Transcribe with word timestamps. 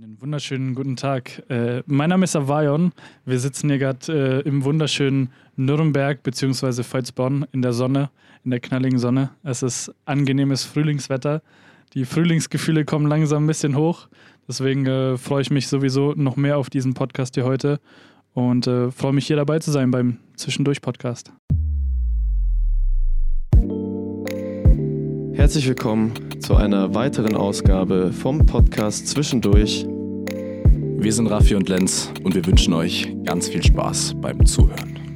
Einen 0.00 0.20
wunderschönen 0.20 0.76
guten 0.76 0.94
Tag. 0.94 1.42
Äh, 1.50 1.82
mein 1.86 2.10
Name 2.10 2.22
ist 2.22 2.36
Avayon. 2.36 2.92
Wir 3.24 3.40
sitzen 3.40 3.68
hier 3.68 3.78
gerade 3.80 4.42
äh, 4.44 4.48
im 4.48 4.62
wunderschönen 4.62 5.32
Nürnberg 5.56 6.22
bzw. 6.22 6.84
Veitsborn 6.88 7.46
in 7.50 7.62
der 7.62 7.72
Sonne, 7.72 8.08
in 8.44 8.52
der 8.52 8.60
knalligen 8.60 9.00
Sonne. 9.00 9.30
Es 9.42 9.64
ist 9.64 9.92
angenehmes 10.04 10.62
Frühlingswetter. 10.62 11.42
Die 11.94 12.04
Frühlingsgefühle 12.04 12.84
kommen 12.84 13.06
langsam 13.08 13.42
ein 13.42 13.48
bisschen 13.48 13.74
hoch. 13.74 14.06
Deswegen 14.46 14.86
äh, 14.86 15.18
freue 15.18 15.42
ich 15.42 15.50
mich 15.50 15.66
sowieso 15.66 16.12
noch 16.12 16.36
mehr 16.36 16.58
auf 16.58 16.70
diesen 16.70 16.94
Podcast 16.94 17.34
hier 17.34 17.44
heute 17.44 17.80
und 18.34 18.68
äh, 18.68 18.92
freue 18.92 19.14
mich 19.14 19.26
hier 19.26 19.36
dabei 19.36 19.58
zu 19.58 19.72
sein 19.72 19.90
beim 19.90 20.18
Zwischendurch-Podcast. 20.36 21.32
Herzlich 25.38 25.68
willkommen 25.68 26.12
zu 26.40 26.56
einer 26.56 26.96
weiteren 26.96 27.36
Ausgabe 27.36 28.12
vom 28.12 28.44
Podcast 28.44 29.06
Zwischendurch. 29.06 29.86
Wir 29.86 31.12
sind 31.12 31.28
Raffi 31.28 31.54
und 31.54 31.68
Lenz 31.68 32.12
und 32.24 32.34
wir 32.34 32.44
wünschen 32.44 32.74
euch 32.74 33.14
ganz 33.24 33.48
viel 33.48 33.62
Spaß 33.62 34.16
beim 34.20 34.44
Zuhören. 34.44 35.07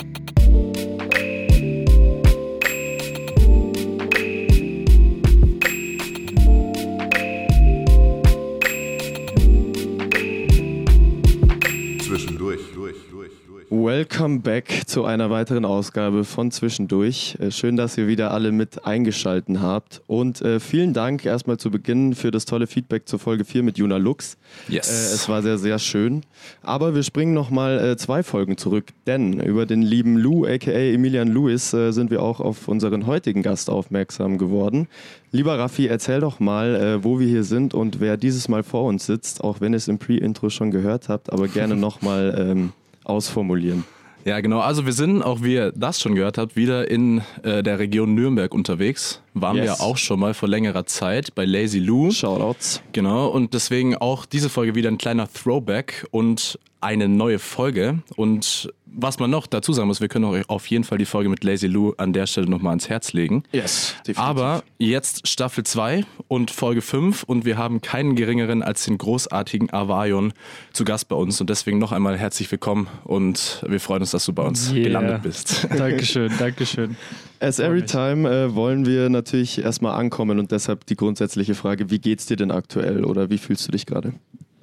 Welcome 13.75 14.41
back 14.41 14.83
zu 14.85 15.07
einer 15.07 15.31
weiteren 15.31 15.65
Ausgabe 15.65 16.25
von 16.25 16.51
Zwischendurch. 16.51 17.39
Äh, 17.41 17.51
Schön, 17.51 17.79
dass 17.79 17.97
ihr 17.97 18.07
wieder 18.07 18.31
alle 18.31 18.53
mit 18.53 18.85
eingeschalten 18.85 19.63
habt. 19.63 20.03
Und 20.07 20.43
äh, 20.43 20.61
vielen 20.61 20.93
Dank 20.93 21.25
erstmal 21.25 21.57
zu 21.57 21.71
Beginn 21.71 22.15
für 22.15 22.31
das 22.31 22.45
tolle 22.45 22.67
Feedback 22.67 23.09
zur 23.09 23.19
Folge 23.19 23.47
4 23.47 23.63
mit 23.63 23.79
Juna 23.79 23.97
Lux. 23.97 24.37
Yes. 24.69 24.91
Äh, 24.91 25.15
es 25.15 25.27
war 25.31 25.41
sehr, 25.41 25.57
sehr 25.57 25.79
schön. 25.79 26.21
Aber 26.63 26.95
wir 26.95 27.03
springen 27.03 27.33
nochmal 27.33 27.79
äh, 27.83 27.97
zwei 27.97 28.23
Folgen 28.23 28.59
zurück, 28.59 28.89
denn 29.07 29.41
über 29.41 29.65
den 29.65 29.81
lieben 29.81 30.19
Lou, 30.19 30.45
aka 30.45 30.71
Emilian 30.71 31.29
Lewis, 31.29 31.73
äh, 31.73 31.93
sind 31.93 32.11
wir 32.11 32.23
auch 32.23 32.41
auf 32.41 32.69
unseren 32.69 33.07
heutigen 33.07 33.43
Gast 33.43 33.71
aufmerksam 33.71 34.37
geworden. 34.37 34.87
Lieber 35.31 35.59
Raffi, 35.59 35.87
erzähl 35.87 36.21
doch 36.21 36.41
mal, 36.41 36.75
äh, 36.75 37.05
wo 37.05 37.19
wir 37.21 37.27
hier 37.27 37.45
sind 37.45 37.73
und 37.73 38.01
wer 38.01 38.19
dieses 38.19 38.49
Mal 38.49 38.65
vor 38.65 38.85
uns 38.85 39.07
sitzt, 39.07 39.43
auch 39.43 39.63
wenn 39.63 39.73
ihr 39.73 39.79
es 39.79 39.89
im 39.89 39.99
Pre-Intro 39.99 40.51
schon 40.51 40.71
gehört 40.71 41.09
habt, 41.09 41.33
aber 41.33 41.49
gerne 41.49 41.75
nochmal 41.75 42.37
ähm, 42.39 42.73
ausformulieren. 43.05 43.85
Ja, 44.25 44.41
genau. 44.41 44.61
Also 44.61 44.87
wir 44.87 44.93
sind, 44.93 45.23
auch 45.23 45.43
wie 45.43 45.55
ihr 45.55 45.73
das 45.73 46.01
schon 46.01 46.15
gehört 46.15 46.39
habt, 46.39 46.55
wieder 46.55 46.91
in 46.91 47.23
äh, 47.43 47.63
der 47.63 47.79
Region 47.79 48.15
Nürnberg 48.15 48.55
unterwegs. 48.55 49.22
Waren 49.35 49.57
wir 49.57 49.65
Yes. 49.65 49.79
ja 49.79 49.85
auch 49.85 49.97
schon 49.97 50.21
mal 50.21 50.35
vor 50.35 50.49
längerer 50.49 50.85
Zeit 50.87 51.35
bei 51.35 51.45
Lazy 51.45 51.79
Lou. 51.79 52.11
Shoutouts. 52.11 52.83
Genau, 52.93 53.29
und 53.29 53.55
deswegen 53.55 53.97
auch 53.97 54.27
diese 54.27 54.49
Folge 54.51 54.75
wieder 54.75 54.91
ein 54.91 54.99
kleiner 54.99 55.27
Throwback 55.33 56.07
und 56.11 56.59
eine 56.81 57.09
neue 57.09 57.39
Folge. 57.39 58.01
Und 58.17 58.73
was 58.95 59.19
man 59.19 59.31
noch 59.31 59.47
dazu 59.47 59.73
sagen 59.73 59.87
muss, 59.89 60.03
wir 60.03 60.09
können 60.09 60.27
euch 60.27 60.47
auf 60.51 60.67
jeden 60.67 60.85
Fall 60.85 60.99
die 60.99 61.07
Folge 61.07 61.31
mit 61.31 61.45
Lazy 61.45 61.67
Lou 61.67 61.93
an 61.97 62.13
der 62.13 62.27
Stelle 62.27 62.47
nochmal 62.51 62.73
ans 62.73 62.89
Herz 62.91 63.15
legen. 63.15 63.45
Yes, 63.53 63.95
Aber 64.17 64.65
jetzt 64.79 65.27
Staffel 65.29 65.65
2 65.65 66.05
und 66.29 66.51
Folge 66.51 66.83
5 66.83 67.23
und 67.23 67.47
wir 67.47 67.57
haben 67.57 67.81
keinen 67.81 68.17
geringeren 68.17 68.63
als 68.63 68.85
den 68.85 68.99
großartigen 68.99 69.73
Avarion 69.73 70.35
zu 70.75 70.85
Gast 70.85 71.09
bei 71.09 71.17
uns 71.17 71.41
und 71.41 71.49
deswegen 71.49 71.79
noch 71.79 71.93
einmal 71.93 72.19
herzlich 72.19 72.51
willkommen 72.51 72.89
und 73.05 73.65
wir 73.67 73.81
freuen 73.81 74.03
uns, 74.03 74.11
dass 74.11 74.27
du 74.27 74.33
bei 74.35 74.43
uns 74.43 74.73
Yeah. 74.73 74.83
gelandet 74.83 75.23
bist. 75.23 75.69
Dankeschön, 75.75 76.31
Dankeschön. 76.39 76.97
As 77.41 77.59
every 77.61 77.85
time 77.85 78.29
äh, 78.29 78.55
wollen 78.55 78.85
wir 78.87 79.09
natürlich 79.09 79.22
erstmal 79.59 79.99
ankommen 79.99 80.39
und 80.39 80.53
deshalb 80.53 80.87
die 80.87 80.97
grundsätzliche 80.97 81.55
Frage, 81.55 81.91
wie 81.91 81.99
geht's 81.99 82.27
dir 82.27 82.37
denn 82.37 82.51
aktuell 82.51 83.05
oder 83.05 83.31
wie 83.31 83.39
fühlst 83.39 83.67
du 83.67 83.73
dich 83.73 83.87
gerade? 83.87 84.15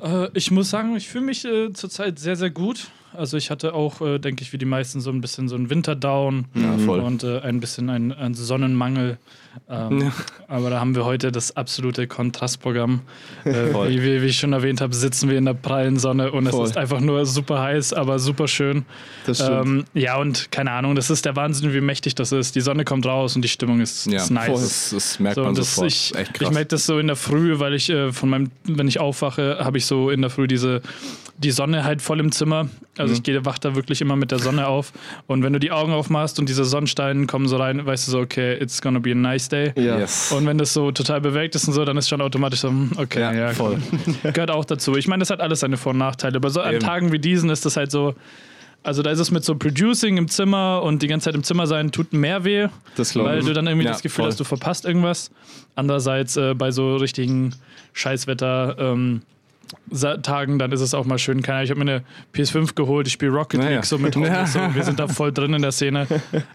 Äh, 0.01 0.27
ich 0.33 0.51
muss 0.51 0.69
sagen, 0.69 0.95
ich 0.95 1.07
fühle 1.07 1.25
mich 1.25 1.45
äh, 1.45 1.73
zurzeit 1.73 2.19
sehr, 2.19 2.35
sehr 2.35 2.49
gut. 2.49 2.89
Also 3.19 3.37
ich 3.37 3.51
hatte 3.51 3.73
auch, 3.73 4.01
äh, 4.01 4.17
denke 4.17 4.43
ich, 4.43 4.53
wie 4.53 4.57
die 4.57 4.65
meisten 4.65 5.01
so 5.01 5.09
ein 5.11 5.19
bisschen 5.21 5.49
so 5.49 5.55
einen 5.55 5.69
Winterdown 5.69 6.45
Ja, 6.55 6.71
und 6.93 7.23
äh, 7.23 7.39
ein 7.41 7.59
bisschen 7.59 7.89
einen, 7.89 8.11
einen 8.13 8.33
Sonnenmangel. 8.33 9.17
Ähm, 9.69 10.01
Ja. 10.01 10.11
Aber 10.47 10.69
da 10.69 10.79
haben 10.79 10.95
wir 10.95 11.05
heute 11.05 11.31
das 11.31 11.55
absolute 11.57 12.07
Kontrastprogramm. 12.07 13.01
Äh, 13.45 13.51
wie, 13.89 14.01
wie, 14.03 14.21
wie 14.21 14.25
ich 14.27 14.37
schon 14.37 14.53
erwähnt 14.53 14.79
habe, 14.79 14.95
sitzen 14.95 15.29
wir 15.29 15.37
in 15.37 15.45
der 15.45 15.53
prallen 15.53 15.99
Sonne 15.99 16.31
und 16.31 16.47
Voll. 16.49 16.63
es 16.63 16.71
ist 16.71 16.77
einfach 16.77 17.01
nur 17.01 17.25
super 17.25 17.59
heiß, 17.61 17.93
aber 17.93 18.19
super 18.19 18.47
schön. 18.47 18.85
Das 19.25 19.37
stimmt. 19.39 19.65
Ähm, 19.65 19.85
ja, 19.93 20.17
und 20.17 20.51
keine 20.51 20.71
Ahnung, 20.71 20.95
das 20.95 21.09
ist 21.09 21.25
der 21.25 21.35
Wahnsinn, 21.35 21.73
wie 21.73 21.81
mächtig 21.81 22.15
das 22.15 22.31
ist. 22.31 22.55
Die 22.55 22.61
Sonne 22.61 22.85
kommt 22.85 23.05
raus 23.05 23.35
und 23.35 23.41
die 23.43 23.49
Stimmung 23.49 23.81
ist, 23.81 24.05
Ja, 24.05 24.17
ist 24.17 24.29
nice. 24.31 24.45
voll. 24.47 24.61
Das, 24.61 24.89
das 24.91 25.19
merkt 25.19 25.35
So, 25.35 25.43
man 25.43 25.55
das, 25.55 25.75
sofort. 25.75 25.91
ich 25.91 26.15
Echt 26.15 26.31
ich 26.31 26.39
krass. 26.39 26.53
merke 26.53 26.67
das 26.69 26.85
so 26.85 26.97
in 26.99 27.07
der 27.07 27.15
Früh, 27.17 27.59
weil 27.59 27.73
ich 27.73 27.89
äh, 27.89 28.13
von 28.13 28.29
meinem, 28.29 28.51
wenn 28.63 28.87
ich 28.87 28.99
aufwache, 28.99 29.57
habe 29.59 29.77
ich 29.77 29.85
so 29.85 30.09
in 30.09 30.21
der 30.21 30.29
Früh 30.29 30.47
diese 30.47 30.81
die 31.37 31.51
Sonne 31.51 31.85
halt 31.85 32.01
voll 32.01 32.19
im 32.19 32.33
Zimmer. 32.33 32.67
Also 32.97 33.08
Mhm. 33.09 33.15
ich 33.15 33.23
gehe, 33.23 33.45
wach 33.45 33.57
da 33.59 33.75
wirklich 33.75 34.01
immer 34.01 34.15
mit 34.15 34.31
der 34.31 34.39
Sonne 34.39 34.67
auf. 34.67 34.91
Und 35.27 35.43
wenn 35.43 35.53
du 35.53 35.59
die 35.59 35.71
Augen 35.71 35.91
aufmachst 35.93 36.39
und 36.39 36.47
diese 36.49 36.63
Sonnensteine 36.65 37.25
kommen 37.27 37.47
so 37.47 37.57
rein, 37.57 37.85
weißt 37.85 38.07
du 38.07 38.11
so, 38.11 38.19
okay, 38.19 38.53
it's 38.61 38.81
gonna 38.81 38.99
be 38.99 39.11
a 39.11 39.15
nice 39.15 39.49
day. 39.49 39.73
ja. 39.75 39.99
Yes. 39.99 40.31
Und 40.31 40.45
wenn 40.45 40.57
das 40.57 40.73
so 40.73 40.91
total 40.91 41.21
bewegt 41.21 41.55
ist 41.55 41.67
und 41.67 41.73
so, 41.73 41.83
dann 41.85 41.97
ist 41.97 42.09
schon 42.09 42.21
automatisch 42.21 42.59
so, 42.61 42.69
hm, 42.69 42.91
okay, 42.97 43.19
ja, 43.21 43.33
Ja, 43.33 43.49
voll. 43.53 43.77
Gehört 44.23 44.51
auch 44.51 44.65
dazu. 44.65 44.95
Ich 44.95 45.07
meine, 45.07 45.21
das 45.21 45.29
hat 45.29 45.41
alles 45.41 45.59
seine 45.61 45.77
Vor- 45.77 45.91
und 45.91 45.97
Nachteile. 45.99 46.35
Aber 46.37 46.49
so 46.49 46.61
an. 46.61 46.79
Tagen 46.79 47.11
wie 47.11 47.19
diesen 47.19 47.49
ist 47.49 47.65
das 47.65 47.75
halt 47.77 47.91
so. 47.91 48.15
Also 48.81 49.03
da 49.03 49.11
ist 49.11 49.19
es 49.19 49.29
mit 49.29 49.43
so 49.43 49.55
Producing 49.55 50.15
im 50.15 50.29
Zimmer 50.29 50.81
und 50.83 51.01
die 51.01 51.07
ganze 51.07 51.25
Zeit 51.25 51.35
im 51.35 51.43
Zimmer 51.43 51.67
sein 51.67 51.91
tut 51.91 52.13
mehr 52.13 52.45
weh, 52.45 52.67
Das 52.95 53.11
glaube 53.11 53.27
weil 53.29 53.39
ich. 53.39 53.45
du 53.45 53.51
dann 53.51 53.67
irgendwie 53.67 53.85
Ja, 53.85 53.91
das 53.91 54.01
Gefühl 54.01 54.23
voll. 54.23 54.31
hast, 54.31 54.39
du 54.39 54.45
verpasst 54.45 54.85
irgendwas. 54.85 55.31
Andererseits 55.75 56.37
äh, 56.37 56.53
bei 56.53 56.71
so 56.71 56.95
richtigen 56.95 57.53
Scheißwetter 57.91 58.77
ähm, 58.79 59.21
Tagen, 60.23 60.59
dann 60.59 60.71
ist 60.71 60.81
es 60.81 60.93
auch 60.93 61.05
mal 61.05 61.17
schön. 61.17 61.41
Keine 61.41 61.57
Ahnung, 61.57 61.63
ich 61.65 61.71
habe 61.71 61.83
mir 61.83 61.91
eine 61.91 62.03
PS5 62.35 62.75
geholt, 62.75 63.07
ich 63.07 63.13
spiele 63.13 63.31
Rocket 63.31 63.59
Naja. 63.59 63.75
League 63.77 63.85
so 63.85 63.97
mit 63.97 64.15
Ja. 64.19 64.21
Homies, 64.37 64.53
so, 64.53 64.59
wir 64.73 64.83
sind 64.83 64.99
da 64.99 65.07
voll 65.07 65.31
drin 65.31 65.53
in 65.53 65.61
der 65.61 65.71
Szene 65.71 66.07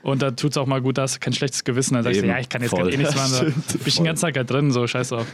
und 0.03 0.23
da 0.23 0.31
tut 0.31 0.53
es 0.53 0.57
auch 0.57 0.67
mal 0.67 0.81
gut, 0.81 0.99
da 0.99 1.03
hast 1.03 1.17
du 1.17 1.21
kein 1.21 1.33
schlechtes 1.33 1.65
Gewissen. 1.65 1.95
Dann 1.95 2.03
sagst 2.05 2.17
du, 2.21 2.25
Eben, 2.25 2.31
ja, 2.33 2.39
ich 2.39 2.49
kann 2.49 2.63
jetzt 2.63 2.71
voll. 2.71 2.81
gerade 2.83 2.93
eh 2.95 2.97
nichts 2.99 3.15
machen. 3.15 3.35
Stimmt, 3.35 3.67
bin 3.69 3.81
ich 3.87 3.95
den 3.97 4.05
ganzen 4.05 4.23
Tag 4.27 4.37
halt 4.37 4.51
drin, 4.51 4.71
so 4.71 4.87
scheiß 4.87 5.09
drauf. 5.11 5.27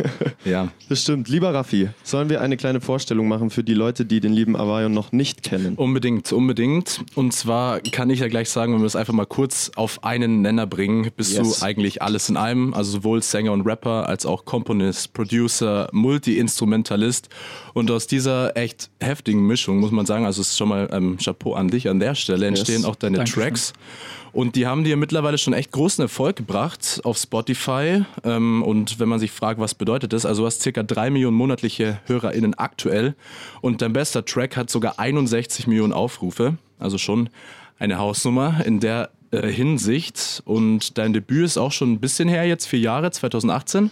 Ja. 0.45 0.69
Das 0.89 1.03
stimmt. 1.03 1.29
Lieber 1.29 1.53
Raffi, 1.55 1.89
sollen 2.03 2.29
wir 2.31 2.41
eine 2.41 2.57
kleine 2.57 2.81
Vorstellung 2.81 3.29
machen 3.29 3.51
für 3.51 3.63
die 3.65 3.75
Leute, 3.75 4.05
die 4.05 4.21
den 4.21 4.33
lieben 4.33 4.57
Avarion 4.57 4.93
noch 4.93 5.13
nicht 5.13 5.43
kennen? 5.43 5.75
Unbedingt, 5.77 6.33
unbedingt. 6.33 7.03
Und 7.15 7.33
zwar 7.33 7.81
kann 7.81 8.11
ich 8.11 8.21
ja 8.21 8.29
gleich 8.29 8.49
sagen, 8.51 8.73
wenn 8.75 8.81
wir 8.81 8.87
es 8.87 8.97
einfach 8.97 9.13
mal 9.13 9.27
kurz 9.27 9.71
auf 9.77 10.05
einen 10.05 10.43
Nenner 10.43 10.67
bringen, 10.67 11.11
bist 11.17 11.37
Yes. 11.37 11.61
du 11.61 11.65
eigentlich 11.65 12.03
alles 12.03 12.29
in 12.29 12.37
einem. 12.37 12.75
Also 12.75 12.91
sowohl 12.93 13.23
Sänger 13.23 13.53
und 13.53 13.63
Rapper 13.67 14.09
als 14.09 14.27
auch 14.27 14.45
Komponist, 14.45 15.13
Producer, 15.13 15.89
Multi-Instrumentalist. 15.93 17.29
Und 17.75 17.91
aus 17.91 18.07
dieser 18.07 18.57
echt 18.57 18.91
heftigen 19.01 19.47
Mischung, 19.47 19.79
muss 19.79 19.91
man 19.91 20.07
sagen, 20.07 20.25
also 20.25 20.41
es 20.41 20.51
ist 20.51 20.59
schon 20.59 20.69
mal 20.69 20.89
ähm, 20.93 21.19
Chapeau 21.23 21.55
an 21.55 21.69
dich 21.69 21.89
an 21.89 22.01
der 22.01 22.15
Stelle, 22.15 22.47
entstehen 22.47 22.85
auch 22.85 22.97
deine 22.97 23.19
Dankeschön. 23.19 23.43
Tracks. 23.43 23.73
Und 24.33 24.55
die 24.55 24.67
haben 24.67 24.85
dir 24.85 24.97
mittlerweile 24.97 25.39
schon 25.39 25.53
echt 25.55 25.73
großen 25.73 26.03
Erfolg 26.03 26.37
gebracht 26.37 27.01
auf 27.05 27.19
Spotify. 27.19 28.05
Ähm, 28.25 28.63
und 28.63 29.01
wenn 29.01 29.09
man 29.09 29.19
sich 29.19 29.33
fragt, 29.33 29.61
was 29.61 29.75
bedeutet 29.75 30.13
das, 30.13 30.25
also 30.25 30.43
du 30.43 30.47
hast 30.47 30.63
circa 30.63 30.83
drei 30.83 31.11
Millionen 31.11 31.37
monatliche 31.37 31.99
HörerInnen 32.07 32.55
aktuell. 32.55 33.15
Und 33.61 33.83
dein 33.83 33.93
bester 33.93 34.25
Track 34.25 34.57
hat 34.57 34.71
sogar 34.71 34.99
61 34.99 35.67
Millionen 35.67 35.93
Aufrufe. 35.93 36.57
Also 36.79 36.97
schon 36.97 37.29
eine 37.79 37.99
Hausnummer 37.99 38.65
in 38.65 38.79
der 38.79 39.11
äh, 39.33 39.49
Hinsicht. 39.49 40.43
Und 40.45 40.97
dein 40.97 41.13
Debüt 41.13 41.45
ist 41.45 41.59
auch 41.59 41.73
schon 41.73 41.93
ein 41.93 42.01
bisschen 42.01 42.29
her, 42.29 42.45
jetzt 42.45 42.67
vier 42.67 42.81
Jahre, 42.81 43.11
2018. 43.11 43.91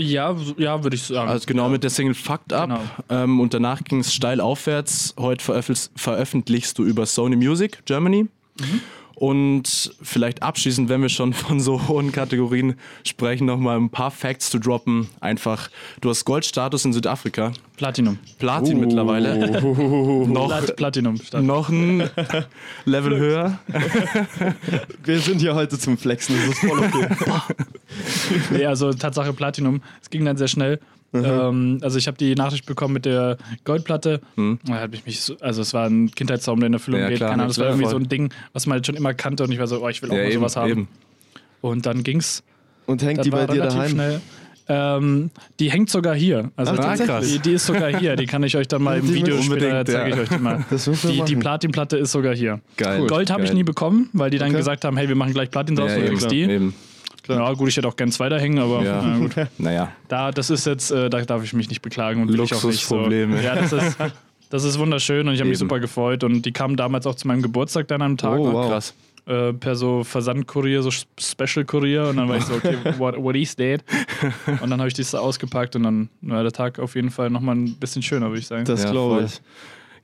Ja, 0.00 0.34
ja, 0.56 0.82
würde 0.82 0.96
ich 0.96 1.02
sagen. 1.02 1.28
Also 1.28 1.46
genau 1.46 1.68
mit 1.68 1.82
der 1.82 1.90
Single 1.90 2.14
Fucked 2.14 2.52
Up. 2.52 2.68
Genau. 2.68 2.80
Ähm, 3.10 3.40
und 3.40 3.52
danach 3.52 3.84
ging 3.84 4.00
es 4.00 4.14
steil 4.14 4.40
aufwärts. 4.40 5.14
Heute 5.18 5.44
veröffentlichst, 5.44 5.92
veröffentlichst 5.96 6.78
du 6.78 6.84
über 6.84 7.06
Sony 7.06 7.36
Music 7.36 7.84
Germany. 7.84 8.24
Mhm. 8.58 8.80
Und 9.20 9.94
vielleicht 10.00 10.42
abschließend, 10.42 10.88
wenn 10.88 11.02
wir 11.02 11.10
schon 11.10 11.34
von 11.34 11.60
so 11.60 11.88
hohen 11.88 12.10
Kategorien 12.10 12.76
sprechen, 13.04 13.44
nochmal 13.44 13.76
ein 13.76 13.90
paar 13.90 14.10
Facts 14.10 14.48
zu 14.48 14.58
droppen. 14.58 15.10
Einfach, 15.20 15.68
du 16.00 16.08
hast 16.08 16.24
Goldstatus 16.24 16.86
in 16.86 16.94
Südafrika, 16.94 17.52
Platinum. 17.76 18.18
Platin 18.38 18.80
mittlerweile. 18.80 19.60
noch, 20.26 20.48
Plat 20.48 20.74
Platinum. 20.74 21.18
Statt. 21.18 21.44
noch 21.44 21.68
ein 21.68 22.08
Level 22.86 23.18
höher. 23.18 23.58
Wir 25.04 25.18
sind 25.18 25.42
hier 25.42 25.54
heute 25.54 25.78
zum 25.78 25.98
Flexen, 25.98 26.36
das 26.36 26.54
ist 26.54 26.60
voll 26.60 26.78
okay. 26.78 27.08
Nee, 28.52 28.64
also 28.64 28.90
Tatsache 28.90 29.34
Platinum. 29.34 29.82
Es 30.00 30.08
ging 30.08 30.24
dann 30.24 30.38
sehr 30.38 30.48
schnell. 30.48 30.80
Ähm, 31.12 31.78
also 31.82 31.98
ich 31.98 32.06
habe 32.06 32.16
die 32.18 32.34
Nachricht 32.34 32.66
bekommen 32.66 32.94
mit 32.94 33.04
der 33.04 33.36
Goldplatte. 33.64 34.20
Da 34.64 34.74
habe 34.74 34.94
ich 34.94 35.04
mich 35.06 35.20
so, 35.22 35.34
also 35.40 35.62
es 35.62 35.74
war 35.74 35.86
ein 35.86 36.10
Kindheitstraum, 36.10 36.60
der 36.60 36.68
in 36.68 36.74
Erfüllung 36.74 37.00
Ja, 37.00 37.08
geht. 37.08 37.16
klar, 37.18 37.30
Keine 37.30 37.42
Ahnung, 37.42 37.48
das 37.50 37.58
war 37.58 37.66
irgendwie 37.66 37.84
voll. 37.84 37.90
so 37.92 37.96
ein 37.98 38.08
Ding, 38.08 38.32
was 38.52 38.66
man 38.66 38.74
halt 38.74 38.86
schon 38.86 38.94
immer 38.96 39.12
kannte 39.14 39.42
und 39.44 39.52
ich 39.52 39.58
war 39.58 39.66
so, 39.66 39.82
oh, 39.84 39.88
ich 39.88 40.00
will 40.02 40.10
auch 40.10 40.14
Ja, 40.14 40.22
mal 40.22 40.28
eben, 40.30 40.34
sowas 40.40 40.56
haben. 40.56 40.70
eben. 40.70 40.88
Und 41.60 41.86
dann 41.86 42.02
ging's. 42.04 42.42
Und 42.86 43.02
hängt 43.02 43.18
Das 43.18 43.24
die 43.24 43.30
bei 43.30 43.46
dir 43.46 43.62
daheim? 43.62 43.90
schnell. 43.90 44.20
Ähm, 44.72 45.30
die 45.58 45.68
hängt 45.70 45.90
sogar 45.90 46.14
hier. 46.14 46.52
Also 46.54 46.72
Ach, 46.72 46.76
die, 46.76 46.98
tatsächlich? 47.04 47.32
die, 47.32 47.38
die 47.40 47.52
ist 47.54 47.66
sogar 47.66 47.88
hier. 47.98 48.14
Die 48.14 48.26
kann 48.26 48.44
ich 48.44 48.56
euch 48.56 48.68
dann 48.68 48.82
mal 48.82 48.98
im 49.00 49.08
Video 49.12 49.36
später 49.42 49.66
unbedingt, 49.66 49.88
zeige 49.88 50.10
ja. 50.10 50.14
ich 50.16 50.22
euch 50.22 50.28
die 50.28 50.42
mal. 50.42 50.64
Die, 51.02 51.22
die. 51.24 51.36
Platinplatte 51.36 51.96
ist 51.96 52.12
sogar 52.12 52.36
hier. 52.36 52.60
Geil. 52.76 53.04
Gold 53.08 53.30
habe 53.30 53.42
ich 53.42 53.52
nie 53.52 53.64
bekommen, 53.64 54.08
weil 54.12 54.30
die 54.30 54.38
dann 54.38 54.50
Okay. 54.50 54.58
gesagt 54.58 54.84
haben, 54.84 54.96
hey, 54.96 55.08
wir 55.08 55.16
machen 55.16 55.32
gleich 55.32 55.50
Platin 55.50 55.74
draus 55.74 55.90
Ja, 55.90 55.96
und 55.96 56.02
du 56.02 56.06
eben, 56.06 56.16
kriegst 56.18 56.30
die. 56.30 56.42
eben. 56.42 56.74
Ja, 57.34 57.52
gut, 57.52 57.68
ich 57.68 57.76
hätte 57.76 57.88
auch 57.88 57.96
gern 57.96 58.10
zwei 58.12 58.28
da 58.28 58.38
hängen, 58.38 58.58
aber 58.58 58.82
Ja. 58.82 59.02
na 59.02 59.18
gut. 59.18 59.32
Naja, 59.58 59.92
Da, 60.08 60.30
das 60.30 60.50
ist 60.50 60.66
jetzt, 60.66 60.90
äh, 60.90 61.08
da 61.10 61.20
darf 61.22 61.42
ich 61.44 61.52
mich 61.52 61.68
nicht 61.68 61.82
beklagen 61.82 62.22
und 62.22 62.28
will 62.28 62.36
ich 62.42 62.54
auch 62.54 62.62
nicht 62.64 62.84
so. 62.86 62.96
Luxusprobleme. 62.96 63.42
Ja, 63.42 63.54
das 63.56 63.72
ist, 63.72 63.96
das 64.50 64.64
ist 64.64 64.78
wunderschön 64.78 65.26
und 65.28 65.34
ich 65.34 65.40
habe 65.40 65.48
mich 65.50 65.58
super 65.58 65.80
gefreut 65.80 66.24
und 66.24 66.42
die 66.42 66.52
kamen 66.52 66.76
damals 66.76 67.06
auch 67.06 67.14
zu 67.14 67.26
meinem 67.28 67.42
Geburtstag 67.42 67.88
dann 67.88 68.02
am 68.02 68.16
Tag. 68.16 68.38
Oh, 68.38 68.52
wow. 68.52 68.68
krass. 68.68 68.94
äh, 69.26 69.52
per 69.52 69.76
so 69.76 70.02
Versandkurier, 70.02 70.82
so 70.82 70.90
Special-Kurier 70.90 72.08
und 72.08 72.16
dann 72.16 72.28
war 72.28 72.36
ich 72.38 72.44
so, 72.44 72.54
okay, 72.54 72.76
what, 72.98 73.16
what 73.22 73.36
is 73.36 73.54
that? 73.56 73.82
Und 74.60 74.70
dann 74.70 74.80
habe 74.80 74.88
ich 74.88 74.94
das 74.94 75.10
da 75.12 75.18
ausgepackt 75.18 75.76
und 75.76 75.82
dann 75.84 76.08
war 76.22 76.42
der 76.42 76.52
Tag 76.52 76.78
auf 76.78 76.94
jeden 76.96 77.10
Fall 77.10 77.30
nochmal 77.30 77.54
ein 77.56 77.74
bisschen 77.74 78.02
schöner, 78.02 78.28
würde 78.28 78.40
ich 78.40 78.46
sagen. 78.46 78.64
Das 78.64 78.82
Ja, 78.84 78.90
glaube 78.90 79.14
voll. 79.16 79.24
ich. 79.26 79.40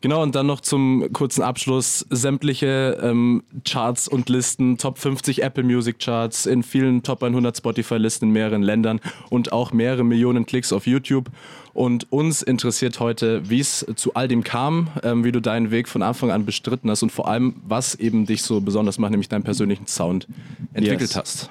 Genau, 0.06 0.22
und 0.22 0.36
dann 0.36 0.46
noch 0.46 0.60
zum 0.60 1.12
kurzen 1.12 1.42
Abschluss 1.42 2.06
sämtliche 2.10 2.96
ähm, 3.02 3.42
Charts 3.64 4.06
und 4.06 4.28
Listen, 4.28 4.78
Top 4.78 4.98
50 4.98 5.42
Apple 5.42 5.64
Music 5.64 5.98
Charts, 5.98 6.46
in 6.46 6.62
vielen 6.62 7.02
Top 7.02 7.24
100 7.24 7.56
Spotify-Listen 7.56 8.26
in 8.28 8.30
mehreren 8.32 8.62
Ländern 8.62 9.00
und 9.30 9.50
auch 9.50 9.72
mehrere 9.72 10.04
Millionen 10.04 10.46
Klicks 10.46 10.72
auf 10.72 10.86
YouTube. 10.86 11.28
Und 11.74 12.06
uns 12.12 12.42
interessiert 12.42 13.00
heute, 13.00 13.50
wie 13.50 13.58
es 13.58 13.84
zu 13.96 14.14
all 14.14 14.28
dem 14.28 14.44
kam, 14.44 14.90
ähm, 15.02 15.24
wie 15.24 15.32
du 15.32 15.40
deinen 15.40 15.72
Weg 15.72 15.88
von 15.88 16.02
Anfang 16.02 16.30
an 16.30 16.46
bestritten 16.46 16.88
hast 16.88 17.02
und 17.02 17.10
vor 17.10 17.26
allem, 17.26 17.56
was 17.66 17.96
eben 17.96 18.26
dich 18.26 18.44
so 18.44 18.60
besonders 18.60 18.98
macht, 18.98 19.10
nämlich 19.10 19.28
deinen 19.28 19.42
persönlichen 19.42 19.88
Sound 19.88 20.28
entwickelt 20.72 21.00
Yes. 21.00 21.16
hast. 21.16 21.50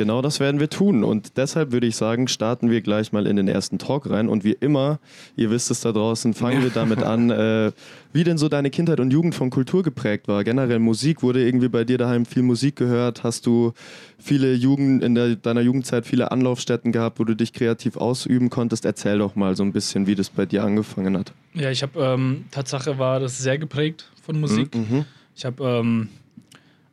Genau 0.00 0.22
das 0.22 0.40
werden 0.40 0.60
wir 0.60 0.70
tun. 0.70 1.04
Und 1.04 1.36
deshalb 1.36 1.72
würde 1.72 1.86
ich 1.86 1.94
sagen, 1.94 2.26
starten 2.26 2.70
wir 2.70 2.80
gleich 2.80 3.12
mal 3.12 3.26
in 3.26 3.36
den 3.36 3.48
ersten 3.48 3.76
Talk 3.76 4.08
rein. 4.08 4.30
Und 4.30 4.44
wie 4.44 4.52
immer, 4.52 4.98
ihr 5.36 5.50
wisst 5.50 5.70
es 5.70 5.82
da 5.82 5.92
draußen, 5.92 6.32
fangen 6.32 6.62
wir 6.62 6.70
damit 6.70 7.02
an, 7.02 7.28
äh, 7.28 7.70
wie 8.14 8.24
denn 8.24 8.38
so 8.38 8.48
deine 8.48 8.70
Kindheit 8.70 8.98
und 8.98 9.10
Jugend 9.10 9.34
von 9.34 9.50
Kultur 9.50 9.82
geprägt 9.82 10.26
war. 10.26 10.42
Generell 10.42 10.78
Musik, 10.78 11.22
wurde 11.22 11.44
irgendwie 11.44 11.68
bei 11.68 11.84
dir 11.84 11.98
daheim 11.98 12.24
viel 12.24 12.42
Musik 12.42 12.76
gehört? 12.76 13.24
Hast 13.24 13.44
du 13.44 13.74
viele 14.18 14.54
Jugend, 14.54 15.04
in 15.04 15.14
der, 15.14 15.36
deiner 15.36 15.60
Jugendzeit 15.60 16.06
viele 16.06 16.30
Anlaufstätten 16.30 16.92
gehabt, 16.92 17.20
wo 17.20 17.24
du 17.24 17.36
dich 17.36 17.52
kreativ 17.52 17.98
ausüben 17.98 18.48
konntest? 18.48 18.86
Erzähl 18.86 19.18
doch 19.18 19.36
mal 19.36 19.54
so 19.54 19.64
ein 19.64 19.72
bisschen, 19.74 20.06
wie 20.06 20.14
das 20.14 20.30
bei 20.30 20.46
dir 20.46 20.64
angefangen 20.64 21.14
hat. 21.18 21.34
Ja, 21.52 21.70
ich 21.70 21.82
habe, 21.82 22.00
ähm, 22.02 22.46
Tatsache 22.50 22.98
war 22.98 23.20
das 23.20 23.36
sehr 23.36 23.58
geprägt 23.58 24.10
von 24.22 24.40
Musik. 24.40 24.74
Mhm. 24.74 25.04
Ich 25.36 25.44
habe, 25.44 25.62
ähm, 25.62 26.08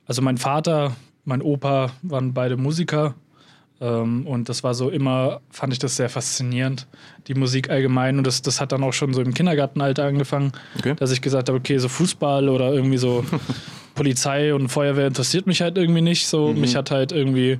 also 0.05 0.21
mein 0.21 0.37
Vater, 0.37 0.93
mein 1.27 1.41
Opa 1.41 1.91
waren 2.01 2.33
beide 2.33 2.57
Musiker. 2.57 3.13
Ähm, 3.79 4.25
und 4.25 4.49
das 4.49 4.63
war 4.63 4.73
so 4.73 4.89
immer, 4.89 5.41
fand 5.51 5.71
ich 5.73 5.77
das 5.79 5.95
sehr 5.97 6.09
faszinierend, 6.09 6.87
die 7.27 7.35
Musik 7.35 7.69
allgemein. 7.69 8.17
Und 8.17 8.25
das, 8.25 8.41
das 8.41 8.59
hat 8.59 8.71
dann 8.71 8.83
auch 8.83 8.93
schon 8.93 9.13
so 9.13 9.21
im 9.21 9.33
Kindergartenalter 9.35 10.05
angefangen, 10.05 10.51
Okay. 10.79 10.95
dass 10.97 11.11
ich 11.11 11.21
gesagt 11.21 11.49
habe, 11.49 11.59
okay, 11.59 11.77
so 11.77 11.87
Fußball 11.89 12.49
oder 12.49 12.73
irgendwie 12.73 12.97
so 12.97 13.23
Polizei 13.93 14.53
und 14.55 14.69
Feuerwehr 14.69 15.07
interessiert 15.07 15.45
mich 15.45 15.61
halt 15.61 15.77
irgendwie 15.77 16.01
nicht. 16.01 16.27
So, 16.27 16.53
mich 16.53 16.75
hat 16.75 16.89
halt 16.89 17.11
irgendwie 17.11 17.59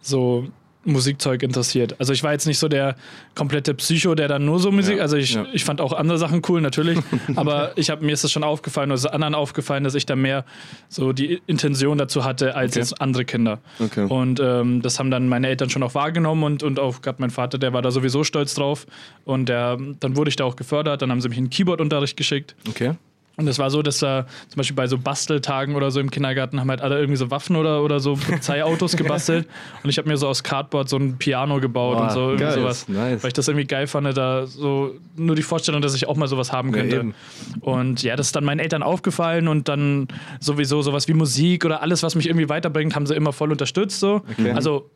so 0.00 0.46
Musikzeug 0.84 1.42
interessiert. 1.42 1.94
Also 1.98 2.12
ich 2.12 2.22
war 2.22 2.32
jetzt 2.32 2.46
nicht 2.46 2.58
so 2.58 2.66
der 2.68 2.96
komplette 3.34 3.74
Psycho, 3.74 4.14
der 4.14 4.28
dann 4.28 4.44
nur 4.46 4.58
so 4.58 4.72
Musik, 4.72 4.96
Ja, 4.96 5.02
also 5.02 5.16
ich, 5.16 5.34
ja. 5.34 5.44
ich 5.52 5.64
fand 5.64 5.80
auch 5.80 5.92
andere 5.92 6.16
Sachen 6.16 6.40
cool 6.48 6.60
natürlich, 6.60 6.98
aber 7.36 7.72
ich 7.76 7.90
habe 7.90 8.04
mir 8.04 8.12
ist 8.12 8.24
das 8.24 8.32
schon 8.32 8.44
aufgefallen 8.44 8.90
oder 8.90 8.94
es 8.94 9.04
ist 9.04 9.10
anderen 9.10 9.34
aufgefallen, 9.34 9.84
dass 9.84 9.94
ich 9.94 10.06
da 10.06 10.16
mehr 10.16 10.44
so 10.88 11.12
die 11.12 11.42
Intention 11.46 11.98
dazu 11.98 12.24
hatte 12.24 12.54
als 12.56 12.72
Okay. 12.72 12.78
jetzt 12.80 13.00
andere 13.00 13.24
Kinder. 13.24 13.58
Okay. 13.78 14.06
Und 14.08 14.40
ähm, 14.42 14.80
das 14.82 14.98
haben 14.98 15.10
dann 15.10 15.28
meine 15.28 15.48
Eltern 15.48 15.68
schon 15.70 15.82
auch 15.82 15.94
wahrgenommen 15.94 16.44
und, 16.44 16.62
und 16.62 16.78
auch 16.80 17.02
gerade 17.02 17.20
mein 17.20 17.30
Vater, 17.30 17.58
der 17.58 17.72
war 17.72 17.82
da 17.82 17.90
sowieso 17.90 18.24
stolz 18.24 18.54
drauf 18.54 18.86
und 19.24 19.48
der, 19.48 19.76
dann 20.00 20.16
wurde 20.16 20.30
ich 20.30 20.36
da 20.36 20.44
auch 20.44 20.56
gefördert, 20.56 21.02
dann 21.02 21.10
haben 21.10 21.20
sie 21.20 21.28
mich 21.28 21.38
in 21.38 21.50
Keyboard-Unterricht 21.50 22.16
geschickt 22.16 22.54
Okay. 22.68 22.94
Und 23.40 23.48
es 23.48 23.58
war 23.58 23.70
so, 23.70 23.82
dass 23.82 23.98
da 23.98 24.26
zum 24.48 24.56
Beispiel 24.58 24.76
bei 24.76 24.86
so 24.86 24.98
Basteltagen 24.98 25.74
oder 25.74 25.90
so 25.90 25.98
im 25.98 26.10
Kindergarten 26.10 26.60
haben 26.60 26.70
halt 26.70 26.80
alle 26.80 26.98
irgendwie 26.98 27.16
so 27.16 27.30
Waffen 27.30 27.56
oder, 27.56 27.82
oder 27.82 27.98
so 27.98 28.14
Polizeiautos 28.14 28.96
gebastelt. 28.96 29.48
Und 29.82 29.90
ich 29.90 29.98
habe 29.98 30.08
mir 30.08 30.16
so 30.16 30.28
aus 30.28 30.42
Cardboard 30.44 30.88
so 30.88 30.96
ein 30.96 31.16
Piano 31.18 31.58
gebaut 31.60 31.96
Boah, 31.96 32.02
und 32.04 32.10
so 32.12 32.20
irgendwie 32.20 32.44
geil. 32.44 32.52
sowas. 32.54 32.88
Nice. 32.88 33.22
Weil 33.22 33.28
ich 33.28 33.34
das 33.34 33.48
irgendwie 33.48 33.66
geil 33.66 33.86
fand, 33.86 34.16
da 34.16 34.46
so 34.46 34.94
nur 35.16 35.34
die 35.34 35.42
Vorstellung, 35.42 35.82
dass 35.82 35.94
ich 35.94 36.06
auch 36.06 36.16
mal 36.16 36.28
sowas 36.28 36.52
haben 36.52 36.68
Ja, 36.68 36.74
könnte. 36.76 36.96
eben. 36.96 37.14
und 37.62 38.02
ja, 38.02 38.14
das 38.16 38.26
ist 38.28 38.36
dann 38.36 38.44
meinen 38.44 38.60
Eltern 38.60 38.82
aufgefallen 38.82 39.48
und 39.48 39.68
dann 39.68 40.08
sowieso 40.38 40.82
sowas 40.82 41.08
wie 41.08 41.14
Musik 41.14 41.64
oder 41.64 41.82
alles, 41.82 42.02
was 42.02 42.14
mich 42.14 42.26
irgendwie 42.28 42.48
weiterbringt, 42.48 42.94
haben 42.94 43.06
sie 43.06 43.14
immer 43.14 43.32
voll 43.32 43.50
unterstützt. 43.50 44.00
So. 44.00 44.22
Okay. 44.38 44.52
Also 44.52 44.90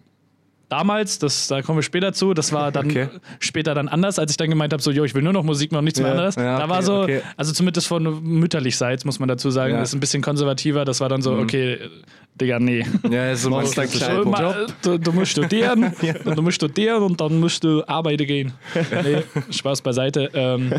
damals, 0.74 1.18
das, 1.20 1.46
da 1.48 1.62
kommen 1.62 1.78
wir 1.78 1.82
später 1.82 2.12
zu, 2.12 2.34
das 2.34 2.52
war 2.52 2.72
dann 2.72 2.86
Okay. 2.90 3.08
später 3.38 3.74
dann 3.74 3.88
anders, 3.88 4.18
als 4.18 4.32
ich 4.32 4.36
dann 4.36 4.50
gemeint 4.50 4.72
habe, 4.72 4.82
so, 4.82 4.90
jo, 4.90 5.04
ich 5.04 5.14
will 5.14 5.22
nur 5.22 5.32
noch 5.32 5.44
Musik, 5.44 5.70
noch 5.72 5.82
nichts 5.82 5.98
mehr 6.00 6.08
Ja, 6.08 6.14
anderes. 6.14 6.34
ja, 6.36 6.58
da 6.58 6.68
war 6.68 6.78
okay, 6.78 6.84
so, 6.86 7.02
okay. 7.02 7.20
also 7.36 7.52
zumindest 7.52 7.86
von 7.86 8.22
mütterlichseits, 8.22 9.04
muss 9.04 9.18
man 9.20 9.28
dazu 9.28 9.50
sagen, 9.50 9.70
Ja. 9.72 9.76
Mhm. 9.78 9.82
das 9.82 9.90
ist 9.90 9.94
ein 9.94 10.00
bisschen 10.00 10.22
konservativer, 10.22 10.84
das 10.84 11.00
war 11.00 11.08
dann 11.08 11.22
so, 11.22 11.32
okay, 11.34 11.78
Digga, 12.40 12.58
nee. 12.58 12.84
Ja, 13.08 13.36
so 13.36 13.50
Machst 13.50 13.76
du 13.78 14.64
du, 14.82 14.98
du 14.98 15.12
musst 15.12 15.30
studieren, 15.30 15.92
du 16.24 16.42
musst 16.42 16.56
studieren 16.56 17.02
und 17.04 17.20
dann 17.20 17.38
musst 17.38 17.62
du 17.62 17.84
arbeiten 17.86 18.26
gehen. 18.26 18.52
Nee, 18.74 19.22
Spaß 19.50 19.82
beiseite. 19.82 20.30
Ähm, 20.34 20.72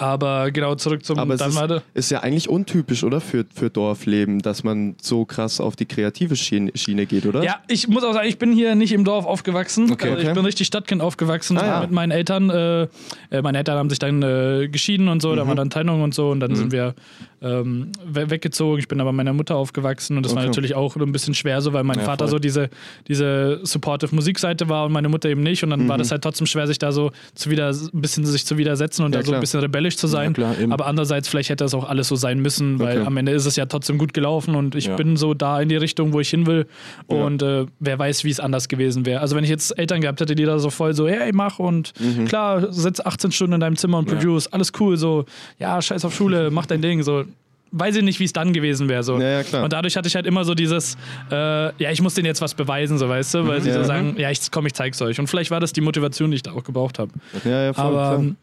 aber 0.00 0.50
genau, 0.50 0.74
zurück 0.76 1.04
zum 1.04 1.18
Aber 1.18 1.34
es 1.34 1.40
ist, 1.42 1.60
ist 1.94 2.10
ja 2.10 2.20
eigentlich 2.20 2.48
untypisch, 2.48 3.04
oder? 3.04 3.20
Für, 3.20 3.44
für 3.54 3.68
Dorfleben, 3.68 4.40
dass 4.40 4.64
man 4.64 4.96
so 5.02 5.24
krass 5.26 5.60
auf 5.60 5.76
die 5.76 5.84
kreative 5.86 6.36
Schiene, 6.36 6.72
Schiene 6.74 7.04
geht, 7.06 7.26
oder? 7.26 7.42
Ja, 7.42 7.56
ich 7.68 7.86
muss 7.86 8.02
auch 8.02 8.14
sagen, 8.14 8.26
ich 8.26 8.38
bin 8.38 8.52
hier 8.52 8.74
nicht 8.74 8.92
im 8.92 9.04
Dorf 9.04 9.26
aufgewachsen. 9.26 9.90
Okay, 9.92 10.08
also 10.08 10.18
ich 10.20 10.24
okay. 10.24 10.34
bin 10.34 10.44
richtig 10.46 10.66
Stadtkind 10.66 11.02
aufgewachsen 11.02 11.58
Ah, 11.58 11.66
ja. 11.66 11.80
mit 11.80 11.90
meinen 11.90 12.10
Eltern. 12.12 12.48
Äh, 12.50 12.82
äh, 13.30 13.42
meine 13.42 13.58
Eltern 13.58 13.76
haben 13.78 13.90
sich 13.90 13.98
dann 13.98 14.22
äh, 14.22 14.68
geschieden 14.68 15.08
und 15.08 15.20
so, 15.20 15.34
da 15.36 15.44
Mhm. 15.44 15.48
war 15.48 15.54
dann 15.56 15.70
Trennung 15.70 16.02
und 16.02 16.14
so 16.14 16.30
und 16.30 16.40
dann 16.40 16.54
sind 16.54 16.72
wir 16.72 16.94
ähm, 17.42 17.92
we 18.04 18.28
weggezogen. 18.30 18.78
Ich 18.78 18.88
bin 18.88 19.00
aber 19.00 19.12
meiner 19.12 19.32
Mutter 19.32 19.56
aufgewachsen 19.56 20.16
und 20.16 20.24
das 20.26 20.34
war 20.34 20.42
Okay. 20.42 20.48
natürlich 20.48 20.74
auch 20.74 20.96
ein 20.96 21.12
bisschen 21.12 21.34
schwer 21.34 21.60
so, 21.62 21.72
weil 21.72 21.84
mein 21.84 21.98
Ja, 21.98 22.04
Vater 22.04 22.24
voll. 22.26 22.32
so 22.32 22.38
diese, 22.38 22.68
diese 23.08 23.60
supportive 23.62 24.14
Musikseite 24.14 24.68
war 24.68 24.86
und 24.86 24.92
meine 24.92 25.08
Mutter 25.08 25.28
eben 25.28 25.42
nicht 25.42 25.62
und 25.64 25.70
dann 25.70 25.88
war 25.88 25.96
Mhm. 25.96 26.00
das 26.00 26.10
halt 26.10 26.22
trotzdem 26.22 26.46
schwer, 26.46 26.66
sich 26.66 26.78
da 26.78 26.92
so 26.92 27.12
zu 27.34 27.50
wieder, 27.50 27.70
ein 27.70 28.00
bisschen 28.00 28.24
sich 28.26 28.44
zu 28.44 28.58
widersetzen 28.58 29.04
und 29.04 29.14
Ja, 29.14 29.20
da 29.20 29.26
so 29.26 29.32
ein 29.34 29.40
bisschen 29.40 29.60
rebellisch 29.60 29.96
zu 29.96 30.06
sein. 30.06 30.34
Ja, 30.36 30.52
klar, 30.52 30.56
aber 30.70 30.86
andererseits, 30.86 31.28
vielleicht 31.28 31.48
hätte 31.50 31.64
das 31.64 31.74
auch 31.74 31.88
alles 31.88 32.08
so 32.08 32.16
sein 32.16 32.40
müssen, 32.40 32.78
weil 32.78 32.98
Okay. 32.98 33.06
am 33.06 33.16
Ende 33.16 33.32
ist 33.32 33.46
es 33.46 33.56
ja 33.56 33.66
trotzdem 33.66 33.98
gut 33.98 34.12
gelaufen 34.14 34.54
und 34.54 34.74
ich 34.74 34.90
bin 34.90 35.16
so 35.16 35.34
da 35.34 35.60
in 35.60 35.68
die 35.68 35.76
Richtung, 35.76 36.12
wo 36.12 36.20
ich 36.20 36.28
hin 36.30 36.46
will. 36.46 36.66
Und 37.06 37.42
äh, 37.42 37.66
wer 37.78 37.98
weiß, 37.98 38.24
wie 38.24 38.30
es 38.30 38.40
anders 38.40 38.68
gewesen 38.68 39.06
wäre. 39.06 39.20
Also 39.20 39.36
wenn 39.36 39.44
ich 39.44 39.50
jetzt 39.50 39.78
Eltern 39.78 40.00
gehabt 40.00 40.20
hätte, 40.20 40.34
die 40.34 40.44
da 40.44 40.58
so 40.58 40.70
voll 40.70 40.94
so, 40.94 41.08
hey, 41.08 41.30
mach 41.32 41.58
und 41.58 41.92
Mhm. 42.00 42.26
klar, 42.26 42.72
sitz 42.72 43.00
18 43.00 43.32
Stunden 43.32 43.54
in 43.54 43.60
deinem 43.60 43.76
Zimmer 43.76 43.98
und 43.98 44.06
produce, 44.08 44.46
alles 44.52 44.72
cool, 44.80 44.96
so, 44.96 45.24
ja, 45.58 45.80
scheiß 45.80 46.04
auf 46.04 46.14
Schule, 46.14 46.50
mach 46.50 46.66
dein 46.66 46.82
Ding, 46.82 47.02
so. 47.02 47.24
Weiß 47.72 47.94
ich 47.96 48.02
nicht, 48.02 48.18
wie 48.18 48.24
es 48.24 48.32
dann 48.32 48.52
gewesen 48.52 48.88
wäre. 48.88 49.02
So. 49.04 49.20
Ja, 49.20 49.42
ja. 49.42 49.62
Und 49.62 49.72
dadurch 49.72 49.96
hatte 49.96 50.08
ich 50.08 50.16
halt 50.16 50.26
immer 50.26 50.44
so 50.44 50.54
dieses, 50.54 50.96
äh, 51.30 51.34
ja, 51.82 51.90
ich 51.92 52.02
muss 52.02 52.14
denen 52.14 52.26
jetzt 52.26 52.40
was 52.40 52.54
beweisen, 52.54 52.98
so 52.98 53.08
weißt 53.08 53.34
du, 53.34 53.46
weil 53.46 53.60
sie 53.60 53.68
Ja. 53.68 53.76
so 53.76 53.84
sagen, 53.84 54.16
ja, 54.18 54.30
ich 54.30 54.50
komm, 54.50 54.66
ich 54.66 54.74
zeig's 54.74 55.00
euch. 55.02 55.20
Und 55.20 55.28
vielleicht 55.28 55.50
war 55.52 55.60
das 55.60 55.72
die 55.72 55.80
Motivation, 55.80 56.30
die 56.30 56.36
ich 56.36 56.42
da 56.42 56.50
auch 56.52 56.64
gebraucht 56.64 56.98
habe. 56.98 57.12
ja, 57.44 57.66
ja 57.66 57.72
voll 57.72 57.84
Aber 57.84 57.94
klar. 58.08 58.18
ähm, 58.18 58.36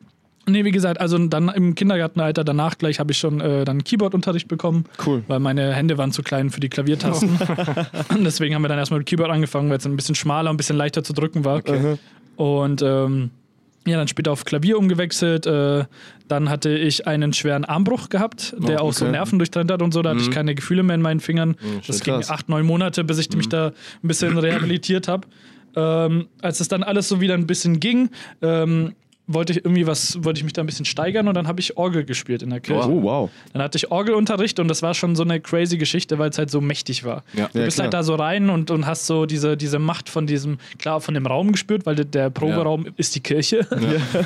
nee, 0.48 0.64
wie 0.64 0.72
gesagt, 0.72 1.02
also 1.02 1.18
dann 1.18 1.50
im 1.50 1.76
Kindergartenalter 1.76 2.46
danach 2.46 2.78
gleich 2.78 3.00
habe 3.02 3.12
ich 3.12 3.18
schon 3.18 3.42
äh, 3.42 3.66
dann 3.66 3.84
Keyboard-Unterricht 3.84 4.48
bekommen, 4.48 4.86
Cool. 5.06 5.24
weil 5.28 5.40
meine 5.40 5.74
Hände 5.74 5.98
waren 5.98 6.14
zu 6.14 6.24
klein 6.24 6.50
für 6.50 6.62
die 6.62 6.70
Klaviertasten. 6.70 7.38
Und 8.10 8.24
Deswegen 8.24 8.56
haben 8.56 8.62
wir 8.62 8.70
dann 8.70 8.80
erstmal 8.80 9.00
mit 9.02 9.08
Keyboard 9.10 9.30
angefangen, 9.30 9.70
weil 9.70 9.78
es 9.80 9.86
ein 9.86 9.98
bisschen 9.98 10.16
schmaler 10.16 10.50
und 10.52 10.54
ein 10.54 10.58
bisschen 10.58 10.78
leichter 10.78 11.04
zu 11.04 11.12
drücken 11.12 11.44
war. 11.44 11.62
Und 12.38 12.82
ähm, 12.82 13.32
ja, 13.88 13.98
dann 13.98 14.08
später 14.08 14.32
auf 14.32 14.46
Klavier 14.46 14.78
umgewechselt. 14.78 15.46
Äh, 15.46 15.86
dann 16.28 16.50
hatte 16.50 16.70
ich 16.78 17.08
einen 17.08 17.34
schweren 17.34 17.66
Armbruch 17.66 18.10
gehabt, 18.10 18.56
der 18.58 18.82
auch 18.82 18.94
so 18.94 19.06
okay. 19.06 19.14
Nerven 19.14 19.40
durchtrennt 19.40 19.72
hat 19.72 19.82
und 19.82 19.94
so. 19.94 20.02
Da 20.02 20.12
hatte 20.12 20.22
ich 20.22 20.32
keine 20.32 20.56
Gefühle 20.56 20.84
mehr 20.84 20.96
in 20.96 21.02
meinen 21.02 21.20
Fingern. 21.20 21.56
das 21.86 22.02
ging 22.02 22.16
krass. 22.16 22.30
acht, 22.30 22.50
neun 22.50 22.66
Monate, 22.66 23.04
bis 23.04 23.18
ich 23.18 23.32
mich 23.32 23.50
da 23.50 23.68
ein 23.68 24.08
bisschen 24.08 24.38
rehabilitiert 24.38 25.08
habe. 25.08 25.28
Ähm, 25.76 26.28
als 26.42 26.60
es 26.60 26.68
dann 26.68 26.84
alles 26.84 27.08
so 27.08 27.22
wieder 27.22 27.36
ein 27.36 27.46
bisschen 27.46 27.80
ging, 27.80 28.10
ähm, 28.42 28.94
wollte 29.28 29.52
ich 29.54 29.66
irgendwie 29.66 29.86
was, 29.86 30.24
wollte 30.24 30.40
ich 30.40 30.44
mich 30.46 30.54
da 30.54 30.62
ein 30.64 30.66
bisschen 30.66 30.86
steigern 30.86 31.28
und 31.28 31.34
dann 31.34 31.48
habe 31.48 31.60
ich 31.60 31.76
Orgel 31.78 32.06
gespielt 32.06 32.42
in 32.42 32.50
der 32.50 32.62
Kirche. 32.62 32.90
Oh, 32.90 33.04
wow. 33.04 33.30
Dann 33.54 33.62
hatte 33.62 33.78
ich 33.78 33.92
Orgelunterricht 33.92 34.60
und 34.60 34.68
das 34.70 34.82
war 34.82 34.94
schon 34.94 35.16
so 35.16 35.24
eine 35.24 35.40
crazy 35.42 35.78
Geschichte, 35.78 36.18
weil 36.18 36.30
es 36.30 36.38
halt 36.38 36.50
so 36.50 36.62
mächtig 36.62 37.04
war. 37.04 37.24
Ja. 37.34 37.50
Du 37.52 37.60
Ja, 37.60 37.66
bist 37.66 37.76
klar. 37.76 37.86
halt 37.86 37.94
da 37.94 38.04
so 38.04 38.16
rein 38.16 38.50
und, 38.50 38.72
und 38.72 38.86
hast 38.86 39.06
so 39.06 39.26
diese, 39.26 39.58
diese 39.58 39.80
Macht 39.80 40.10
von 40.10 40.28
diesem, 40.28 40.58
klar, 40.80 41.02
von 41.02 41.14
dem 41.14 41.26
Raum 41.26 41.52
gespürt, 41.52 41.86
weil 41.86 41.96
der, 41.96 42.30
Proberaum 42.30 42.86
ist 42.98 43.16
die 43.16 43.22
Kirche. 43.22 43.68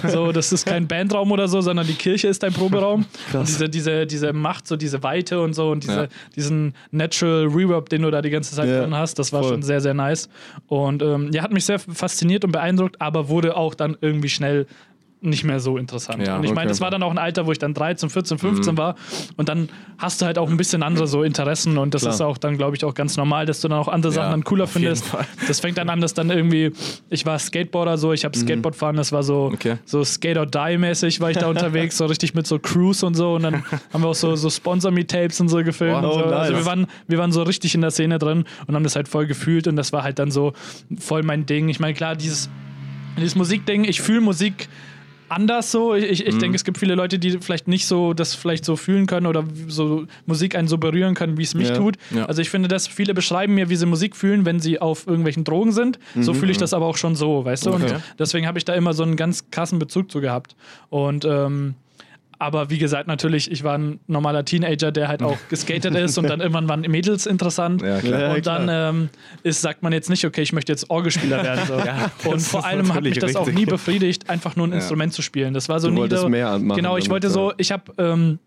So, 0.07 0.31
das 0.31 0.51
ist 0.51 0.65
kein 0.65 0.87
Bandraum 0.87 1.31
oder 1.31 1.47
so, 1.47 1.61
sondern 1.61 1.85
die 1.87 1.93
Kirche 1.93 2.27
ist 2.27 2.43
dein 2.43 2.53
Proberaum. 2.53 3.05
Und 3.33 3.47
diese, 3.47 3.69
diese, 3.69 4.05
diese 4.05 4.33
Macht, 4.33 4.67
so 4.67 4.75
diese 4.75 5.01
Weite 5.03 5.39
und 5.41 5.53
so 5.53 5.71
und 5.71 5.83
diese, 5.83 6.01
Ja. 6.03 6.07
diesen 6.35 6.73
Natural 6.91 7.45
Reverb, 7.47 7.89
den 7.89 8.01
du 8.03 8.11
da 8.11 8.21
die 8.21 8.29
ganze 8.29 8.55
Zeit 8.55 8.67
Ja, 8.69 8.81
drin 8.81 8.95
hast, 8.95 9.17
das 9.19 9.31
war 9.33 9.41
voll. 9.43 9.51
schon 9.53 9.63
sehr, 9.63 9.81
sehr 9.81 9.93
nice. 9.93 10.29
Und 10.67 11.01
ähm, 11.01 11.29
ja, 11.33 11.41
hat 11.43 11.51
mich 11.51 11.65
sehr 11.65 11.79
fasziniert 11.79 12.43
und 12.45 12.51
beeindruckt, 12.51 12.99
aber 13.01 13.29
wurde 13.29 13.55
auch 13.57 13.73
dann 13.75 13.97
irgendwie 14.01 14.29
schnell 14.29 14.65
nicht 15.21 15.43
mehr 15.43 15.59
so 15.59 15.77
interessant. 15.77 16.25
Ja, 16.25 16.37
und 16.37 16.43
ich 16.43 16.49
meine, 16.49 16.61
okay. 16.61 16.69
das 16.69 16.81
war 16.81 16.89
dann 16.89 17.03
auch 17.03 17.11
ein 17.11 17.19
Alter, 17.19 17.45
wo 17.45 17.51
ich 17.51 17.59
dann 17.59 17.75
13, 17.75 18.09
14, 18.09 18.39
15 18.39 18.77
war 18.77 18.95
und 19.37 19.49
dann 19.49 19.69
hast 19.99 20.21
du 20.21 20.25
halt 20.25 20.39
auch 20.39 20.49
ein 20.49 20.57
bisschen 20.57 20.81
andere 20.81 21.05
so 21.05 21.21
Interessen 21.23 21.77
und 21.77 21.93
das 21.93 22.01
Klar. 22.01 22.13
ist 22.13 22.21
auch 22.21 22.37
dann, 22.39 22.57
glaube 22.57 22.75
ich, 22.75 22.83
auch 22.83 22.95
ganz 22.95 23.17
normal, 23.17 23.45
dass 23.45 23.61
du 23.61 23.67
dann 23.67 23.77
auch 23.77 23.87
andere 23.87 24.11
Sachen 24.11 24.31
dann 24.31 24.43
cooler 24.43 24.65
findest. 24.67 25.05
Das 25.47 25.59
fängt 25.59 25.77
dann 25.77 25.89
an, 25.89 26.01
dass 26.01 26.13
dann 26.15 26.31
irgendwie, 26.31 26.71
ich 27.09 27.25
war 27.25 27.37
Skateboarder 27.37 27.97
so, 27.97 28.13
ich 28.13 28.25
habe 28.25 28.37
Skateboard 28.37 28.75
fahren, 28.75 28.95
das 28.95 29.11
war 29.11 29.21
so, 29.21 29.51
Okay. 29.53 29.77
so 29.85 30.03
Skate 30.03 30.37
or 30.37 30.45
Die 30.47 30.77
mäßig 30.77 31.19
war 31.21 31.29
ich 31.29 31.37
da 31.37 31.47
unterwegs, 31.49 31.97
so 31.97 32.05
richtig 32.07 32.33
mit 32.33 32.47
so 32.47 32.57
Cruise 32.57 33.05
und 33.05 33.13
so 33.13 33.35
und 33.35 33.43
dann 33.43 33.63
haben 33.93 34.03
wir 34.03 34.09
auch 34.09 34.15
so, 34.15 34.35
so 34.35 34.49
Sponsor 34.49 34.91
Me 34.91 35.05
Tapes 35.05 35.39
und 35.39 35.49
so 35.49 35.63
gefilmt. 35.63 36.03
Und 36.03 36.13
so. 36.13 36.19
nice. 36.21 36.33
Also 36.33 36.55
wir 36.55 36.65
waren, 36.65 36.87
wir 37.07 37.17
waren 37.19 37.31
so 37.31 37.43
richtig 37.43 37.75
in 37.75 37.81
der 37.81 37.91
Szene 37.91 38.17
drin 38.17 38.45
und 38.65 38.75
haben 38.75 38.83
das 38.83 38.95
halt 38.95 39.07
voll 39.07 39.27
gefühlt 39.27 39.67
und 39.67 39.75
das 39.75 39.93
war 39.93 40.01
halt 40.03 40.17
dann 40.17 40.31
so 40.31 40.53
voll 40.97 41.21
mein 41.21 41.45
Ding. 41.45 41.69
Ich 41.69 41.79
meine, 41.79 41.93
klar, 41.93 42.15
dieses, 42.15 42.49
dieses 43.17 43.35
Musikding, 43.35 43.83
ich 43.83 44.01
fühle 44.01 44.21
Musik 44.21 44.67
anders 45.31 45.71
so. 45.71 45.95
Ich, 45.95 46.03
ich, 46.03 46.27
ich 46.27 46.35
Mhm. 46.35 46.39
denke, 46.39 46.55
es 46.55 46.63
gibt 46.63 46.77
viele 46.77 46.95
Leute, 46.95 47.17
die 47.17 47.39
vielleicht 47.39 47.67
nicht 47.67 47.85
so 47.85 48.13
das 48.13 48.35
vielleicht 48.35 48.65
so 48.65 48.75
fühlen 48.75 49.07
können 49.07 49.25
oder 49.25 49.43
so 49.67 50.05
Musik 50.25 50.55
einen 50.55 50.67
so 50.67 50.77
berühren 50.77 51.15
können, 51.15 51.37
wie 51.37 51.43
es 51.43 51.55
mich 51.55 51.69
Ja. 51.69 51.77
tut. 51.77 51.95
Ja. 52.13 52.25
Also 52.25 52.41
ich 52.41 52.49
finde, 52.49 52.67
dass 52.67 52.87
viele 52.87 53.13
beschreiben 53.13 53.55
mir, 53.55 53.69
wie 53.69 53.75
sie 53.75 53.85
Musik 53.85 54.15
fühlen, 54.15 54.45
wenn 54.45 54.59
sie 54.59 54.79
auf 54.79 55.07
irgendwelchen 55.07 55.43
Drogen 55.43 55.71
sind. 55.71 55.99
So 56.19 56.33
fühle 56.33 56.51
ich 56.51 56.57
das 56.57 56.73
aber 56.73 56.85
auch 56.85 56.97
schon 56.97 57.15
so, 57.15 57.43
weißt 57.45 57.65
du? 57.65 57.69
Mhm. 57.71 57.75
Okay. 57.83 57.93
Und 57.95 58.03
deswegen 58.19 58.45
habe 58.47 58.57
ich 58.57 58.65
da 58.65 58.73
immer 58.73 58.93
so 58.93 59.03
einen 59.03 59.15
ganz 59.15 59.49
krassen 59.51 59.79
Bezug 59.79 60.11
zu 60.11 60.21
gehabt. 60.21 60.55
Und 60.89 61.25
ähm, 61.25 61.75
aber 62.41 62.71
wie 62.71 62.79
gesagt, 62.79 63.07
natürlich, 63.07 63.51
ich 63.51 63.63
war 63.63 63.77
ein 63.77 63.99
normaler 64.07 64.43
Teenager, 64.43 64.91
der 64.91 65.07
halt 65.07 65.21
auch 65.21 65.37
geskatet 65.49 65.93
ist 65.93 66.17
und 66.17 66.27
dann 66.27 66.39
irgendwann 66.41 66.67
waren 66.67 66.81
Mädels 66.81 67.27
interessant. 67.27 67.83
Ja, 67.83 67.99
klar. 67.99 68.19
Ja, 68.19 68.33
und 68.33 68.47
dann 68.47 68.67
ähm, 68.67 69.09
ist, 69.43 69.61
sagt 69.61 69.83
man 69.83 69.93
jetzt 69.93 70.09
nicht, 70.09 70.25
okay, 70.25 70.41
ich 70.41 70.51
möchte 70.51 70.71
jetzt 70.71 70.89
Orgelspieler 70.89 71.43
werden. 71.43 71.67
So. 71.67 71.75
und 72.29 72.35
das 72.37 72.47
vor 72.47 72.65
allem 72.65 72.91
hat 72.95 73.03
mich 73.03 73.19
das 73.19 73.35
auch 73.35 73.45
richtig. 73.45 73.59
nie 73.59 73.65
befriedigt, 73.67 74.27
einfach 74.27 74.55
nur 74.55 74.67
ein 74.67 74.73
Instrument 74.73 75.13
zu 75.13 75.21
spielen. 75.21 75.53
Das 75.53 75.69
war 75.69 75.79
so 75.79 75.89
Du 75.89 75.93
nie 75.93 75.99
wolltest 75.99 76.23
so, 76.23 76.29
mehr 76.29 76.57
machen 76.57 76.77
Genau, 76.77 76.97
ich 76.97 77.11
wollte 77.11 77.27
ja. 77.27 77.33
so, 77.33 77.53
ich 77.57 77.71
habe 77.71 77.83
ähm, 77.99 78.39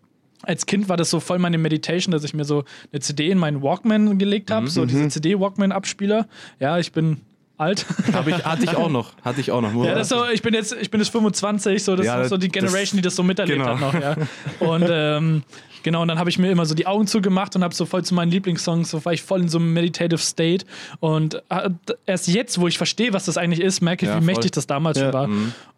als 0.43 0.65
Kind 0.65 0.89
war 0.89 0.97
das 0.97 1.09
so 1.09 1.21
voll 1.21 1.39
meine 1.39 1.57
Meditation, 1.57 2.11
dass 2.11 2.25
ich 2.25 2.33
mir 2.33 2.43
so 2.43 2.65
eine 2.91 2.99
CD 2.99 3.29
in 3.29 3.37
meinen 3.37 3.61
Walkman 3.61 4.17
gelegt 4.17 4.51
habe, 4.51 4.67
so 4.67 4.81
Mhm. 4.81 4.87
diese 4.89 5.07
CD-Walkman-Abspieler. 5.07 6.27
Ja, 6.59 6.77
ich 6.79 6.91
bin 6.91 7.21
alt. 7.57 7.85
Hab 8.13 8.27
ich, 8.27 8.45
hatte 8.45 8.63
ich 8.63 8.75
auch 8.75 8.89
noch. 8.89 9.13
Hatte 9.23 9.41
ich 9.41 9.51
auch 9.51 9.61
noch. 9.61 9.73
Ja, 9.85 9.95
das 9.95 10.09
so, 10.09 10.25
ich 10.27 10.41
bin 10.41 10.53
jetzt, 10.53 10.75
ich 10.79 10.91
bin 10.91 10.99
jetzt 10.99 11.09
25, 11.11 11.83
so, 11.83 11.95
das 11.95 12.05
Ja, 12.05 12.21
ist 12.21 12.29
so 12.29 12.37
die 12.37 12.47
das- 12.49 12.53
Generation, 12.63 12.97
die 12.97 13.01
das 13.01 13.15
so 13.15 13.23
miterlebt 13.23 13.59
genau. 13.59 13.79
hat 13.79 13.93
noch, 13.93 14.01
ja. 14.01 14.15
Und 14.59 14.87
ähm, 14.89 15.43
genau, 15.83 16.01
und 16.01 16.07
dann 16.09 16.19
habe 16.19 16.29
ich 16.29 16.37
mir 16.37 16.51
immer 16.51 16.65
so 16.65 16.75
die 16.75 16.87
Augen 16.87 17.07
zugemacht 17.07 17.55
und 17.55 17.63
habe 17.63 17.73
so 17.73 17.85
voll 17.85 18.03
zu 18.03 18.13
meinen 18.15 18.31
Lieblingssongs, 18.31 18.89
so 18.91 19.03
war 19.05 19.13
ich 19.13 19.21
voll 19.21 19.41
in 19.41 19.49
so 19.49 19.57
einem 19.57 19.73
meditative 19.73 20.17
State. 20.17 20.65
Und 20.99 21.35
äh, 21.49 21.69
erst 22.05 22.27
jetzt, 22.27 22.59
wo 22.59 22.67
ich 22.67 22.77
verstehe, 22.77 23.13
was 23.13 23.25
das 23.25 23.37
eigentlich 23.37 23.61
ist, 23.61 23.81
merke 23.81 24.05
ich, 24.05 24.09
Ja, 24.09 24.15
wie 24.17 24.19
voll. 24.25 24.33
mächtig 24.33 24.51
das 24.51 24.67
damals 24.67 24.99
schon 24.99 25.13
war. 25.13 25.29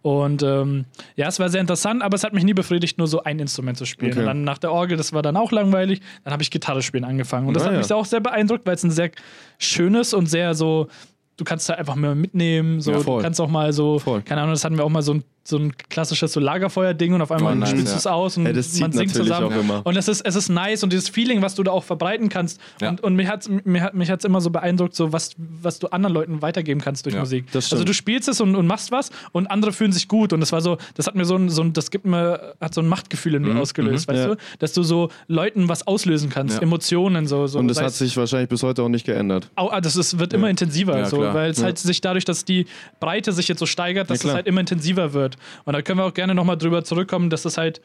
Und 0.01 0.41
ähm, 0.43 0.85
ja, 1.15 1.27
es 1.27 1.39
war 1.39 1.49
sehr 1.49 1.59
interessant, 1.59 2.01
aber 2.01 2.15
es 2.15 2.23
hat 2.23 2.33
mich 2.33 2.43
nie 2.45 2.53
befriedigt, 2.53 2.97
nur 2.97 3.07
so 3.07 3.23
ein 3.23 3.39
Instrument 3.39 3.77
zu 3.77 3.85
spielen. 3.85 4.11
Okay. 4.11 4.21
Und 4.21 4.25
dann 4.25 4.43
nach 4.45 4.57
der 4.57 4.71
Orgel, 4.71 4.95
das 4.97 5.11
war 5.11 5.21
dann 5.21 5.35
auch 5.35 5.51
langweilig, 5.51 5.99
dann 6.23 6.31
habe 6.33 6.41
ich 6.43 6.49
Gitarre 6.51 6.81
spielen 6.81 7.03
angefangen. 7.03 7.47
Und 7.47 7.55
das 7.55 7.65
hat 7.65 7.73
mich 7.75 7.91
auch 7.91 8.05
sehr 8.05 8.21
beeindruckt, 8.21 8.65
weil 8.65 8.75
es 8.75 8.83
ein 8.83 8.91
sehr 8.91 9.11
schönes 9.57 10.13
und 10.13 10.27
sehr 10.27 10.53
so, 10.55 10.87
du 11.37 11.43
kannst 11.45 11.69
da 11.69 11.75
einfach 11.75 11.95
mehr 11.95 12.15
mitnehmen, 12.15 12.81
so, 12.81 12.91
Ja, 12.91 12.99
du 13.01 13.17
kannst 13.19 13.39
auch 13.39 13.47
mal 13.49 13.71
so, 13.73 13.99
Voll. 13.99 14.21
keine 14.23 14.41
Ahnung, 14.41 14.53
das 14.53 14.63
hatten 14.65 14.77
wir 14.77 14.83
auch 14.83 14.89
mal 14.89 15.01
so 15.03 15.13
ein, 15.13 15.23
so 15.47 15.57
ein 15.57 15.73
klassisches 15.89 16.33
so 16.33 16.39
Lagerfeuer-Ding 16.41 17.13
und 17.13 17.21
auf 17.21 17.31
einmal 17.31 17.53
Oh, 17.53 17.55
nice, 17.55 17.69
spielst 17.69 17.87
du 17.87 17.91
ja. 17.93 17.97
es 17.99 18.07
aus 18.07 18.35
und 18.37 18.45
Ja, 18.45 18.51
man 18.81 18.91
singt 18.91 19.13
zusammen. 19.15 19.71
auch. 19.71 19.85
Und 19.85 19.95
es 19.95 20.07
ist, 20.09 20.21
es 20.25 20.35
ist 20.35 20.49
nice 20.49 20.83
und 20.83 20.91
dieses 20.91 21.07
Feeling, 21.07 21.41
was 21.41 21.55
du 21.55 21.63
da 21.63 21.71
auch 21.71 21.83
verbreiten 21.85 22.27
kannst. 22.27 22.59
Ja. 22.81 22.89
Und, 22.89 23.01
und 23.01 23.15
mich 23.15 23.27
hat 23.29 23.43
es 23.43 23.49
mir 23.63 23.81
hat, 23.81 23.93
mich 23.93 24.09
hat's 24.11 24.25
immer 24.25 24.41
so 24.41 24.49
beeindruckt, 24.49 24.93
so 24.95 25.13
was, 25.13 25.31
was 25.37 25.79
du 25.79 25.87
anderen 25.87 26.13
Leuten 26.13 26.41
weitergeben 26.41 26.81
kannst 26.81 27.05
durch 27.05 27.15
Musik. 27.15 27.45
Also 27.53 27.83
du 27.85 27.93
spielst 27.93 28.27
es 28.27 28.41
und, 28.41 28.55
und 28.55 28.67
machst 28.67 28.91
was 28.91 29.09
und 29.31 29.47
andere 29.47 29.71
fühlen 29.71 29.93
sich 29.93 30.07
gut. 30.09 30.33
Und 30.33 30.41
das 30.41 30.51
war 30.51 30.59
so, 30.59 30.77
das 30.95 31.07
hat 31.07 31.15
mir 31.15 31.23
so 31.25 31.35
ein, 31.37 31.49
so 31.49 31.61
ein 31.61 31.71
das 31.71 31.91
gibt 31.91 32.05
mir, 32.05 32.55
hat 32.59 32.73
so 32.73 32.81
ein 32.81 32.87
Machtgefühl 32.89 33.35
in 33.35 33.43
mir 33.43 33.59
ausgelöst, 33.59 34.07
weißt 34.07 34.17
Mhm, 34.25 34.29
Ja. 34.31 34.35
du? 34.35 34.41
Dass 34.59 34.73
du 34.73 34.83
so 34.83 35.09
Leuten 35.27 35.69
was 35.69 35.87
auslösen 35.87 36.29
kannst. 36.29 36.61
Emotionen 36.61 37.25
so. 37.27 37.47
so 37.47 37.59
Und 37.59 37.69
das 37.69 37.81
hat 37.81 37.93
sich 37.93 38.17
wahrscheinlich 38.17 38.49
bis 38.49 38.63
heute 38.63 38.83
auch 38.83 38.89
nicht 38.89 39.05
geändert. 39.05 39.49
Au- 39.55 39.69
ah, 39.69 39.79
das 39.79 39.95
ist, 39.95 40.19
wird 40.19 40.33
immer 40.33 40.49
intensiver, 40.49 41.05
so, 41.05 41.19
weil 41.19 41.51
es 41.51 41.63
halt 41.63 41.77
sich 41.77 42.01
dadurch, 42.01 42.25
dass 42.25 42.43
die 42.43 42.65
Breite 42.99 43.31
sich 43.31 43.47
jetzt 43.47 43.59
so 43.59 43.65
steigert, 43.65 44.09
dass 44.09 44.23
es 44.25 44.33
halt 44.33 44.45
immer 44.47 44.59
intensiver 44.59 45.13
wird. 45.13 45.36
Und 45.65 45.73
da 45.73 45.81
können 45.81 45.99
wir 45.99 46.05
auch 46.05 46.13
gerne 46.13 46.35
nochmal 46.35 46.57
drüber 46.57 46.83
zurückkommen, 46.83 47.29
dass 47.29 47.45
es 47.45 47.57
halt 47.57 47.81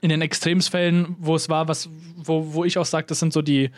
in 0.00 0.10
den 0.10 0.22
Extremsfällen, 0.22 1.16
wo 1.18 1.34
es 1.34 1.48
war, 1.48 1.68
was, 1.68 1.88
wo, 2.16 2.54
wo 2.54 2.64
ich 2.64 2.78
auch 2.78 2.84
sage, 2.84 3.06
das 3.06 3.18
sind 3.18 3.32
so 3.32 3.42
die 3.42 3.70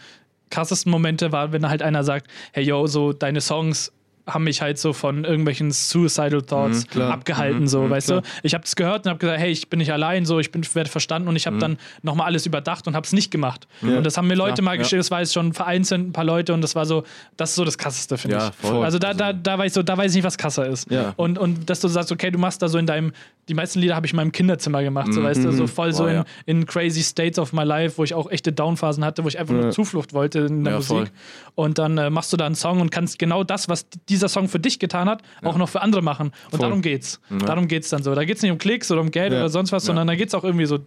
krassesten 0.50 0.90
Momente, 0.90 1.32
war, 1.32 1.52
wenn 1.52 1.68
halt 1.68 1.82
einer 1.82 2.04
sagt, 2.04 2.28
hey 2.52 2.64
yo, 2.64 2.86
so 2.86 3.12
deine 3.12 3.40
Songs 3.40 3.92
haben 4.34 4.44
mich 4.44 4.62
halt 4.62 4.78
so 4.78 4.92
von 4.92 5.24
irgendwelchen 5.24 5.70
suicidal 5.70 6.42
thoughts 6.42 6.86
Mhm, 6.94 7.02
abgehalten, 7.02 7.68
so, 7.68 7.88
weißt 7.88 8.08
klar. 8.08 8.20
du? 8.22 8.28
Ich 8.42 8.54
habe 8.54 8.62
das 8.62 8.76
gehört 8.76 9.04
und 9.06 9.10
habe 9.10 9.18
gesagt, 9.18 9.38
hey, 9.40 9.50
ich 9.50 9.68
bin 9.68 9.78
nicht 9.78 9.92
allein, 9.92 10.24
so, 10.24 10.38
ich 10.38 10.50
bin 10.50 10.62
werde 10.74 10.90
verstanden 10.90 11.28
und 11.28 11.36
ich 11.36 11.46
habe 11.46 11.58
dann 11.58 11.78
nochmal 12.02 12.26
alles 12.26 12.46
überdacht 12.46 12.86
und 12.86 12.94
habe 12.94 13.04
es 13.04 13.12
nicht 13.12 13.30
gemacht. 13.30 13.66
Und 13.82 14.04
das 14.04 14.16
haben 14.16 14.28
mir 14.28 14.34
Leute 14.34 14.62
mal 14.62 14.74
ja. 14.74 14.82
geschickt, 14.82 15.00
das 15.00 15.10
war 15.10 15.20
jetzt 15.20 15.34
schon 15.34 15.52
vereinzelt 15.52 16.00
ein 16.00 16.12
paar 16.12 16.24
Leute 16.24 16.54
und 16.54 16.60
das 16.62 16.74
war 16.74 16.86
so, 16.86 17.04
das 17.36 17.50
ist 17.50 17.56
so 17.56 17.64
das 17.64 17.76
Krasseste, 17.78 18.16
finde 18.18 18.36
Ja, 18.36 18.48
ich. 18.48 18.54
voll. 18.68 18.84
Also 18.84 18.98
da, 18.98 19.14
da, 19.14 19.32
da 19.32 19.58
weiß 19.58 19.66
ich 19.68 19.72
so, 19.74 19.82
da 19.82 19.96
weiß 19.96 20.12
ich 20.12 20.16
nicht, 20.16 20.24
was 20.24 20.38
krasser 20.38 20.66
ist. 20.66 20.90
Ja. 20.90 21.12
Und, 21.16 21.38
und 21.38 21.68
dass 21.68 21.80
du 21.80 21.88
sagst, 21.88 22.12
okay, 22.12 22.30
du 22.30 22.38
machst 22.38 22.62
da 22.62 22.68
so 22.68 22.78
in 22.78 22.86
deinem, 22.86 23.12
die 23.50 23.54
meisten 23.54 23.80
Lieder 23.80 23.96
habe 23.96 24.06
ich 24.06 24.12
in 24.12 24.16
meinem 24.16 24.32
Kinderzimmer 24.32 24.82
gemacht, 24.82 25.12
so 25.12 25.22
weißt 25.22 25.44
du, 25.44 25.52
so 25.52 25.66
voll 25.66 25.92
so 25.92 26.06
in, 26.06 26.14
ja. 26.14 26.24
in 26.46 26.64
crazy 26.66 27.02
states 27.02 27.38
of 27.38 27.52
my 27.52 27.64
life, 27.64 27.98
wo 27.98 28.04
ich 28.04 28.14
auch 28.14 28.30
echte 28.30 28.52
Downphasen 28.52 29.04
hatte, 29.04 29.24
wo 29.24 29.28
ich 29.28 29.38
einfach 29.38 29.54
Ja. 29.54 29.60
nur 29.62 29.70
Zuflucht 29.72 30.14
wollte 30.14 30.38
in 30.38 30.64
der 30.64 30.74
Ja, 30.74 30.78
Musik. 30.78 30.88
voll. 30.96 31.06
Und 31.56 31.78
dann 31.78 31.98
äh, 31.98 32.08
machst 32.08 32.32
du 32.32 32.36
da 32.38 32.46
einen 32.46 32.54
Song 32.54 32.80
und 32.80 32.90
kannst 32.90 33.18
genau 33.18 33.44
das, 33.44 33.68
was 33.68 33.86
dieser 34.08 34.28
Song 34.28 34.48
für 34.48 34.60
dich 34.60 34.78
getan 34.78 35.08
hat, 35.08 35.22
auch 35.42 35.58
noch 35.58 35.68
für 35.68 35.82
andere 35.82 36.00
machen. 36.00 36.28
Und 36.28 36.50
Voll. 36.52 36.60
darum 36.60 36.80
geht's. 36.80 37.20
Darum 37.28 37.68
geht's 37.68 37.90
dann 37.90 38.02
so. 38.02 38.14
Da 38.14 38.24
geht's 38.24 38.40
nicht 38.40 38.52
um 38.52 38.58
Klicks 38.58 38.90
oder 38.90 39.00
um 39.00 39.10
Geld 39.10 39.32
Ja. 39.32 39.40
oder 39.40 39.48
sonst 39.50 39.72
was, 39.72 39.84
sondern 39.84 40.06
da 40.06 40.14
geht's 40.14 40.32
auch 40.34 40.44
irgendwie 40.44 40.66
so 40.66 40.78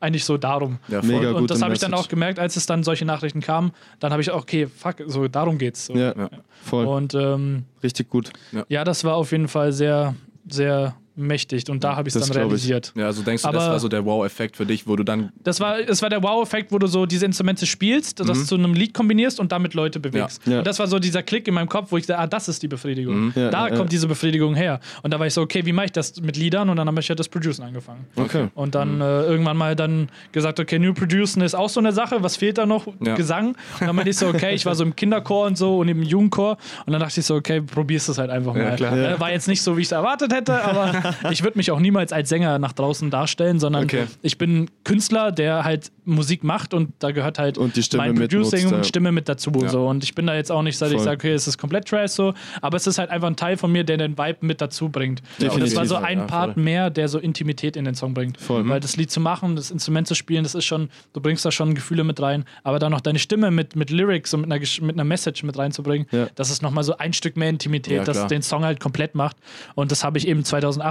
eigentlich 0.00 0.24
so 0.24 0.38
darum. 0.38 0.78
Ja, 0.88 1.00
voll. 1.02 1.10
Mega 1.10 1.32
Und 1.32 1.50
das 1.50 1.60
habe 1.62 1.74
ich 1.74 1.80
dann 1.80 1.92
auch 1.94 2.08
gemerkt, 2.08 2.38
als 2.38 2.56
es 2.56 2.66
dann 2.66 2.82
solche 2.84 3.04
Nachrichten 3.04 3.40
kamen. 3.40 3.72
Dann 4.00 4.12
habe 4.12 4.22
ich 4.22 4.30
auch, 4.30 4.42
okay, 4.42 4.66
fuck, 4.66 4.96
so 5.06 5.26
darum 5.28 5.58
geht's. 5.58 5.86
So. 5.86 5.94
Ja, 5.94 6.14
Ja. 6.16 6.30
voll. 6.62 6.86
Und 6.86 7.14
ähm, 7.14 7.64
Richtig 7.82 8.08
gut. 8.08 8.30
ja, 8.68 8.84
das 8.84 9.04
war 9.04 9.14
auf 9.16 9.32
jeden 9.32 9.48
Fall 9.48 9.72
sehr, 9.72 10.14
sehr 10.48 10.94
mächtig. 11.14 11.68
Und 11.70 11.84
da 11.84 11.96
habe 11.96 12.08
ich 12.08 12.14
es 12.14 12.26
dann 12.26 12.36
realisiert. 12.36 12.92
Ja, 12.96 13.06
also 13.06 13.22
denkst 13.22 13.42
du, 13.42 13.48
Aber- 13.48 13.58
das 13.58 13.68
war 13.68 13.80
so 13.80 13.88
der 13.88 14.04
Wow-Effekt 14.04 14.56
für 14.56 14.66
dich, 14.66 14.86
wo 14.86 14.96
du 14.96 15.04
dann. 15.04 15.30
Das 15.42 15.60
war, 15.60 15.78
es 15.78 16.02
war 16.02 16.10
der 16.10 16.22
Wow-Effekt, 16.22 16.72
wo 16.72 16.78
du 16.78 16.86
so 16.86 17.06
diese 17.06 17.26
Instrumente 17.26 17.66
spielst, 17.66 18.20
das 18.20 18.46
zu 18.46 18.54
einem 18.54 18.74
Lied 18.74 18.94
kombinierst 18.94 19.40
und 19.40 19.52
damit 19.52 19.74
Leute 19.74 20.00
bewegst. 20.00 20.46
Mhm. 20.46 20.52
Ja. 20.52 20.58
Und 20.58 20.66
das 20.66 20.78
war 20.78 20.86
so 20.86 20.98
dieser 20.98 21.22
Klick 21.22 21.48
in 21.48 21.54
meinem 21.54 21.68
Kopf, 21.68 21.92
wo 21.92 21.96
ich 21.96 22.06
dachte, 22.06 22.20
ah, 22.22 22.26
das 22.26 22.48
ist 22.48 22.62
die 22.62 22.68
Befriedigung. 22.68 23.32
Ja, 23.34 23.50
da 23.50 23.68
ja, 23.68 23.68
kommt 23.68 23.90
ja. 23.90 23.96
diese 23.96 24.08
Befriedigung 24.08 24.54
her. 24.54 24.80
Und 25.02 25.12
da 25.12 25.18
war 25.18 25.26
ich 25.26 25.34
so, 25.34 25.42
okay, 25.42 25.64
wie 25.66 25.72
mache 25.72 25.86
ich 25.86 25.92
das 25.92 26.20
mit 26.20 26.36
Liedern? 26.36 26.68
Und 26.70 26.76
dann 26.76 26.86
habe 26.88 27.00
ich 27.00 27.08
ja 27.08 27.14
das 27.14 27.28
Producen 27.28 27.62
angefangen. 27.62 28.06
Okay. 28.16 28.48
Und 28.54 28.74
dann 28.74 29.00
äh, 29.00 29.22
irgendwann 29.22 29.56
mal 29.56 29.76
dann 29.76 30.08
gesagt, 30.32 30.60
okay, 30.60 30.78
New 30.78 30.94
Producen 30.94 31.42
ist 31.42 31.54
auch 31.54 31.68
so 31.68 31.80
eine 31.80 31.92
Sache, 31.92 32.22
was 32.22 32.36
fehlt 32.36 32.58
da 32.58 32.66
noch? 32.66 32.86
Ja. 33.00 33.14
Gesang. 33.14 33.48
Und 33.80 33.86
dann 33.86 33.96
meinte 33.96 34.10
ich 34.10 34.16
so, 34.16 34.28
okay, 34.28 34.54
ich 34.54 34.66
war 34.66 34.74
so 34.74 34.84
im 34.84 34.96
Kinderchor 34.96 35.46
und 35.46 35.58
so 35.58 35.78
und 35.78 35.88
im 35.88 36.02
Jugendchor 36.02 36.56
und 36.86 36.92
dann 36.92 37.00
dachte 37.00 37.20
ich 37.20 37.26
so, 37.26 37.34
okay, 37.34 37.60
probierst 37.60 38.08
es 38.08 38.18
halt 38.18 38.30
einfach 38.30 38.54
mal. 38.54 38.76
klar. 38.76 38.96
Äh, 38.96 39.20
War 39.20 39.30
jetzt 39.30 39.48
nicht 39.48 39.62
so, 39.62 39.76
wie 39.76 39.82
ich 39.82 39.88
es 39.88 39.92
erwartet 39.92 40.32
hätte, 40.32 40.62
aber 40.62 40.92
ich 41.30 41.42
würde 41.42 41.58
mich 41.58 41.70
auch 41.70 41.80
niemals 41.80 42.12
als 42.12 42.28
Sänger 42.28 42.58
nach 42.58 42.72
draußen 42.72 43.10
darstellen, 43.10 43.58
sondern 43.60 43.84
Okay. 43.84 44.04
ich 44.22 44.38
bin 44.38 44.70
Künstler, 44.84 45.32
der 45.32 45.64
halt 45.64 45.90
Musik 46.04 46.42
macht 46.44 46.74
und 46.74 46.92
da 46.98 47.10
gehört 47.12 47.38
halt 47.38 47.56
mein 47.58 48.14
Producing 48.14 48.72
und 48.72 48.86
Stimme 48.86 49.12
mit 49.12 49.28
dazu. 49.28 49.52
Ja. 49.60 49.68
So. 49.68 49.86
Und 49.88 50.02
ich 50.04 50.14
bin 50.14 50.26
da 50.26 50.34
jetzt 50.34 50.50
auch 50.50 50.62
nicht, 50.62 50.80
dass 50.80 50.90
ich 50.92 51.00
sage, 51.00 51.16
okay, 51.16 51.32
es 51.32 51.46
ist 51.46 51.58
komplett 51.58 51.86
Trash 51.86 52.10
so, 52.12 52.34
aber 52.60 52.76
es 52.76 52.86
ist 52.86 52.98
halt 52.98 53.10
einfach 53.10 53.28
ein 53.28 53.36
Teil 53.36 53.56
von 53.56 53.70
mir, 53.70 53.84
der 53.84 53.96
den 53.96 54.18
Vibe 54.18 54.38
mit 54.40 54.60
dazu 54.60 54.88
bringt. 54.88 55.20
Und 55.20 55.26
das 55.42 55.48
Definitiv. 55.54 55.76
war 55.76 55.86
so 55.86 55.96
ein 55.96 56.18
Ja, 56.18 56.24
Part 56.24 56.56
mehr, 56.56 56.90
der 56.90 57.08
so 57.08 57.18
Intimität 57.18 57.76
in 57.76 57.84
den 57.84 57.94
Song 57.94 58.14
bringt. 58.14 58.40
Voll. 58.40 58.68
Weil 58.68 58.80
das 58.80 58.96
Lied 58.96 59.10
zu 59.10 59.20
machen, 59.20 59.56
das 59.56 59.70
Instrument 59.70 60.06
zu 60.08 60.14
spielen, 60.14 60.42
das 60.42 60.54
ist 60.54 60.64
schon, 60.64 60.88
du 61.12 61.20
bringst 61.20 61.44
da 61.44 61.50
schon 61.52 61.74
Gefühle 61.74 62.04
mit 62.04 62.20
rein, 62.20 62.44
aber 62.64 62.78
dann 62.78 62.90
noch 62.92 63.00
deine 63.00 63.18
Stimme 63.18 63.50
mit, 63.50 63.76
mit 63.76 63.90
Lyrics 63.90 64.34
und 64.34 64.40
mit 64.42 64.52
einer, 64.52 64.60
mit 64.80 64.96
einer 64.96 65.04
Message 65.04 65.42
mit 65.44 65.56
reinzubringen, 65.56 66.06
Ja. 66.10 66.26
das 66.34 66.50
ist 66.50 66.62
nochmal 66.62 66.84
so 66.84 66.96
ein 66.98 67.12
Stück 67.12 67.36
mehr 67.36 67.48
Intimität, 67.48 67.98
Ja, 67.98 68.04
das 68.04 68.26
den 68.26 68.42
Song 68.42 68.64
halt 68.64 68.80
komplett 68.80 69.14
macht. 69.14 69.36
Und 69.74 69.90
das 69.92 70.02
habe 70.04 70.18
ich 70.18 70.26
eben 70.26 70.44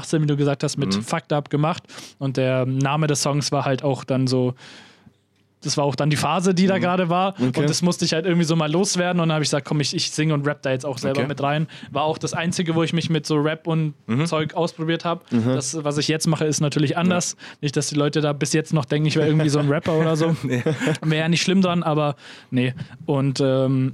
2018, 0.05 0.21
wie 0.23 0.27
du 0.27 0.37
gesagt 0.37 0.63
hast, 0.63 0.77
mit 0.77 0.93
Fucked 0.93 1.33
Up 1.33 1.49
gemacht. 1.49 1.83
Und 2.19 2.37
der 2.37 2.65
Name 2.65 3.07
des 3.07 3.21
Songs 3.21 3.51
war 3.51 3.65
halt 3.65 3.83
auch 3.83 4.03
dann 4.03 4.27
so. 4.27 4.53
Das 5.63 5.77
war 5.77 5.83
auch 5.83 5.93
dann 5.93 6.09
die 6.09 6.15
Phase, 6.17 6.55
die 6.55 6.65
da 6.65 6.79
gerade 6.79 7.09
war. 7.09 7.35
Okay. 7.39 7.59
Und 7.59 7.69
das 7.69 7.83
musste 7.83 8.03
ich 8.03 8.13
halt 8.13 8.25
irgendwie 8.25 8.45
so 8.45 8.55
mal 8.55 8.71
loswerden. 8.71 9.19
Und 9.21 9.29
dann 9.29 9.35
habe 9.35 9.43
ich 9.43 9.49
gesagt, 9.49 9.67
komm, 9.67 9.79
ich, 9.79 9.95
ich 9.95 10.09
singe 10.09 10.33
und 10.33 10.47
rap 10.47 10.63
da 10.63 10.71
jetzt 10.71 10.87
auch 10.87 10.97
selber 10.97 11.19
Okay. 11.19 11.27
mit 11.27 11.43
rein. 11.43 11.67
War 11.91 12.01
auch 12.01 12.17
das 12.17 12.33
Einzige, 12.33 12.73
wo 12.73 12.81
ich 12.81 12.93
mich 12.93 13.11
mit 13.11 13.27
so 13.27 13.35
Rap 13.35 13.67
und 13.67 13.93
Zeug 14.25 14.55
ausprobiert 14.55 15.05
habe. 15.05 15.21
Das, 15.29 15.83
was 15.83 15.99
ich 15.99 16.07
jetzt 16.07 16.25
mache, 16.25 16.45
ist 16.45 16.61
natürlich 16.61 16.97
anders. 16.97 17.35
Nicht, 17.61 17.77
dass 17.77 17.89
die 17.89 17.95
Leute 17.95 18.21
da 18.21 18.33
bis 18.33 18.53
jetzt 18.53 18.73
noch 18.73 18.85
denken, 18.85 19.07
ich 19.07 19.15
wäre 19.17 19.27
irgendwie 19.27 19.49
so 19.49 19.59
ein 19.59 19.69
Rapper 19.69 19.93
oder 19.99 20.15
so. 20.15 20.35
Wäre 20.43 20.65
ja 21.21 21.29
nicht 21.29 21.43
schlimm 21.43 21.61
dran, 21.61 21.83
aber 21.83 22.15
nee. 22.49 22.73
Und 23.05 23.39
ähm, 23.39 23.93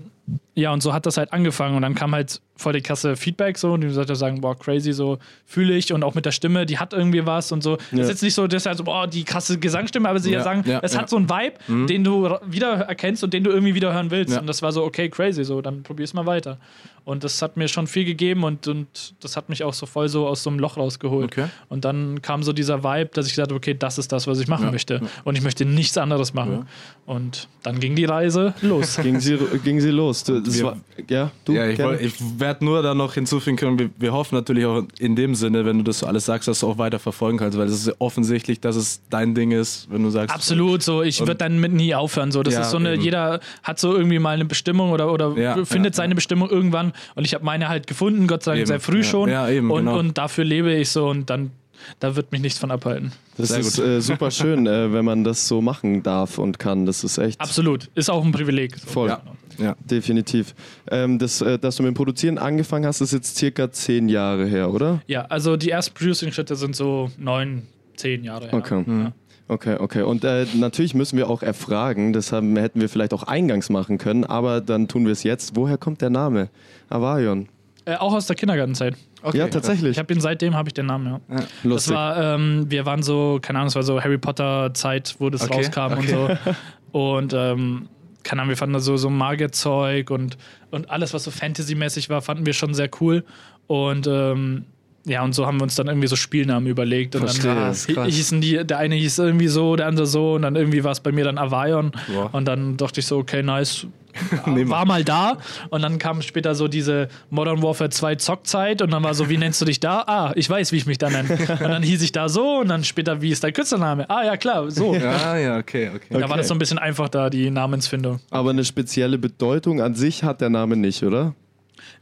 ja, 0.55 0.71
und 0.71 0.81
so 0.81 0.93
hat 0.93 1.05
das 1.05 1.17
halt 1.17 1.33
angefangen. 1.33 1.75
Und 1.75 1.81
dann 1.81 1.95
kam 1.95 2.13
halt 2.15 2.39
voll 2.57 2.73
die 2.73 2.81
krasse 2.81 3.15
Feedback 3.15 3.57
so 3.57 3.73
und 3.73 3.81
die 3.81 3.87
Leute 3.87 4.15
sagen, 4.15 4.41
boah, 4.41 4.57
crazy, 4.57 4.91
so 4.93 5.17
fühle 5.45 5.75
ich 5.75 5.93
und 5.93 6.03
auch 6.03 6.13
mit 6.15 6.25
der 6.25 6.31
Stimme, 6.31 6.65
die 6.65 6.77
hat 6.79 6.93
irgendwie 6.93 7.25
was 7.25 7.51
und 7.51 7.63
so. 7.63 7.77
Das 7.91 8.01
ist 8.01 8.09
jetzt 8.09 8.23
nicht 8.23 8.33
so, 8.33 8.47
dass 8.47 8.65
halt 8.65 8.77
so, 8.77 8.83
boah, 8.83 9.07
die 9.07 9.23
krasse 9.23 9.57
Gesangsstimme, 9.59 10.09
aber 10.09 10.19
sie 10.19 10.31
ja, 10.31 10.39
Ja, 10.39 10.43
sagen, 10.43 10.63
ja, 10.67 10.79
es 10.83 10.93
ja. 10.93 10.99
hat 11.01 11.09
so 11.09 11.17
einen 11.17 11.29
Vibe, 11.29 11.87
den 11.87 12.03
du 12.03 12.29
wieder 12.45 12.73
erkennst 12.81 13.23
und 13.23 13.33
den 13.33 13.43
du 13.43 13.51
irgendwie 13.51 13.75
wieder 13.75 13.93
hören 13.93 14.11
willst. 14.11 14.33
Ja. 14.33 14.39
Und 14.41 14.47
das 14.47 14.61
war 14.61 14.71
so, 14.71 14.83
okay, 14.83 15.09
crazy, 15.09 15.43
so, 15.43 15.61
dann 15.61 15.83
probier's 15.83 16.13
mal 16.13 16.25
weiter. 16.25 16.57
Und 17.05 17.23
das 17.23 17.41
hat 17.41 17.55
mir 17.55 17.69
schon 17.69 17.87
viel 17.87 18.03
gegeben 18.03 18.43
und, 18.43 18.67
und 18.67 19.13
das 19.21 19.37
hat 19.37 19.47
mich 19.47 19.63
auch 19.63 19.73
so 19.73 19.85
voll 19.85 20.09
so 20.09 20.27
aus 20.27 20.43
so 20.43 20.49
einem 20.49 20.59
Loch 20.59 20.75
rausgeholt. 20.75 21.31
Okay. 21.31 21.45
Und 21.69 21.85
dann 21.85 22.21
kam 22.21 22.43
so 22.43 22.51
dieser 22.51 22.83
Vibe, 22.83 23.11
dass 23.13 23.27
ich 23.27 23.31
gesagt 23.31 23.49
habe, 23.49 23.55
okay, 23.55 23.73
das 23.73 23.97
ist 23.97 24.11
das, 24.11 24.27
was 24.27 24.39
ich 24.41 24.49
machen 24.49 24.65
Ja, 24.65 24.71
möchte. 24.71 25.01
Und 25.23 25.37
ich 25.37 25.41
möchte 25.41 25.63
nichts 25.63 25.97
anderes 25.97 26.33
machen. 26.33 26.67
Und 27.05 27.47
dann 27.63 27.79
ging 27.79 27.95
die 27.95 28.03
Reise 28.03 28.53
los. 28.61 28.97
Ging 29.01 29.21
sie, 29.21 29.37
ging 29.63 29.79
sie 29.79 29.91
los. 29.91 30.25
Du, 30.25 30.41
das 30.41 30.55
Wir- 30.57 30.63
war, 30.65 30.77
ja, 31.07 31.31
du? 31.45 31.53
Ja, 31.53 31.67
ich, 31.69 31.77
gerne? 31.77 31.93
woll- 31.97 32.05
ich 32.05 32.13
werde 32.48 32.63
nur 32.63 32.82
da 32.82 32.94
noch 32.94 33.13
hinzufügen 33.13 33.58
können, 33.58 33.77
wir, 33.77 33.89
wir 33.98 34.13
hoffen 34.13 34.36
natürlich 34.36 34.66
auch 34.66 34.84
in 35.00 35.16
dem 35.16 35.36
Sinne, 35.36 35.66
wenn 35.66 35.77
du 35.77 35.84
das 35.84 36.00
so 36.00 36.06
alles 36.08 36.25
sagst, 36.25 36.48
dass 36.48 36.62
du 36.62 36.68
auch 36.68 36.77
weiter 36.77 36.98
verfolgen 36.98 37.38
kannst, 37.38 37.58
weil 37.58 37.68
es 37.68 37.86
ist 37.86 37.96
offensichtlich, 38.00 38.62
dass 38.62 38.75
es 38.77 39.01
dein 39.10 39.36
Ding 39.36 39.51
ist, 39.51 39.88
wenn 39.92 40.01
du 40.04 40.10
sagst. 40.10 40.34
Absolut, 40.34 40.82
so 40.82 41.04
ich 41.04 41.20
würde 41.20 41.36
dann 41.36 41.60
mit 41.60 41.74
nie 41.74 41.94
aufhören. 41.94 42.32
So, 42.32 42.42
das 42.44 42.54
Ja, 42.54 42.62
ist 42.62 42.72
so 42.72 42.77
eine, 42.77 42.94
eben. 42.94 43.04
jeder 43.04 43.39
hat 43.63 43.80
so 43.80 43.96
irgendwie 43.96 44.20
mal 44.20 44.32
eine 44.36 44.46
Bestimmung 44.46 44.92
oder, 44.92 45.12
oder 45.12 45.38
Ja, 45.38 45.66
findet 45.66 45.94
ja, 45.96 45.98
seine 45.98 46.16
Bestimmung 46.16 46.50
irgendwann 46.50 46.94
und 47.16 47.25
ich 47.25 47.34
habe 47.34 47.44
meine 47.44 47.68
halt 47.68 47.86
gefunden, 47.86 48.27
Gott 48.27 48.44
sei 48.44 48.51
Dank 48.51 48.60
Eben, 48.62 48.68
sehr 48.68 48.80
früh 48.80 48.98
ja. 49.00 49.04
schon. 49.04 49.30
Ja, 49.30 49.50
eben, 49.50 49.70
und, 49.70 49.86
genau. 49.86 50.00
und 50.00 50.18
dafür 50.18 50.46
lebe 50.46 50.74
ich 50.74 50.89
so 50.89 51.10
und 51.10 51.30
dann 51.30 51.51
da 52.00 52.16
wird 52.16 52.32
mich 52.32 52.42
nichts 52.42 52.58
von 52.60 52.72
abhalten. 52.72 53.12
Das 53.38 53.50
Sehr 53.50 53.60
ist 53.60 53.75
gut. 53.75 53.86
äh, 53.86 54.01
super 54.01 54.32
schön, 54.32 54.66
äh, 54.66 54.92
wenn 54.92 55.06
man 55.06 55.24
das 55.24 55.48
so 55.48 55.62
machen 55.62 56.01
darf 56.01 56.38
und 56.39 56.58
kann. 56.58 56.86
Das 56.88 57.04
ist 57.04 57.18
echt 57.20 57.39
Absolut, 57.39 57.89
ist 57.94 58.10
auch 58.10 58.24
ein 58.25 58.32
Privileg. 58.32 58.77
So. 58.80 58.88
voll. 58.88 59.10
Ja. 59.10 59.22
Ja. 59.57 59.75
Definitiv. 59.79 60.53
Ähm, 60.89 61.19
das, 61.19 61.41
äh, 61.41 61.57
dass 61.57 61.77
du 61.77 61.83
mit 61.83 61.91
dem 61.91 61.95
Produzieren 61.95 62.37
angefangen 62.37 62.85
hast, 62.85 63.01
ist 63.01 63.13
jetzt 63.13 63.37
circa 63.37 63.71
zehn 63.71 64.09
Jahre 64.09 64.45
her, 64.45 64.71
oder? 64.73 65.01
Ja, 65.07 65.25
also 65.25 65.57
die 65.57 65.71
ersten 65.71 65.93
Producing-Schritte 65.93 66.55
sind 66.55 66.75
so 66.75 67.09
neun, 67.17 67.63
zehn 67.95 68.23
Jahre 68.23 68.45
her. 68.49 68.53
Okay. 68.53 68.83
Ja. 68.87 69.11
Okay, 69.49 69.77
okay. 69.79 70.01
Und 70.01 70.25
äh, 70.25 70.45
natürlich 70.55 70.93
müssen 70.93 71.17
wir 71.17 71.29
auch 71.29 71.41
erfragen, 71.41 72.11
das 72.11 72.33
haben, 72.33 72.57
hätten 72.57 72.81
wir 72.81 72.89
vielleicht 72.89 73.13
auch 73.13 73.23
eingangs 73.23 73.69
machen 73.69 73.97
können, 73.97 74.25
aber 74.25 74.59
dann 74.59 74.87
tun 74.89 75.05
wir 75.05 75.13
es 75.13 75.23
jetzt. 75.23 75.55
Woher 75.55 75.77
kommt 75.77 76.01
der 76.01 76.09
Name? 76.09 76.49
Avarion. 76.89 77.47
Äh, 77.85 77.95
auch 77.95 78.13
aus 78.13 78.27
der 78.27 78.35
Kindergartenzeit. 78.35 78.95
Okay, 79.21 79.37
ja, 79.37 79.47
tatsächlich. 79.47 79.91
Ich 79.91 79.99
habe 79.99 80.13
ihn 80.13 80.19
seitdem 80.19 80.55
habe 80.55 80.67
ich 80.67 80.73
den 80.73 80.87
Namen, 80.87 81.07
ja. 81.07 81.21
Das 81.37 81.47
Lustig. 81.63 81.95
war, 81.95 82.35
ähm, 82.35 82.65
wir 82.67 82.85
waren 82.85 83.01
so, 83.01 83.39
keine 83.41 83.59
Ahnung, 83.59 83.69
es 83.69 83.75
war 83.75 83.83
so 83.83 84.01
Harry 84.01 84.17
Potter 84.17 84.73
Zeit, 84.73 85.15
wo 85.19 85.29
das 85.29 85.43
Okay, 85.43 85.55
rauskam 85.55 85.93
okay. 85.93 85.99
und 85.99 86.09
so. 86.09 86.29
Und 86.91 87.33
ähm, 87.33 87.89
keine 88.27 88.41
Ahnung, 88.41 88.50
wir 88.50 88.57
fanden 88.57 88.74
da 88.74 88.79
so, 88.79 88.98
so 88.98 89.10
Magierzeug 89.10 90.12
und, 90.12 90.38
und 90.69 90.89
alles, 90.89 91.13
was 91.13 91.24
so 91.24 91.31
Fantasy-mäßig 91.31 92.10
war, 92.10 92.22
fanden 92.22 92.46
wir 92.46 92.53
schon 92.53 92.74
sehr 92.74 92.89
cool. 93.00 93.24
Und 93.67 94.05
ähm, 94.07 94.65
ja, 95.05 95.24
und 95.24 95.34
so 95.34 95.46
haben 95.46 95.57
wir 95.60 95.63
uns 95.63 95.75
dann 95.75 95.88
irgendwie 95.88 96.07
so 96.07 96.17
Spielnamen 96.17 96.67
überlegt. 96.67 97.15
Und 97.15 97.22
Verstehe. 97.22 97.55
dann 97.55 97.57
Krass, 97.63 97.88
krass. 97.88 98.05
hi- 98.05 98.12
hießen 98.12 98.41
die, 98.41 98.65
der 98.65 98.77
eine 98.79 98.96
hieß 98.96 99.19
irgendwie 99.19 99.48
so, 99.48 99.77
der 99.77 99.88
andere 99.88 100.05
so, 100.05 100.34
und 100.34 100.41
dann 100.41 100.57
irgendwie 100.57 100.84
war 100.84 100.91
es 100.91 101.00
bei 101.00 101.13
mir 101.13 101.24
dann 101.24 101.38
Avion. 101.38 101.91
Boah. 102.13 102.29
Und 102.34 102.46
dann 102.46 102.75
dachte 102.75 103.00
ich 103.00 103.05
so, 103.05 103.17
okay, 103.17 103.41
nice. 103.41 103.88
Wir. 104.45 104.69
war 104.69 104.86
mal 104.86 105.03
da 105.03 105.38
und 105.69 105.81
dann 105.81 105.97
kam 105.97 106.21
später 106.21 106.55
so 106.55 106.67
diese 106.67 107.07
Modern 107.29 107.62
Warfare 107.62 107.89
2 107.89 108.15
Zockzeit 108.15 108.81
und 108.81 108.91
dann 108.91 109.03
war 109.03 109.13
so, 109.13 109.29
wie 109.29 109.38
nennst 109.38 109.62
du 109.62 109.65
dich 109.65 109.79
da? 109.79 110.03
Ah, 110.07 110.31
ich 110.36 110.50
weiß, 110.50 110.71
wie 110.71 110.77
ich 110.77 110.86
mich 110.86 110.97
da 110.97 111.09
nenne. 111.09 111.29
Und 111.38 111.59
dann 111.69 111.83
hieß 111.83 112.01
ich 112.01 112.12
da 112.12 112.29
so 112.29 112.59
und 112.59 112.69
dann 112.69 112.83
später, 112.83 113.21
wie 113.21 113.29
ist 113.31 113.43
dein 113.43 113.53
Künstlername? 113.53 114.09
Ah, 114.09 114.24
ja, 114.24 114.38
klar, 114.38 114.69
so. 114.71 114.93
Ah, 114.93 115.38
ja, 115.38 115.57
okay, 115.57 115.89
okay. 115.95 116.05
Da 116.09 116.19
war 116.21 116.25
Okay. 116.29 116.38
das 116.38 116.47
so 116.47 116.55
ein 116.55 116.59
bisschen 116.59 116.77
einfach 116.79 117.09
da, 117.09 117.29
die 117.29 117.50
Namensfindung. 117.50 118.19
aber 118.31 118.50
eine 118.51 118.63
spezielle 118.65 119.17
Bedeutung 119.17 119.81
an 119.81 119.95
sich 119.95 120.24
hat 120.24 120.41
der 120.41 120.50
Name 120.50 120.75
nicht, 120.75 121.03
oder? 121.03 121.33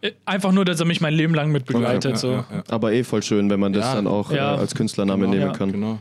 Äh, 0.01 0.11
Einfach 0.25 0.51
nur, 0.51 0.65
dass 0.65 0.79
er 0.79 0.85
mich 0.85 1.01
mein 1.01 1.13
Leben 1.13 1.33
lang 1.33 1.51
mit 1.51 1.65
begleitet. 1.65 2.11
Ja, 2.13 2.17
so. 2.17 2.31
ja, 2.31 2.45
ja. 2.51 2.63
Aber 2.69 2.91
eh 2.93 3.03
voll 3.03 3.23
schön, 3.23 3.49
wenn 3.49 3.59
man 3.59 3.73
das 3.73 3.85
Ja. 3.85 3.95
dann 3.95 4.07
auch 4.07 4.31
Ja. 4.31 4.55
äh, 4.55 4.59
als 4.59 4.75
Künstlername 4.75 5.21
Genau, 5.25 5.31
nehmen 5.33 5.47
ja. 5.47 5.53
kann. 5.57 5.71
Genau. 5.71 5.99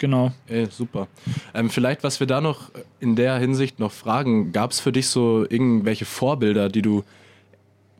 Genau. 0.00 0.32
Ey, 0.48 0.66
super. 0.70 1.08
Ähm, 1.52 1.68
vielleicht, 1.68 2.02
was 2.02 2.20
wir 2.20 2.26
da 2.26 2.40
noch 2.40 2.70
in 3.00 3.16
der 3.16 3.36
Hinsicht 3.36 3.78
noch 3.78 3.92
fragen, 3.92 4.50
gab 4.50 4.70
es 4.70 4.80
für 4.80 4.92
dich 4.92 5.08
so 5.08 5.44
irgendwelche 5.48 6.06
Vorbilder, 6.06 6.70
die 6.70 6.80
du 6.80 7.04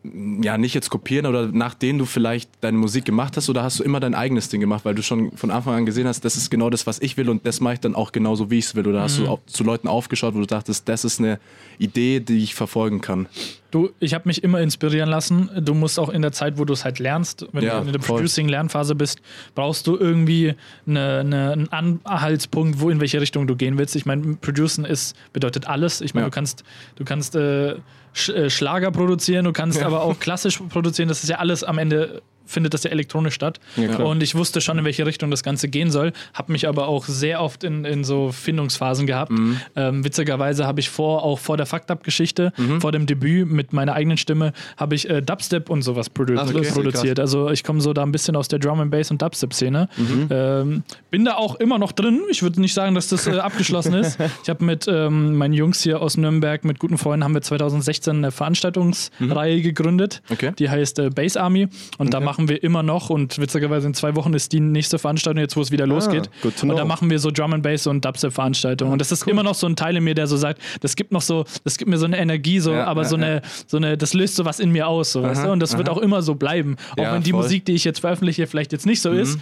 mm, 0.03 0.43
ja 0.43 0.57
nicht 0.57 0.73
jetzt 0.73 0.89
kopieren 0.89 1.27
oder 1.27 1.49
nach 1.49 1.75
denen 1.75 1.99
du 1.99 2.07
vielleicht 2.07 2.51
deine 2.63 2.79
Musik 2.79 3.05
gemacht 3.05 3.37
hast 3.37 3.51
oder 3.51 3.63
hast 3.63 3.81
du 3.81 3.85
immer 3.85 4.01
dein 4.01 4.15
eigenes 4.15 4.49
Ding 4.49 4.63
gemacht, 4.63 4.87
weil 4.87 4.95
du 4.95 5.03
schon 5.03 5.33
von 5.33 5.51
Anfang 5.51 5.75
an 5.75 5.85
gesehen 5.85 6.07
hast, 6.07 6.25
das 6.25 6.39
ist 6.39 6.51
genau 6.51 6.71
das, 6.71 6.87
was 6.87 7.03
ich 7.03 7.19
will 7.19 7.29
und 7.29 7.47
das 7.47 7.61
mache 7.61 7.75
ich 7.75 7.81
dann 7.81 7.95
auch 7.95 8.13
genauso, 8.13 8.51
wie 8.51 8.59
ich 8.59 8.65
es 8.65 8.75
will 8.75 8.89
oder 8.89 9.03
hast 9.03 9.19
du 9.19 9.29
auch 9.29 9.41
zu 9.45 9.63
Leuten 9.63 9.87
aufgeschaut, 9.87 10.35
wo 10.35 10.41
du 10.41 10.47
dachtest, 10.47 10.89
das 10.89 11.05
ist 11.05 11.21
eine 11.21 11.39
Idee, 11.79 12.21
die 12.21 12.43
ich 12.43 12.55
verfolgen 12.55 13.03
kann. 13.03 13.29
Du, 13.71 13.91
ich 14.01 14.15
habe 14.15 14.25
mich 14.29 14.43
immer 14.43 14.61
inspirieren 14.61 15.09
lassen. 15.09 15.49
Du 15.63 15.75
musst 15.75 15.99
auch 15.99 16.09
in 16.09 16.23
der 16.23 16.33
Zeit, 16.33 16.59
wo 16.59 16.65
du 16.65 16.73
es 16.73 16.85
halt 16.85 16.99
lernst, 16.99 17.47
wenn 17.53 17.63
Ja, 17.65 17.81
du 17.81 17.87
in 17.87 17.93
der. 17.93 18.01
Producing-Lernphase 18.01 18.95
bist, 18.95 19.21
brauchst 19.55 19.87
du 19.87 19.97
irgendwie 19.97 20.55
eine, 20.87 21.19
eine, 21.21 21.53
einen 21.53 21.71
Anhaltspunkt, 22.05 22.81
wo 22.81 22.91
in 22.91 23.01
welche 23.01 23.21
Richtung 23.21 23.47
du 23.47 23.55
gehen 23.57 23.79
willst. 23.79 23.95
Ich 23.97 24.07
meine, 24.07 24.37
Producen 24.41 24.85
ist, 24.85 25.17
bedeutet 25.33 25.69
alles. 25.69 26.01
Ich 26.01 26.15
meine, 26.15 26.25
Ja. 26.27 26.31
du 26.31 26.35
kannst, 26.35 26.65
du 26.97 27.05
kannst 27.05 27.37
äh, 27.37 27.77
Sch 28.13 28.31
äh, 28.31 28.51
Schlager 28.51 28.91
produzieren, 28.91 29.45
du 29.45 29.53
kannst 29.53 29.81
aber 29.83 30.03
auch 30.03 30.19
klassisch 30.19 30.59
produzieren. 30.59 31.09
Das 31.09 31.23
ist 31.23 31.29
ja 31.29 31.37
alles 31.39 31.63
am 31.63 31.79
Ende 31.79 32.23
findet 32.51 32.75
das 32.75 32.85
ja 32.85 32.91
elektronisch 32.91 33.35
statt. 33.35 33.61
klar. 33.75 34.01
und 34.07 34.23
ich 34.23 34.35
wusste 34.35 34.61
schon, 34.61 34.79
in 34.79 34.85
welche 34.85 35.07
Richtung 35.07 35.31
das 35.31 35.43
Ganze 35.43 35.69
gehen 35.69 35.91
soll, 35.91 36.13
habe 36.35 36.53
mich 36.53 36.69
aber 36.69 36.89
auch 36.89 37.05
sehr 37.07 37.41
oft 37.43 37.65
in, 37.65 37.85
in 37.85 38.05
so 38.05 38.33
Findungsphasen 38.33 39.07
gehabt. 39.07 39.31
Mhm. 39.31 39.61
Ähm, 39.77 40.05
witzigerweise 40.05 40.67
habe 40.67 40.81
ich 40.81 40.91
vor, 40.91 41.23
auch 41.23 41.39
vor 41.39 41.57
der 41.57 41.67
Fucked 41.67 41.91
Up-Geschichte, 41.91 42.53
Mhm. 42.57 42.81
vor 42.81 42.93
dem 42.93 43.07
Debüt 43.07 43.49
mit 43.51 43.73
meiner 43.73 43.93
eigenen 43.95 44.17
Stimme, 44.19 44.53
habe 44.77 44.95
ich 44.95 45.09
äh, 45.09 45.23
Dubstep 45.23 45.71
und 45.71 45.83
sowas 45.83 46.11
produ 46.11 46.35
Ach, 46.37 46.49
okay. 46.53 46.71
produziert. 46.73 47.21
Also 47.21 47.51
ich 47.51 47.65
komme 47.65 47.81
so 47.81 47.93
da 47.93 48.03
ein 48.03 48.13
bisschen 48.13 48.37
aus 48.37 48.49
der 48.49 48.59
Drum 48.59 48.81
and 48.81 48.91
Bass 48.91 49.11
und 49.11 49.23
Dubstep-Szene. 49.23 49.89
Mhm. 49.97 50.29
Ähm, 50.31 50.83
bin 51.11 51.25
da 51.25 51.35
auch 51.35 51.55
immer 51.57 51.79
noch 51.79 51.93
drin. 51.93 52.21
Ich 52.31 52.43
würde 52.43 52.61
nicht 52.61 52.75
sagen, 52.75 52.95
dass 52.95 53.09
das 53.09 53.27
äh, 53.27 53.39
abgeschlossen 53.39 53.95
ist. 53.95 54.19
Ich 54.43 54.49
habe 54.49 54.65
mit 54.65 54.87
ähm, 54.89 55.37
meinen 55.37 55.53
Jungs 55.55 55.83
hier 55.83 56.01
aus 56.01 56.17
Nürnberg, 56.17 56.65
mit 56.65 56.79
guten 56.79 56.99
Freunden, 56.99 57.25
haben 57.25 57.35
wir 57.35 57.43
2016 57.43 58.17
eine 58.17 58.31
Veranstaltungsreihe 58.33 59.61
gegründet. 59.63 60.23
Mhm. 60.29 60.33
Okay. 60.35 60.53
Die 60.59 60.69
heißt 60.71 60.99
äh, 60.99 61.11
Base 61.11 61.41
Army 61.41 61.69
und 61.99 62.15
da 62.15 62.21
machen 62.21 62.40
wir 62.49 62.63
immer 62.63 62.83
noch 62.83 63.11
und 63.11 63.39
witzigerweise 63.39 63.87
in 63.87 63.95
zwei 63.95 64.15
Wochen 64.17 64.33
ist 64.35 64.53
die 64.53 64.61
nächste 64.61 64.99
Veranstaltung, 64.99 65.41
jetzt 65.41 65.57
wo 65.57 65.61
es 65.61 65.71
wieder 65.71 65.87
losgeht. 65.87 66.31
good 66.43 66.57
to 66.57 66.67
Und 66.69 66.77
da 66.77 66.85
machen 66.85 67.11
wir 67.11 67.19
so 67.19 67.31
Drum 67.31 67.53
and 67.53 67.63
Bass 67.63 67.87
und 67.87 68.05
Dubstep 68.05 68.33
Veranstaltungen. 68.33 68.93
Und 68.93 69.01
das 69.01 69.13
ist 69.13 69.27
immer 69.27 69.43
noch 69.43 69.55
so 69.55 69.67
ein 69.67 69.77
Teil 69.77 69.97
in 69.97 70.05
mir, 70.05 70.15
der 70.15 70.27
so 70.27 70.37
sagt, 70.37 70.61
das 70.81 70.97
gibt 70.97 71.13
noch 71.13 71.23
so, 71.23 71.45
das 71.65 71.77
gibt 71.79 71.91
mir 71.91 71.99
so 71.99 72.07
eine 72.07 72.19
Energie, 72.19 72.61
so, 72.61 72.73
Ja, 72.73 72.85
aber 72.85 73.03
ja, 73.03 73.09
so 73.09 73.17
eine, 73.17 73.43
so 73.67 73.77
eine, 73.77 73.97
das 73.97 74.15
löst 74.15 74.37
so 74.37 74.45
was 74.45 74.61
in 74.61 74.71
mir 74.71 74.89
aus, 74.89 75.13
so, 75.13 75.23
weißt 75.23 75.45
du? 75.45 75.51
Und 75.51 75.61
das 75.61 75.77
wird 75.77 75.89
auch 75.89 75.99
immer 75.99 76.23
so 76.23 76.35
bleiben. 76.35 76.77
Auch 76.93 77.03
Ja, 77.03 77.15
wenn 77.15 77.23
die 77.23 77.31
voll. 77.31 77.41
Mhm. 77.41 77.45
Musik, 77.45 77.65
die 77.65 77.73
ich 77.75 77.85
jetzt 77.85 78.01
veröffentliche, 78.01 78.47
vielleicht 78.47 78.73
jetzt 78.73 78.87
nicht 78.87 79.03
so 79.03 79.11
ist. 79.11 79.39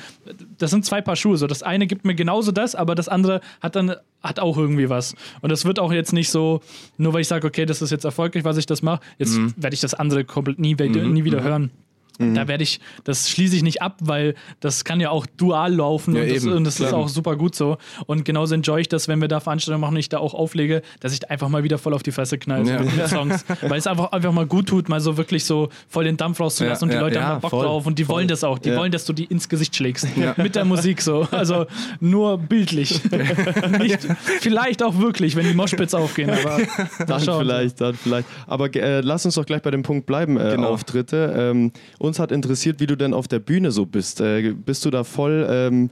Das 0.59 0.71
sind 0.71 0.85
zwei 0.85 1.01
Paar 1.01 1.17
Schuhe. 1.17 1.37
So, 1.37 1.47
das 1.47 1.63
eine 1.63 1.87
gibt 1.87 2.05
mir 2.05 2.15
genauso 2.15 2.53
das, 2.53 2.75
aber 2.75 2.95
das 2.95 3.09
andere 3.09 3.41
hat 3.61 3.77
dann 3.77 3.95
hat 4.21 4.41
auch 4.41 4.57
irgendwie 4.57 4.91
was. 4.91 5.15
Und 5.43 5.53
das 5.53 5.65
wird 5.65 5.79
auch 5.79 5.93
jetzt 5.93 6.13
nicht 6.13 6.29
so, 6.31 6.61
nur 6.97 7.13
weil 7.13 7.21
ich 7.21 7.29
sage, 7.29 7.47
okay, 7.47 7.67
das 7.67 7.83
ist 7.83 7.91
jetzt 7.91 8.05
erfolgreich, 8.05 8.43
was 8.45 8.57
ich 8.57 8.67
das 8.67 8.83
mache, 8.83 9.01
jetzt 9.19 9.37
Mhm. 9.39 9.55
werde 9.57 9.75
ich 9.75 9.81
das 9.81 9.95
andere 9.95 10.25
komplett 10.25 10.59
nie, 10.59 10.75
nie 10.75 11.25
wieder 11.25 11.43
hören. 11.43 11.71
Da 12.19 12.49
werde 12.49 12.65
ich, 12.65 12.81
das 13.05 13.31
schließe 13.31 13.55
ich 13.55 13.63
nicht 13.63 13.81
ab, 13.81 13.99
weil 14.01 14.35
das 14.59 14.85
kann 14.85 14.99
ja 15.01 15.11
auch 15.11 15.25
dual 15.37 15.73
laufen 15.75 16.17
Ja, 16.17 16.23
und 16.23 16.31
das, 16.35 16.45
und 16.45 16.65
das 16.65 16.81
ist 16.81 16.93
auch 16.93 17.09
super 17.09 17.37
gut 17.37 17.55
so. 17.55 17.79
Und 18.07 18.25
genauso 18.25 18.57
enjoy 18.57 18.81
ich 18.81 18.89
das, 18.89 19.07
wenn 19.07 19.21
wir 19.21 19.29
da 19.29 19.39
Veranstaltungen 19.39 19.81
machen 19.81 19.95
und 19.95 20.01
ich 20.01 20.09
da 20.09 20.19
auch 20.19 20.35
auflege, 20.35 20.83
dass 20.99 21.13
ich 21.13 21.21
da 21.21 21.29
einfach 21.29 21.49
mal 21.49 21.63
wieder 21.63 21.79
voll 21.79 21.95
auf 21.95 22.03
die 22.03 22.11
Fresse 22.11 22.37
knall 22.37 22.67
Ja. 22.67 22.81
mit, 22.81 22.97
mit 22.97 23.09
Songs. 23.09 23.45
Weil 23.63 23.79
es 23.79 23.87
einfach, 23.87 24.11
einfach 24.11 24.33
mal 24.33 24.47
gut 24.47 24.67
tut, 24.69 24.89
mal 24.89 25.01
so 25.01 25.17
wirklich 25.17 25.45
so 25.45 25.69
voll 25.89 26.05
den 26.05 26.17
Dampf 26.17 26.41
rauszulassen 26.41 26.81
Ja, 26.81 26.83
und 26.87 26.91
die 26.91 26.95
ja, 26.97 27.01
Leute 27.01 27.15
ja, 27.17 27.23
haben 27.23 27.33
mal 27.35 27.39
Bock 27.39 27.51
voll, 27.51 27.65
drauf 27.65 27.87
und 27.87 27.99
die 28.01 28.05
voll. 28.05 28.17
wollen 28.17 28.29
das 28.29 28.43
auch. 28.43 28.59
Die 28.59 28.71
Ja. 28.71 28.77
wollen, 28.77 28.91
dass 28.91 29.05
du 29.05 29.13
die 29.13 29.25
ins 29.27 29.49
Gesicht 29.49 29.77
schlägst. 29.77 30.07
Mit 30.37 30.57
der 30.57 30.65
Musik 30.65 31.01
so. 31.03 31.29
Also 31.31 31.67
nur 32.01 32.37
bildlich. 32.39 33.01
Nicht, 33.79 34.01
vielleicht 34.41 34.83
auch 34.83 34.99
wirklich, 34.99 35.37
wenn 35.37 35.47
die 35.47 35.55
Moshpits 35.55 35.95
aufgehen, 35.95 36.31
aber 36.31 36.59
Dann 37.07 37.21
schauen. 37.21 37.41
vielleicht, 37.47 37.81
dann 37.81 37.95
vielleicht. 37.95 38.27
Aber 38.47 38.75
äh, 38.75 39.01
lass 39.01 39.25
uns 39.25 39.35
doch 39.37 39.47
gleich 39.47 39.63
bei 39.63 39.71
dem 39.71 39.83
Punkt 39.83 40.07
bleiben, 40.07 40.37
äh, 40.37 40.49
Genau. 40.59 40.69
Auftritte. 40.71 41.35
Ähm, 41.37 41.73
uns 42.09 42.19
hat 42.19 42.33
interessiert, 42.33 42.81
wie 42.81 42.87
du 42.87 42.97
denn 42.97 43.15
auf 43.15 43.29
der 43.29 43.39
Bühne 43.39 43.71
so 43.71 43.87
bist. 43.87 44.21
Äh, 44.21 44.53
bist 44.53 44.85
du 44.85 44.91
da 44.91 45.05
voll, 45.05 45.47
ähm, 45.49 45.91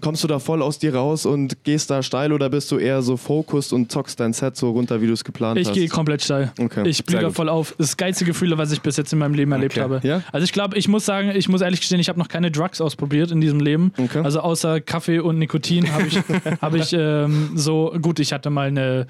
kommst 0.00 0.24
du 0.24 0.28
da 0.28 0.38
voll 0.38 0.62
aus 0.62 0.78
dir 0.78 0.94
raus 0.94 1.26
und 1.26 1.64
gehst 1.64 1.90
da 1.90 2.02
steil 2.02 2.32
oder 2.32 2.48
bist 2.48 2.70
du 2.70 2.78
eher 2.78 3.02
so 3.02 3.16
fokussed 3.18 3.72
und 3.74 3.92
zockst 3.92 4.18
dein 4.20 4.32
Set 4.32 4.56
so 4.56 4.70
runter, 4.70 5.02
wie 5.02 5.06
du 5.06 5.12
es 5.12 5.22
geplant 5.22 5.58
Ich 5.60 5.68
hast? 5.68 5.74
gehe 5.74 5.86
komplett 5.88 6.22
steil. 6.22 6.50
Okay. 6.58 6.88
Ich 6.88 7.04
blühe 7.04 7.20
da 7.20 7.30
voll 7.30 7.48
auf. 7.50 7.74
Das 7.78 7.96
geilste 7.98 8.24
Gefühl, 8.24 8.56
was 8.56 8.72
ich 8.72 8.80
bis 8.80 8.96
jetzt 8.96 9.12
in 9.12 9.18
meinem 9.18 9.34
Leben 9.34 9.52
erlebt 9.52 9.74
Okay. 9.74 9.82
habe. 9.82 10.00
Ja? 10.02 10.22
Also 10.32 10.44
ich 10.44 10.52
glaube, 10.52 10.78
ich 10.78 10.88
muss 10.88 11.04
sagen, 11.04 11.32
ich 11.34 11.48
muss 11.48 11.60
ehrlich 11.60 11.80
gestehen, 11.80 12.00
ich 12.00 12.08
habe 12.08 12.18
noch 12.18 12.28
keine 12.28 12.50
Drugs 12.50 12.80
ausprobiert 12.80 13.30
in 13.32 13.40
diesem 13.42 13.60
Leben. 13.60 13.92
Okay. 13.98 14.20
Also 14.24 14.40
außer 14.40 14.80
Kaffee 14.80 15.18
und 15.18 15.38
Nikotin 15.38 15.92
habe 15.92 16.06
ich, 16.06 16.16
hab 16.62 16.74
ich 16.74 16.92
ähm, 16.96 17.50
so, 17.54 17.94
gut, 18.00 18.18
ich 18.18 18.32
hatte 18.32 18.48
mal 18.48 18.68
eine, 18.68 19.06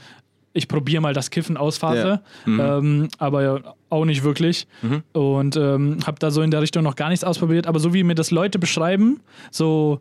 ich 0.53 0.69
probiere 0.69 1.01
mal 1.01 1.15
das 1.15 1.31
Kiffen 1.31 1.57
aus 1.57 1.79
Phase, 1.79 2.21
ähm, 2.47 3.09
aber 3.19 3.75
auch 3.89 4.05
nicht 4.05 4.23
wirklich. 4.23 4.67
Und 5.13 5.57
ähm, 5.57 5.99
habe 6.07 6.19
da 6.19 6.31
so 6.31 6.43
in 6.43 6.51
der 6.51 6.63
Richtung 6.63 6.83
noch 6.83 6.97
gar 6.97 7.09
nichts 7.09 7.25
ausprobiert. 7.25 7.67
Aber 7.67 7.79
so 7.79 7.95
wie 7.95 8.03
mir 8.03 8.15
das 8.15 8.31
Leute 8.31 8.59
beschreiben, 8.59 9.21
so 9.51 10.01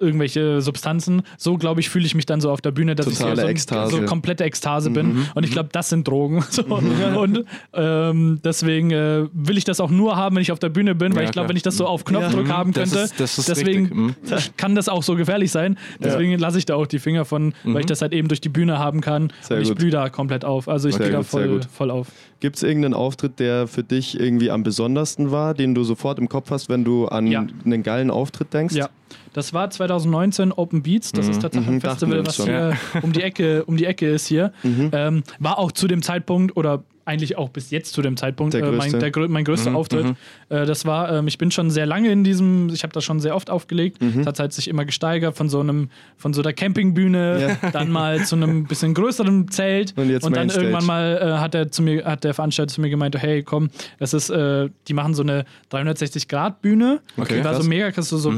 irgendwelche 0.00 0.60
Substanzen. 0.60 1.22
So, 1.36 1.56
glaube 1.56 1.80
ich, 1.80 1.88
fühle 1.88 2.06
ich 2.06 2.14
mich 2.14 2.26
dann 2.26 2.40
so 2.40 2.50
auf 2.50 2.60
der 2.60 2.70
Bühne, 2.70 2.94
dass 2.94 3.06
Totale 3.06 3.32
ich 3.34 3.40
so, 3.40 3.46
Ekstase. 3.46 3.96
so 3.96 4.02
komplette 4.02 4.44
Ekstase 4.44 4.90
bin. 4.90 5.14
Mhm. 5.14 5.26
Und 5.34 5.44
ich 5.44 5.50
glaube, 5.50 5.68
das 5.72 5.88
sind 5.88 6.06
Drogen. 6.06 6.44
So. 6.50 6.62
Und 6.64 7.44
ähm, 7.72 8.40
deswegen 8.44 8.90
äh, 8.90 9.26
will 9.32 9.56
ich 9.58 9.64
das 9.64 9.80
auch 9.80 9.90
nur 9.90 10.16
haben, 10.16 10.36
wenn 10.36 10.42
ich 10.42 10.52
auf 10.52 10.58
der 10.58 10.68
Bühne 10.68 10.94
bin, 10.94 11.12
weil 11.14 11.22
Ja, 11.22 11.28
ich 11.28 11.32
glaube, 11.32 11.48
wenn 11.50 11.56
ich 11.56 11.62
das 11.62 11.76
so 11.76 11.86
auf 11.86 12.04
Knopfdruck 12.04 12.48
haben 12.48 12.72
Das 12.72 12.90
könnte, 12.90 13.04
ist- 13.04 13.20
das 13.20 13.38
ist 13.38 13.48
deswegen 13.48 13.82
richtig. 14.22 14.50
Mhm. 14.50 14.56
kann 14.56 14.74
das 14.74 14.88
auch 14.88 15.02
so 15.02 15.14
gefährlich 15.16 15.50
sein. 15.50 15.76
Deswegen 16.00 16.38
lasse 16.38 16.58
ich 16.58 16.66
da 16.66 16.74
auch 16.74 16.86
die 16.86 16.98
Finger 16.98 17.24
von, 17.24 17.54
weil 17.64 17.80
ich 17.80 17.86
das 17.86 18.02
halt 18.02 18.12
eben 18.12 18.28
durch 18.28 18.40
die 18.40 18.48
Bühne 18.48 18.78
haben 18.78 19.00
kann. 19.00 19.32
Sehr 19.42 19.58
und 19.58 19.62
ich 19.64 19.74
blühe 19.74 19.90
da 19.90 20.08
komplett 20.08 20.44
auf. 20.44 20.68
Also 20.68 20.88
ich 20.88 20.98
gehe 20.98 21.10
da 21.10 21.22
voll, 21.22 21.60
voll 21.72 21.90
auf. 21.90 22.08
Gibt 22.40 22.56
es 22.56 22.62
irgendeinen 22.62 22.94
Auftritt, 22.94 23.40
der 23.40 23.66
für 23.66 23.82
dich 23.82 24.18
irgendwie 24.18 24.50
am 24.50 24.62
besondersten 24.62 25.30
war, 25.32 25.54
den 25.54 25.74
du 25.74 25.82
sofort 25.82 26.18
im 26.20 26.28
Kopf 26.28 26.50
hast, 26.50 26.68
wenn 26.68 26.84
du 26.84 27.06
an 27.08 27.26
Ja. 27.26 27.44
einen 27.64 27.82
geilen 27.82 28.10
Auftritt 28.12 28.54
denkst? 28.54 28.74
Ja, 28.76 28.88
das 29.38 29.54
war 29.54 29.70
2019 29.70 30.52
Open 30.52 30.82
Beats. 30.82 31.12
Das 31.12 31.28
ist 31.28 31.40
tatsächlich 31.40 31.68
ein 31.70 31.74
Mhm, 31.76 31.80
Festival, 31.80 32.26
was 32.26 32.36
hier 32.44 32.76
um 33.02 33.12
die 33.12 33.22
Ecke, 33.22 33.64
um 33.64 33.76
die 33.76 33.86
Ecke 33.86 34.08
ist 34.10 34.26
hier. 34.26 34.52
Ähm, 34.64 35.22
war 35.38 35.58
auch 35.58 35.72
zu 35.72 35.86
dem 35.88 36.02
Zeitpunkt 36.02 36.56
oder 36.56 36.82
eigentlich 37.04 37.38
auch 37.38 37.48
bis 37.48 37.70
jetzt 37.70 37.94
zu 37.94 38.02
dem 38.02 38.18
Zeitpunkt 38.18 38.54
äh, 38.54 38.70
mein, 38.70 38.92
der, 39.00 39.10
mein 39.30 39.42
größter 39.44 39.74
Auftritt. 39.74 40.08
Äh, 40.50 40.66
das 40.66 40.84
war, 40.84 41.10
ähm, 41.10 41.26
ich 41.26 41.38
bin 41.38 41.50
schon 41.50 41.70
sehr 41.70 41.86
lange 41.86 42.10
in 42.12 42.22
diesem, 42.22 42.68
ich 42.68 42.82
habe 42.82 42.92
das 42.92 43.02
schon 43.02 43.18
sehr 43.20 43.34
oft 43.34 43.48
aufgelegt. 43.48 43.96
Es 44.02 44.26
hat 44.26 44.38
halt 44.38 44.52
sich 44.52 44.68
immer 44.68 44.84
gesteigert 44.84 45.34
von 45.34 45.48
so 45.48 45.60
einem, 45.60 45.88
von 46.18 46.34
so 46.34 46.42
der 46.42 46.52
Campingbühne, 46.52 47.56
dann 47.72 47.90
mal 47.90 48.22
zu 48.26 48.36
einem 48.36 48.64
bisschen 48.64 48.92
größeren 48.92 49.48
Zelt 49.50 49.94
Und 49.96 50.10
jetzt 50.10 50.24
dann 50.24 50.32
Mainstage. 50.32 50.66
irgendwann 50.66 50.84
mal 50.84 51.16
äh, 51.36 51.38
hat 51.40 51.54
er 51.54 51.70
zu 51.70 51.80
mir, 51.82 52.04
hat 52.04 52.24
der 52.24 52.34
Veranstalter 52.34 52.74
zu 52.74 52.82
mir 52.82 52.90
gemeint, 52.90 53.16
hey 53.16 53.42
komm, 53.42 53.70
das 53.98 54.12
ist, 54.12 54.28
äh, 54.28 54.68
die 54.86 54.92
machen 54.92 55.14
so 55.14 55.22
eine 55.22 55.46
360 55.70 56.28
Grad 56.28 56.60
Bühne. 56.60 57.00
Okay, 57.16 57.38
die 57.38 57.44
war 57.44 57.52
krass. 57.54 57.62
so 57.62 57.68
mega, 57.70 57.90
krass, 57.90 58.08
so, 58.10 58.18
so 58.18 58.32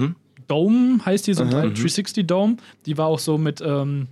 Dome 0.50 1.04
heißt 1.04 1.26
die, 1.26 1.34
so 1.34 1.44
ein 1.44 1.50
360 1.50 2.26
Dome. 2.26 2.56
Die 2.86 2.98
war 2.98 3.06
auch 3.06 3.18
so 3.20 3.38
mit, 3.38 3.60
ähm, 3.60 4.08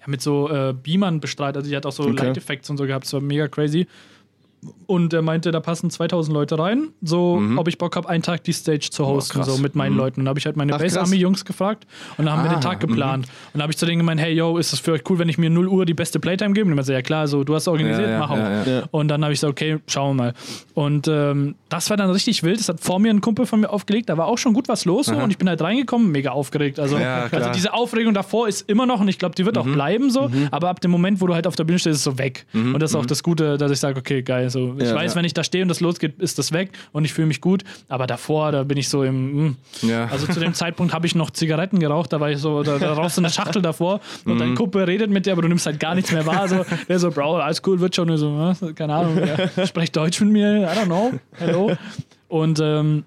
ja, 0.00 0.06
mit 0.06 0.22
so 0.22 0.48
äh, 0.48 0.72
Beamern 0.72 1.20
bestrahlt. 1.20 1.56
Also 1.56 1.68
die 1.68 1.76
hat 1.76 1.84
auch 1.84 1.92
so 1.92 2.04
Okay. 2.04 2.26
Light 2.26 2.36
Effects 2.36 2.70
und 2.70 2.78
so 2.78 2.86
gehabt. 2.86 3.04
Das 3.04 3.12
war 3.12 3.20
mega 3.20 3.48
crazy. 3.48 3.86
Und 4.86 5.12
er 5.12 5.22
meinte, 5.22 5.50
da 5.50 5.58
passen 5.58 5.90
2000 5.90 6.32
Leute 6.32 6.56
rein. 6.58 6.90
So, 7.02 7.42
ob 7.56 7.66
ich 7.66 7.78
Bock 7.78 7.96
habe, 7.96 8.08
einen 8.08 8.22
Tag 8.22 8.44
die 8.44 8.52
Stage 8.52 8.90
zu 8.90 9.04
hosten, 9.06 9.38
krass. 9.40 9.46
so 9.52 9.58
mit 9.60 9.74
meinen 9.74 9.96
Leuten. 9.96 10.20
Und 10.20 10.26
da 10.26 10.28
habe 10.28 10.38
ich 10.38 10.46
halt 10.46 10.56
meine 10.56 10.70
krass. 10.76 10.96
Army 10.96 11.16
Jungs 11.16 11.44
gefragt 11.44 11.84
und 12.16 12.26
dann 12.26 12.34
haben 12.36 12.44
wir 12.44 12.50
Ah, 12.50 12.54
den 12.54 12.60
Tag 12.60 12.78
geplant. 12.78 13.26
Und 13.52 13.58
da 13.58 13.62
habe 13.62 13.72
ich 13.72 13.76
zu 13.78 13.86
denen 13.86 13.98
gemeint, 13.98 14.20
hey, 14.20 14.32
yo, 14.32 14.58
ist 14.58 14.72
es 14.72 14.78
für 14.78 14.92
euch 14.92 15.02
cool, 15.10 15.18
wenn 15.18 15.28
ich 15.28 15.36
mir 15.38 15.50
0 15.50 15.66
Uhr 15.66 15.84
die 15.84 15.94
beste 15.94 16.20
Playtime 16.20 16.52
gebe? 16.52 16.66
Und 16.66 16.72
die 16.72 16.76
meinte, 16.76 16.92
ja 16.92 17.02
klar, 17.02 17.26
so, 17.26 17.42
du 17.42 17.54
hast 17.56 17.66
organisiert, 17.66 18.06
Ja, 18.06 18.12
ja, 18.12 18.18
mach 18.20 18.30
auch. 18.30 18.36
ja. 18.36 18.82
Und 18.92 19.08
dann 19.08 19.24
habe 19.24 19.32
ich 19.32 19.40
gesagt, 19.40 19.50
okay, 19.50 19.78
schauen 19.88 20.16
wir 20.16 20.22
mal. 20.24 20.34
Und 20.74 21.08
ähm, 21.08 21.56
das 21.68 21.90
war 21.90 21.96
dann 21.96 22.10
richtig 22.10 22.42
wild. 22.44 22.60
Das 22.60 22.68
hat 22.68 22.78
vor 22.80 23.00
mir 23.00 23.10
ein 23.10 23.20
Kumpel 23.20 23.46
von 23.46 23.58
mir 23.60 23.70
aufgelegt. 23.70 24.10
Da 24.10 24.16
war 24.16 24.26
auch 24.26 24.38
schon 24.38 24.52
gut 24.52 24.68
was 24.68 24.84
los. 24.84 25.06
So, 25.06 25.16
und 25.16 25.30
ich 25.30 25.38
bin 25.38 25.48
halt 25.48 25.60
reingekommen, 25.60 26.12
mega 26.12 26.30
aufgeregt. 26.30 26.78
Also, 26.78 26.96
also 26.96 27.50
diese 27.52 27.72
Aufregung 27.74 28.14
davor 28.14 28.46
ist 28.46 28.68
immer 28.68 28.86
noch 28.86 29.00
und 29.00 29.08
ich 29.08 29.18
glaube, 29.18 29.34
die 29.34 29.44
wird 29.44 29.58
auch 29.58 29.66
bleiben 29.66 30.10
so. 30.10 30.30
Aber 30.52 30.68
ab 30.68 30.80
dem 30.80 30.90
Moment, 30.92 31.20
wo 31.20 31.26
du 31.26 31.34
halt 31.34 31.46
auf 31.48 31.56
der 31.56 31.64
Bühne 31.64 31.78
stehst, 31.80 31.94
ist 31.94 31.98
es 31.98 32.04
so 32.04 32.18
weg. 32.18 32.46
Und 32.52 32.78
das 32.80 32.90
ist 32.92 32.96
auch 32.96 33.06
das 33.06 33.22
Gute, 33.24 33.58
dass 33.58 33.72
ich 33.72 33.80
sage, 33.80 33.98
okay, 33.98 34.22
geil. 34.22 34.50
So, 34.52 34.74
ich 34.78 34.84
Ja, 34.88 34.94
weiß, 34.94 35.12
ja. 35.12 35.16
wenn 35.18 35.24
ich 35.24 35.34
da 35.34 35.42
stehe 35.42 35.62
und 35.64 35.68
das 35.68 35.80
losgeht, 35.80 36.20
ist 36.20 36.38
das 36.38 36.52
weg 36.52 36.70
und 36.92 37.04
ich 37.04 37.12
fühle 37.12 37.26
mich 37.26 37.40
gut. 37.40 37.64
Aber 37.88 38.06
davor, 38.06 38.52
da 38.52 38.62
bin 38.62 38.76
ich 38.78 38.88
so 38.88 39.02
im. 39.02 39.46
mm. 39.48 39.56
Ja. 39.82 40.06
Also 40.06 40.26
zu 40.26 40.38
dem 40.38 40.54
Zeitpunkt 40.54 40.92
habe 40.94 41.06
ich 41.06 41.14
noch 41.14 41.30
Zigaretten 41.30 41.78
geraucht. 41.80 42.12
Da 42.12 42.20
war 42.20 42.30
ich 42.30 42.38
so, 42.38 42.62
da, 42.62 42.78
da 42.78 42.92
rauchst 42.92 43.16
du 43.16 43.22
eine 43.22 43.30
Schachtel 43.30 43.62
davor 43.62 44.00
und 44.24 44.34
Mhm. 44.34 44.38
dein 44.38 44.54
Kumpel 44.54 44.84
redet 44.84 45.10
mit 45.10 45.26
dir, 45.26 45.32
aber 45.32 45.42
du 45.42 45.48
nimmst 45.48 45.66
halt 45.66 45.80
gar 45.80 45.94
nichts 45.94 46.12
mehr 46.12 46.24
wahr. 46.26 46.46
So, 46.48 46.64
der 46.88 46.98
so, 46.98 47.10
Bro, 47.10 47.38
alles 47.38 47.60
cool, 47.66 47.80
wird 47.80 47.96
schon. 47.96 48.08
Und 48.10 48.18
so, 48.18 48.54
keine 48.74 48.94
Ahnung, 48.94 49.18
ja, 49.26 49.66
sprecht 49.66 49.96
Deutsch 49.96 50.20
mit 50.20 50.30
mir, 50.30 50.62
I 50.62 50.78
don't 50.78 50.86
know. 50.86 51.12
Hello. 51.38 51.72
Und 52.28 52.60
ähm, 52.62 53.04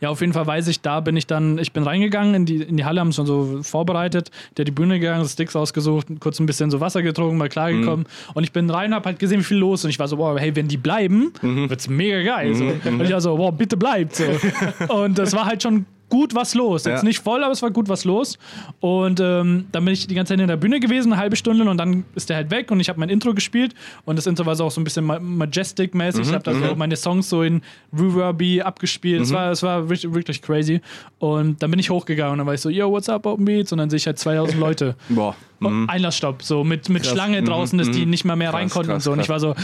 ja, 0.00 0.10
auf 0.10 0.20
jeden 0.20 0.32
Fall 0.32 0.46
weiß 0.46 0.68
ich, 0.68 0.80
da 0.80 1.00
bin 1.00 1.16
ich 1.16 1.26
dann, 1.26 1.58
ich 1.58 1.72
bin 1.72 1.82
reingegangen 1.82 2.34
in 2.34 2.46
die, 2.46 2.62
in 2.62 2.76
die 2.76 2.84
Halle, 2.84 3.00
haben 3.00 3.08
es 3.08 3.16
schon 3.16 3.26
so 3.26 3.62
vorbereitet, 3.62 4.30
der 4.56 4.64
die 4.64 4.72
Bühne 4.72 4.98
gegangen, 5.00 5.26
Sticks 5.26 5.56
ausgesucht, 5.56 6.06
kurz 6.20 6.40
ein 6.40 6.46
bisschen 6.46 6.70
so 6.70 6.80
Wasser 6.80 7.02
getrunken, 7.02 7.36
mal 7.36 7.48
klargekommen. 7.48 8.06
Und 8.34 8.44
ich 8.44 8.52
bin 8.52 8.68
rein, 8.70 8.94
hab 8.94 9.06
halt 9.06 9.18
gesehen, 9.18 9.40
wie 9.40 9.44
viel 9.44 9.58
los 9.58 9.80
ist. 9.80 9.84
Und 9.84 9.90
ich 9.90 9.98
war 9.98 10.08
so, 10.08 10.18
wow, 10.18 10.38
hey, 10.38 10.54
wenn 10.54 10.68
die 10.68 10.76
bleiben, 10.76 11.32
wird's 11.42 11.88
mega 11.88 12.22
geil. 12.22 12.54
So. 12.54 12.64
Und 12.64 13.02
ich 13.02 13.12
war 13.12 13.20
so, 13.20 13.36
wow, 13.38 13.52
bitte 13.52 13.76
bleibt. 13.76 14.16
So. 14.16 14.24
Und 14.88 15.18
das 15.18 15.32
war 15.34 15.46
halt 15.46 15.62
schon 15.62 15.86
gut 16.08 16.34
was 16.34 16.54
los. 16.54 16.84
Jetzt 16.84 17.02
Ja. 17.02 17.04
nicht 17.08 17.18
voll, 17.20 17.42
aber 17.42 17.52
es 17.52 17.62
war 17.62 17.70
gut 17.70 17.88
was 17.88 18.04
los. 18.04 18.38
Und 18.80 19.18
ähm, 19.20 19.66
dann 19.72 19.84
bin 19.84 19.92
ich 19.92 20.06
die 20.06 20.14
ganze 20.14 20.32
Zeit 20.34 20.40
in 20.40 20.46
der 20.48 20.56
Bühne 20.56 20.78
gewesen, 20.80 21.12
eine 21.12 21.20
halbe 21.20 21.36
Stunde, 21.36 21.68
und 21.68 21.76
dann 21.78 22.04
ist 22.14 22.28
der 22.30 22.36
halt 22.36 22.50
weg 22.50 22.70
und 22.70 22.78
ich 22.80 22.88
habe 22.88 23.00
mein 23.00 23.08
Intro 23.08 23.34
gespielt. 23.34 23.74
Und 24.04 24.16
das 24.16 24.26
Intro 24.26 24.46
war 24.46 24.54
so 24.56 24.64
auch 24.64 24.70
so 24.70 24.80
ein 24.80 24.84
bisschen 24.84 25.04
ma- 25.04 25.18
Majestic-mäßig. 25.18 26.22
ich 26.28 26.32
habe 26.32 26.44
da 26.44 26.54
so 26.54 26.74
meine 26.76 26.96
Songs 26.96 27.28
so 27.28 27.42
in 27.42 27.60
Reverby 27.92 28.62
abgespielt. 28.62 29.22
Es 29.22 29.32
war, 29.32 29.50
es 29.50 29.62
war 29.62 29.88
wirklich, 29.88 30.12
wirklich 30.14 30.42
crazy. 30.42 30.80
Und 31.18 31.62
dann 31.62 31.70
bin 31.70 31.80
ich 31.80 31.90
hochgegangen 31.90 32.32
und 32.32 32.38
dann 32.38 32.46
war 32.46 32.54
ich 32.54 32.60
so, 32.60 32.70
yo, 32.70 32.90
what's 32.90 33.08
up, 33.08 33.26
Open 33.26 33.44
Beats? 33.44 33.72
Und 33.72 33.78
dann 33.78 33.90
sehe 33.90 33.96
ich 33.96 34.06
halt 34.06 34.18
2000 34.18 34.58
Leute. 34.60 34.94
Boah. 35.08 35.34
Und 35.58 35.88
Einlassstopp, 35.88 36.42
so 36.42 36.64
mit, 36.64 36.88
mit 36.90 37.06
Schlange 37.06 37.42
draußen, 37.42 37.78
dass 37.78 37.90
die 37.90 38.04
nicht 38.06 38.24
mal 38.24 38.36
mehr 38.36 38.52
rein 38.54 38.68
konnten 38.68 38.90
Mhm. 38.90 38.94
und 38.96 39.00
so. 39.02 39.12
Und 39.12 39.20
ich 39.20 39.28
war 39.28 39.40
so, 39.40 39.54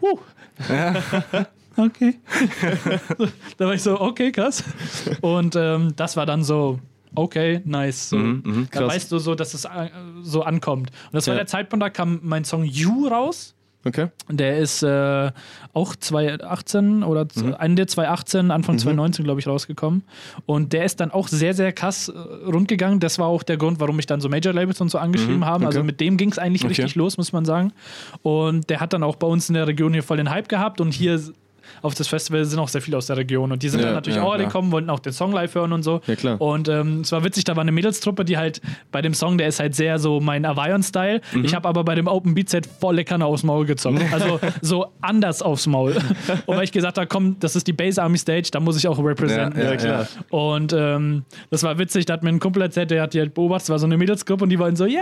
huh. 0.00 0.18
okay. 1.76 2.18
da 3.56 3.66
war 3.66 3.74
ich 3.74 3.82
so, 3.82 4.00
okay, 4.00 4.32
krass. 4.32 4.64
Und 5.20 5.56
ähm, 5.56 5.92
das 5.96 6.16
war 6.16 6.26
dann 6.26 6.42
so, 6.44 6.78
okay, 7.14 7.60
nice. 7.64 8.10
So. 8.10 8.16
Mhm, 8.16 8.68
da 8.70 8.80
krass. 8.80 8.94
weißt 8.94 9.12
du 9.12 9.18
so, 9.18 9.34
dass 9.34 9.54
es 9.54 9.64
äh, 9.64 9.90
so 10.22 10.42
ankommt. 10.42 10.90
Und 11.06 11.14
das 11.14 11.26
war 11.26 11.34
Ja. 11.34 11.40
der 11.40 11.46
Zeitpunkt, 11.46 11.82
da 11.82 11.90
kam 11.90 12.20
mein 12.22 12.44
Song 12.44 12.64
You 12.64 13.08
raus. 13.08 13.54
Okay. 13.84 14.10
Der 14.28 14.58
ist 14.58 14.84
äh, 14.84 15.32
auch 15.72 15.96
2018 15.96 17.02
oder 17.02 17.26
Mhm. 17.34 17.56
Ende 17.58 17.86
2018, 17.88 18.52
Anfang 18.52 18.78
2019, 18.78 19.24
glaube 19.24 19.40
ich, 19.40 19.48
rausgekommen. 19.48 20.04
Und 20.46 20.72
der 20.72 20.84
ist 20.84 21.00
dann 21.00 21.10
auch 21.10 21.26
sehr, 21.26 21.52
sehr 21.52 21.72
krass 21.72 22.06
äh, 22.08 22.12
rundgegangen. 22.46 23.00
Das 23.00 23.18
war 23.18 23.26
auch 23.26 23.42
der 23.42 23.56
Grund, 23.56 23.80
warum 23.80 23.96
mich 23.96 24.06
dann 24.06 24.20
so 24.20 24.28
Major 24.28 24.52
Labels 24.54 24.80
und 24.80 24.88
so 24.88 24.98
angeschrieben 24.98 25.44
haben. 25.44 25.66
Also 25.66 25.80
Mhm. 25.80 25.86
okay. 25.86 25.92
mit 25.94 26.00
dem 26.00 26.16
ging 26.16 26.30
es 26.30 26.38
eigentlich 26.38 26.62
Okay. 26.62 26.68
richtig 26.68 26.94
los, 26.94 27.16
muss 27.16 27.32
man 27.32 27.44
sagen. 27.44 27.72
Und 28.22 28.70
der 28.70 28.78
hat 28.78 28.92
dann 28.92 29.02
auch 29.02 29.16
bei 29.16 29.26
uns 29.26 29.48
in 29.48 29.54
der 29.54 29.66
Region 29.66 29.92
hier 29.92 30.04
voll 30.04 30.16
den 30.18 30.30
Hype 30.30 30.48
gehabt. 30.48 30.80
Und 30.80 30.92
hier 30.94 31.20
auf 31.82 31.94
das 31.94 32.08
Festival 32.08 32.44
sind 32.44 32.58
auch 32.58 32.68
sehr 32.68 32.80
viele 32.82 32.96
aus 32.96 33.06
der 33.06 33.16
Region. 33.16 33.52
Und 33.52 33.62
die 33.62 33.68
sind 33.68 33.80
Ja, 33.80 33.86
dann 33.86 33.94
natürlich 33.96 34.16
ja, 34.16 34.22
auch 34.22 34.32
alle 34.32 34.42
klar. 34.44 34.48
gekommen, 34.52 34.72
wollten 34.72 34.90
auch 34.90 34.98
den 35.00 35.12
Song 35.12 35.32
live 35.32 35.54
hören 35.54 35.72
und 35.72 35.82
so. 35.82 36.00
Ja, 36.06 36.14
klar. 36.16 36.40
Und 36.40 36.68
ähm, 36.68 37.00
es 37.00 37.12
war 37.12 37.24
witzig, 37.24 37.44
da 37.44 37.56
war 37.56 37.62
eine 37.62 37.72
Mädelstruppe, 37.72 38.24
die 38.24 38.36
halt 38.36 38.60
bei 38.90 39.02
dem 39.02 39.14
Song, 39.14 39.38
der 39.38 39.48
ist 39.48 39.60
halt 39.60 39.74
sehr 39.74 39.98
so 39.98 40.20
mein 40.20 40.44
Avion-Style. 40.44 41.20
Mhm. 41.32 41.44
Ich 41.44 41.54
habe 41.54 41.68
aber 41.68 41.84
bei 41.84 41.94
dem 41.94 42.06
Open 42.06 42.34
Beat 42.34 42.48
Set 42.50 42.66
volle 42.66 43.04
Kanne 43.04 43.26
aufs 43.26 43.42
Maul 43.42 43.66
gezogen. 43.66 44.00
Also 44.12 44.40
so 44.60 44.86
anders 45.00 45.42
aufs 45.42 45.66
Maul. 45.66 45.96
Und 46.46 46.56
weil 46.56 46.64
ich 46.64 46.72
gesagt 46.72 46.98
habe, 46.98 47.06
komm, 47.06 47.36
das 47.40 47.56
ist 47.56 47.66
die 47.66 47.72
Base 47.72 48.02
Army 48.02 48.18
Stage, 48.18 48.48
da 48.52 48.60
muss 48.60 48.76
ich 48.76 48.86
auch 48.88 48.98
representen. 49.02 49.60
Ja, 49.60 49.76
klar. 49.76 50.06
Und 50.30 50.72
ähm, 50.72 51.24
das 51.50 51.62
war 51.62 51.78
witzig, 51.78 52.04
da 52.06 52.14
hat 52.14 52.22
mir 52.22 52.28
ein 52.30 52.40
Kumpel 52.40 52.62
erzählt, 52.62 52.90
der 52.90 53.02
hat 53.02 53.14
die 53.14 53.20
halt 53.20 53.34
beobachtet, 53.34 53.64
es 53.64 53.70
war 53.70 53.78
so 53.78 53.86
eine 53.86 53.96
Mädelsgruppe 53.96 54.44
und 54.44 54.50
die 54.50 54.58
waren 54.58 54.76
so, 54.76 54.84
ja, 54.86 55.00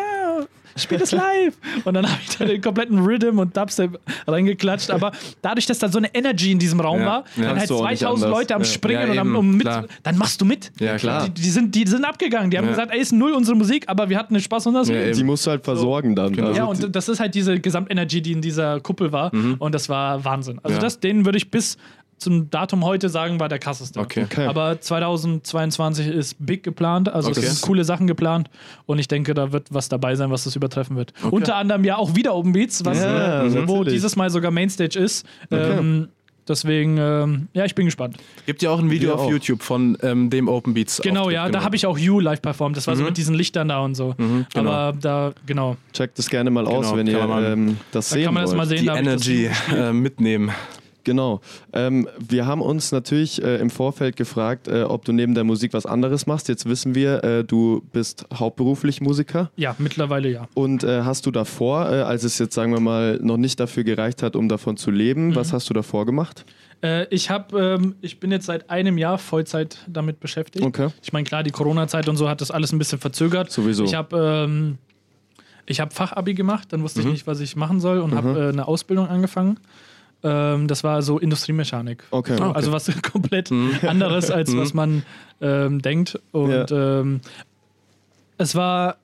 spiel 0.77 0.99
das 0.99 1.13
live. 1.13 1.55
Und 1.85 1.95
dann 1.95 2.07
habe 2.07 2.21
ich 2.27 2.37
da 2.37 2.45
den 2.45 2.61
kompletten 2.61 2.99
Rhythm 3.01 3.39
und 3.39 3.57
Dubstep 3.57 3.99
reingeklatscht. 4.27 4.91
Aber 4.91 5.13
dadurch, 5.43 5.67
dass 5.67 5.79
da 5.79 5.89
so 5.89 5.99
eine 5.99 6.15
Energy 6.15 6.53
in 6.53 6.59
diesem 6.59 6.81
Raum 6.81 7.01
Ja, 7.01 7.07
war, 7.07 7.19
ja. 7.19 7.25
dann 7.37 7.45
halt 7.47 7.57
Kannst 7.59 7.71
du 7.71 7.77
auch 7.77 7.89
nicht 7.91 7.99
2000 8.01 8.25
anders. 8.25 8.39
Leute 8.39 8.55
am 8.55 8.61
Ja. 8.63 8.65
Springen 8.67 9.07
Ja, 9.07 9.11
und 9.13 9.19
am, 9.19 9.37
um 9.37 9.51
mit, 9.53 9.63
klar. 9.63 9.85
dann 10.03 10.19
machst 10.19 10.41
du 10.41 10.45
mit. 10.45 10.73
Ja, 10.81 10.97
klar. 10.97 11.29
Die, 11.29 11.41
die, 11.43 11.51
sind, 11.51 11.75
die 11.75 11.87
sind 11.87 12.05
abgegangen. 12.05 12.51
Die 12.51 12.59
haben 12.59 12.65
Ja. 12.65 12.71
gesagt, 12.71 12.93
ey, 12.93 13.01
ist 13.01 13.13
null 13.13 13.33
unsere 13.33 13.57
Musik, 13.57 13.85
aber 13.89 14.09
wir 14.09 14.19
hatten 14.19 14.35
den 14.35 14.43
Spaß 14.43 14.67
unseres 14.67 14.89
Ja, 14.89 14.95
Lebens. 14.95 15.09
eben. 15.11 15.19
Die 15.19 15.25
musst 15.25 15.47
du 15.47 15.51
halt 15.51 15.65
versorgen 15.65 16.15
dann. 16.15 16.33
Genau. 16.33 16.49
Also 16.49 16.59
Ja, 16.59 16.65
und 16.67 16.95
das 16.97 17.09
ist 17.09 17.21
halt 17.21 17.35
diese 17.35 17.59
Gesamtenergie, 17.61 18.21
die 18.21 18.33
in 18.33 18.41
dieser 18.43 18.81
Kuppel 18.81 19.13
war. 19.13 19.33
Und 19.59 19.75
das 19.75 19.89
war 19.89 20.25
Wahnsinn. 20.25 20.61
Also 20.63 20.77
Ja. 20.77 20.81
das, 20.83 21.01
den 21.01 21.25
würde 21.25 21.39
ich 21.39 21.51
bis 21.51 21.77
zum 22.21 22.51
Datum 22.51 22.85
heute 22.85 23.09
sagen, 23.09 23.41
war 23.41 23.49
der 23.49 23.59
krasseste. 23.59 23.99
Okay. 23.99 24.25
Okay. 24.25 24.47
Aber 24.47 24.81
2022 24.81 26.07
ist 26.07 26.37
big 26.39 26.63
geplant, 26.63 27.09
also 27.09 27.31
Okay. 27.31 27.41
es 27.41 27.47
sind 27.55 27.63
coole 27.67 27.85
Sachen 27.85 28.07
geplant 28.07 28.49
und 28.87 28.99
ich 28.99 29.09
denke, 29.09 29.35
da 29.35 29.53
wird 29.53 29.69
was 29.71 29.89
dabei 29.89 30.15
sein, 30.15 30.31
was 30.31 30.45
das 30.45 30.55
übertreffen 30.57 30.97
wird. 30.97 31.13
Unter 31.31 31.57
anderem 31.57 31.83
ja 31.85 31.97
auch 31.97 32.15
wieder 32.15 32.35
Open 32.35 32.53
Beats, 32.53 32.85
was, 32.85 32.99
Ja, 33.01 33.45
äh, 33.45 33.69
wo 33.69 33.85
dieses 33.85 34.17
Mal 34.17 34.31
sogar 34.31 34.51
Mainstage 34.51 34.99
ist. 34.99 35.25
Ähm, 35.51 36.09
deswegen, 36.49 36.99
ähm, 36.99 37.49
ja, 37.55 37.65
ich 37.65 37.75
bin 37.75 37.87
gespannt. 37.87 38.17
Gibt 38.47 38.63
ja 38.63 38.71
auch 38.71 38.79
ein 38.81 38.91
Video 38.91 39.11
Wir 39.11 39.15
auf 39.15 39.21
auch. 39.23 39.31
YouTube 39.31 39.63
von 39.63 39.97
ähm, 40.03 40.31
dem 40.31 40.49
Open 40.49 40.75
Beats. 40.75 41.01
Genau, 41.03 41.21
Auftritt, 41.23 41.35
ja, 41.35 41.49
da 41.49 41.63
habe 41.65 41.77
ich 41.77 41.87
auch 41.87 41.97
You 41.99 42.21
live 42.21 42.43
performt. 42.43 42.77
Das 42.77 42.87
war 42.87 42.95
Mhm. 42.95 42.99
so 42.99 43.05
mit 43.05 43.17
diesen 43.17 43.35
Lichtern 43.35 43.69
da 43.69 43.81
und 43.81 43.95
so. 43.95 44.15
genau. 44.53 44.71
Aber 44.71 44.97
da, 44.99 45.33
genau. 45.47 45.77
checkt 45.93 46.19
das 46.19 46.29
gerne 46.29 46.51
mal 46.51 46.67
aus, 46.67 46.87
Genau, 46.87 46.97
wenn 46.97 47.07
ihr 47.07 47.19
ähm, 47.53 47.77
das 47.93 48.09
Da 48.11 48.15
sehen 48.17 48.25
kann 48.27 48.35
man 48.35 48.43
das 48.43 48.51
wollt. 48.51 48.59
mal 48.59 48.67
sehen. 48.67 48.81
die 48.81 48.87
da 48.87 48.93
hab 48.97 49.01
ich 49.01 49.07
das 49.07 49.27
Energy 49.29 49.51
äh, 49.75 49.93
mitnehmen. 49.93 50.51
Genau. 51.05 51.41
Ähm, 51.73 52.09
wir 52.19 52.47
haben 52.47 52.61
uns 52.61 52.93
natürlich 52.93 53.43
äh, 53.43 53.57
im 53.59 53.71
Vorfeld 53.71 54.17
gefragt, 54.17 54.69
äh, 54.69 54.83
ob 54.83 55.05
du 55.05 55.13
neben 55.13 55.35
der 55.35 55.45
Musik 55.45 55.73
was 55.73 55.87
anderes 55.87 56.27
machst. 56.27 56.49
Jetzt 56.49 56.67
wissen 56.69 56.95
wir, 56.95 57.25
äh, 57.25 57.45
du 57.45 57.83
bist 57.93 58.27
hauptberuflich 58.33 59.01
Musiker. 59.01 59.51
Ja, 59.57 59.75
mittlerweile 59.79 60.29
ja. 60.31 60.49
Und 60.55 60.85
äh, 60.85 61.03
hast 61.03 61.27
du 61.27 61.31
davor, 61.31 61.91
äh, 61.91 62.01
als 62.03 62.25
es 62.25 62.39
jetzt, 62.39 62.55
sagen 62.55 62.73
wir 62.73 62.81
mal, 62.81 63.19
noch 63.23 63.37
nicht 63.37 63.59
dafür 63.61 63.85
gereicht 63.85 64.23
hat, 64.23 64.37
um 64.37 64.49
davon 64.49 64.77
zu 64.77 64.91
leben, 64.91 65.29
Mhm. 65.29 65.35
was 65.37 65.53
hast 65.53 65.69
du 65.71 65.75
davor 65.75 66.07
gemacht? 66.07 66.45
Äh, 66.83 67.07
ich 67.15 67.29
habe, 67.31 67.79
ähm, 67.81 67.95
ich 68.01 68.21
bin 68.21 68.31
jetzt 68.31 68.47
seit 68.47 68.71
einem 68.71 68.97
Jahr 68.99 69.19
Vollzeit 69.19 69.79
damit 69.87 70.21
beschäftigt. 70.21 70.65
Okay. 70.65 70.89
Ich 71.03 71.13
meine, 71.13 71.25
klar, 71.25 71.43
die 71.43 71.51
Corona-Zeit 71.51 72.09
und 72.09 72.17
so 72.17 72.29
hat 72.29 72.41
das 72.41 72.51
alles 72.51 72.73
ein 72.73 72.79
bisschen 72.79 72.99
verzögert. 72.99 73.51
Sowieso. 73.51 73.85
Ich 73.85 73.95
habe 73.95 74.45
ähm, 74.49 74.79
ich 75.67 75.79
hab 75.81 75.93
Fachabi 75.93 76.35
gemacht, 76.35 76.73
dann 76.73 76.83
wusste 76.83 77.01
ich 77.01 77.07
nicht, 77.07 77.27
was 77.27 77.41
ich 77.41 77.55
machen 77.55 77.81
soll 77.81 77.99
und 77.99 78.15
habe 78.15 78.39
äh, 78.41 78.49
eine 78.49 78.67
Ausbildung 78.67 79.07
angefangen. 79.09 79.59
Ähm, 80.23 80.69
das 80.69 80.85
war 80.85 81.03
so 81.03 81.19
Industriemechanik. 81.19 82.05
Okay. 82.11 82.37
So, 82.37 82.45
okay. 82.45 82.53
Also 82.55 82.73
was 82.73 82.91
komplett 83.13 83.51
anderes, 83.83 84.31
als 84.31 84.57
was 84.57 84.75
man 84.75 85.03
ähm, 85.41 85.81
denkt. 85.81 86.19
Und 86.33 86.71
ähm, 86.71 87.21
es 88.39 88.55
war 88.55 88.97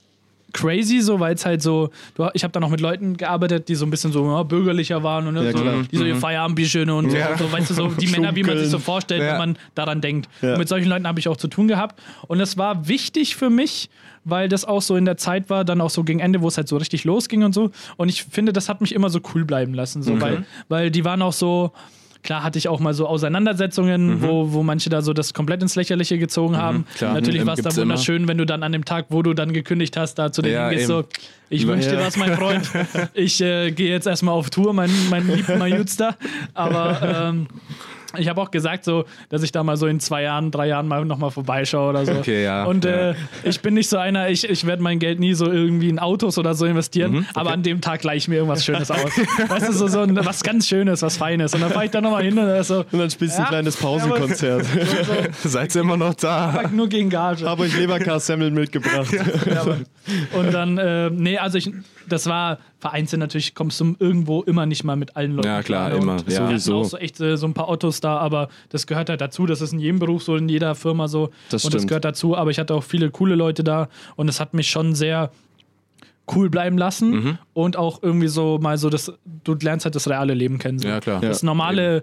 crazy 0.61 1.01
so, 1.01 1.21
weil 1.21 1.35
es 1.35 1.45
halt 1.47 1.63
so, 1.63 1.91
ich 2.35 2.43
habe 2.43 2.53
da 2.53 2.61
noch 2.61 2.71
mit 2.71 2.81
Leuten 2.81 3.17
gearbeitet, 3.17 3.69
die 3.69 3.75
so 3.75 3.85
ein 3.87 3.91
bisschen 3.91 4.13
so 4.13 4.25
ja, 4.27 4.43
bürgerlicher 4.43 5.03
waren 5.03 5.27
und 5.27 5.35
ne, 5.35 5.45
Ja, 5.47 5.53
so, 5.53 5.65
die 5.91 5.97
so 5.97 6.05
ihr 6.05 6.17
Feierabendbierchen 6.17 6.91
und 6.91 7.11
so, 7.11 7.17
Ja. 7.17 7.29
und 7.31 7.39
so, 7.39 7.51
weißt 7.53 7.71
du, 7.71 7.75
so 7.75 7.89
die 7.89 8.07
Männer, 8.09 8.35
wie 8.35 8.43
man 8.43 8.59
sich 8.59 8.69
so 8.69 8.79
vorstellt, 8.79 9.23
wenn 9.23 9.39
man 9.39 9.59
daran 9.75 10.01
denkt. 10.01 10.29
Mit 10.43 10.69
solchen 10.69 10.89
Leuten 10.89 11.07
habe 11.07 11.19
ich 11.21 11.29
auch 11.29 11.37
zu 11.37 11.49
tun 11.49 11.69
gehabt 11.69 12.01
und 12.29 12.41
es 12.41 12.57
war 12.57 12.89
wichtig 12.89 13.37
für 13.37 13.51
mich, 13.51 13.91
weil 14.25 14.49
das 14.49 14.65
auch 14.65 14.83
so 14.83 14.97
in 14.97 15.05
der 15.05 15.17
Zeit 15.17 15.51
war, 15.51 15.65
dann 15.65 15.81
auch 15.81 15.91
so 15.91 16.03
gegen 16.03 16.19
Ende, 16.21 16.43
wo 16.43 16.49
es 16.49 16.57
halt 16.57 16.67
so 16.69 16.77
richtig 16.77 17.05
losging 17.05 17.45
und 17.45 17.53
so. 17.55 17.71
Und 17.97 18.09
ich 18.09 18.25
finde, 18.25 18.53
das 18.53 18.69
hat 18.69 18.81
mich 18.81 18.93
immer 18.95 19.09
so 19.09 19.21
cool 19.35 19.45
bleiben 19.45 19.73
lassen, 19.75 20.03
so, 20.03 20.21
weil, 20.21 20.45
weil 20.69 20.91
die 20.91 21.05
waren 21.05 21.23
auch 21.23 21.33
so. 21.33 21.71
Klar 22.27 22.43
hatte 22.43 22.59
ich 22.59 22.69
auch 22.69 22.81
mal 22.81 22.93
so 22.93 23.07
Auseinandersetzungen, 23.07 24.21
wo, 24.21 24.53
wo 24.53 24.63
manche 24.65 24.91
da 24.91 25.01
so 25.01 25.13
das 25.13 25.33
komplett 25.33 25.63
ins 25.63 25.77
Lächerliche 25.77 26.19
gezogen 26.19 26.57
haben. 26.57 26.85
klar. 26.97 27.15
Natürlich 27.15 27.43
Mhm, 27.43 27.47
war 27.47 27.55
es 27.55 27.59
dann 27.59 27.65
gibt's 27.67 27.79
immer. 27.79 27.85
wunderschön, 27.95 28.27
wenn 28.29 28.37
du 28.37 28.45
dann 28.45 28.63
an 28.65 28.73
dem 28.73 28.85
Tag, 28.85 29.07
wo 29.11 29.23
du 29.23 29.33
dann 29.33 29.53
gekündigt 29.53 29.97
hast, 29.97 30.17
da 30.17 30.33
zu 30.33 30.43
denen 30.43 30.55
Ja, 30.57 30.69
gehst, 30.71 30.89
so, 30.89 30.99
eben. 31.01 31.09
ich 31.51 31.67
wünsche 31.69 31.89
dir 31.91 32.01
Ja. 32.01 32.07
was, 32.07 32.17
mein 32.17 32.35
Freund. 32.35 32.69
Ich 33.15 33.41
äh, 33.41 33.71
gehe 33.71 33.89
jetzt 33.91 34.07
erstmal 34.07 34.35
auf 34.35 34.51
Tour, 34.51 34.73
mein, 34.73 34.91
mein 35.09 35.27
lieb 35.29 35.49
Majutster. 35.57 36.17
Aber 36.53 36.99
ähm, 37.31 37.47
ich 38.19 38.29
habe 38.29 38.41
auch 38.41 38.51
gesagt, 38.51 38.85
so, 38.85 39.05
dass 39.29 39.43
ich 39.43 39.53
da 39.53 39.63
mal 39.63 39.77
so 39.77 39.87
in 39.87 40.01
zwei 40.01 40.23
Jahren, 40.23 40.51
drei 40.51 40.69
Jahren 40.69 40.89
mal 40.89 41.05
nochmal 41.05 41.31
vorbeischaue 41.31 41.91
oder 41.91 42.05
so. 42.07 42.13
Okay, 42.13 42.45
ja, 42.45 42.65
Und 42.65 42.85
ja. 42.85 43.11
Äh, 43.11 43.15
ich 43.45 43.61
bin 43.61 43.75
nicht 43.75 43.89
so 43.89 43.97
einer, 43.99 44.29
ich, 44.31 44.49
ich 44.49 44.67
werde 44.67 44.83
mein 44.83 44.99
Geld 44.99 45.21
nie 45.21 45.35
so 45.35 45.51
irgendwie 45.51 45.89
in 45.89 45.99
Autos 45.99 46.39
oder 46.39 46.55
so 46.55 46.67
investieren, 46.67 47.13
Mhm, 47.13 47.27
aber 47.35 47.53
an 47.53 47.63
dem 47.63 47.81
Tag 47.81 48.01
gleich 48.01 48.27
mir 48.29 48.37
irgendwas 48.37 48.65
Schönes 48.65 48.91
aus. 48.91 48.99
weißt 49.49 49.69
du, 49.69 49.73
so, 49.73 49.87
so 49.89 50.01
ein, 50.01 50.17
was 50.25 50.43
ganz 50.43 50.67
Schönes, 50.69 51.03
was 51.03 51.17
Feines. 51.17 51.55
Und 51.55 51.61
dann 51.61 51.71
fahre 51.71 51.85
ich 51.87 51.91
da 51.91 52.01
nochmal 52.01 52.23
hin 52.25 52.39
und 52.39 52.47
dann 52.47 52.61
ist 52.61 52.69
so, 52.69 52.85
Und 52.91 52.99
dann 52.99 53.11
spielst 53.11 53.37
du 53.37 53.43
Ja. 53.43 53.47
ein 53.47 53.51
kleines 53.51 53.77
Pausenkonzert. 53.77 54.65
Seid 55.45 55.75
ihr 55.75 55.81
immer 55.83 55.97
noch 55.97 56.15
da? 56.15 56.53
sag 56.55 56.73
nur 56.73 56.89
gegen 56.89 57.11
Gage. 57.11 57.45
Habe 57.49 57.63
euch 57.63 57.77
Leberkassemmeln 57.77 58.55
mitgebracht. 58.55 59.15
Und 60.39 60.53
dann, 60.55 60.79
äh, 60.79 61.11
nee, 61.11 61.39
also 61.39 61.59
ich, 61.59 61.71
das 62.09 62.27
war 62.27 62.59
vereinzelt 62.79 63.21
natürlich, 63.21 63.55
kommst 63.55 63.81
du 63.81 63.97
irgendwo 63.99 64.43
immer 64.43 64.67
nicht 64.67 64.85
mal 64.85 64.97
mit 64.97 65.17
allen 65.17 65.33
Leuten. 65.33 65.49
Ja, 65.49 65.63
klar, 65.63 65.91
ne? 65.91 65.97
immer, 65.97 66.17
ja. 66.29 66.47
Sowieso. 66.47 66.81
auch 66.81 66.85
so 66.85 66.97
echt 66.99 67.21
äh, 67.21 67.37
so 67.37 67.47
ein 67.47 67.55
paar 67.55 67.69
Ottos 67.69 68.01
da, 68.01 68.19
aber 68.19 68.49
das 68.69 68.87
gehört 68.87 69.09
halt 69.09 69.21
dazu. 69.21 69.47
Das 69.47 69.61
ist 69.61 69.73
in 69.73 69.79
jedem 69.79 69.99
Beruf 69.99 70.23
so, 70.23 70.37
in 70.37 70.49
jeder 70.49 70.75
Firma 70.75 71.09
so. 71.09 71.31
Das 71.51 71.65
und 71.65 71.75
das 71.75 71.81
stimmt. 71.83 71.89
gehört 71.89 72.05
dazu. 72.05 72.37
Aber 72.37 72.51
ich 72.51 72.59
hatte 72.59 72.75
auch 72.75 72.85
viele 72.85 73.11
coole 73.11 73.35
Leute 73.35 73.65
da 73.65 73.89
und 74.17 74.29
es 74.29 74.41
hat 74.41 74.55
mich 74.55 74.69
schon 74.71 74.95
sehr 74.95 75.31
cool 76.35 76.51
bleiben 76.51 76.77
lassen 76.77 77.11
Mhm. 77.11 77.39
und 77.55 77.77
auch 77.77 78.03
irgendwie 78.03 78.29
so 78.29 78.59
mal 78.61 78.79
so 78.79 78.91
das, 78.91 79.13
du 79.45 79.55
lernst 79.55 79.85
halt 79.85 79.95
das 79.95 80.09
reale 80.09 80.35
Leben 80.35 80.59
kennen. 80.59 80.79
So. 80.79 80.89
Ja, 80.89 80.99
klar. 81.01 81.21
Das 81.21 81.43
normale 81.45 82.03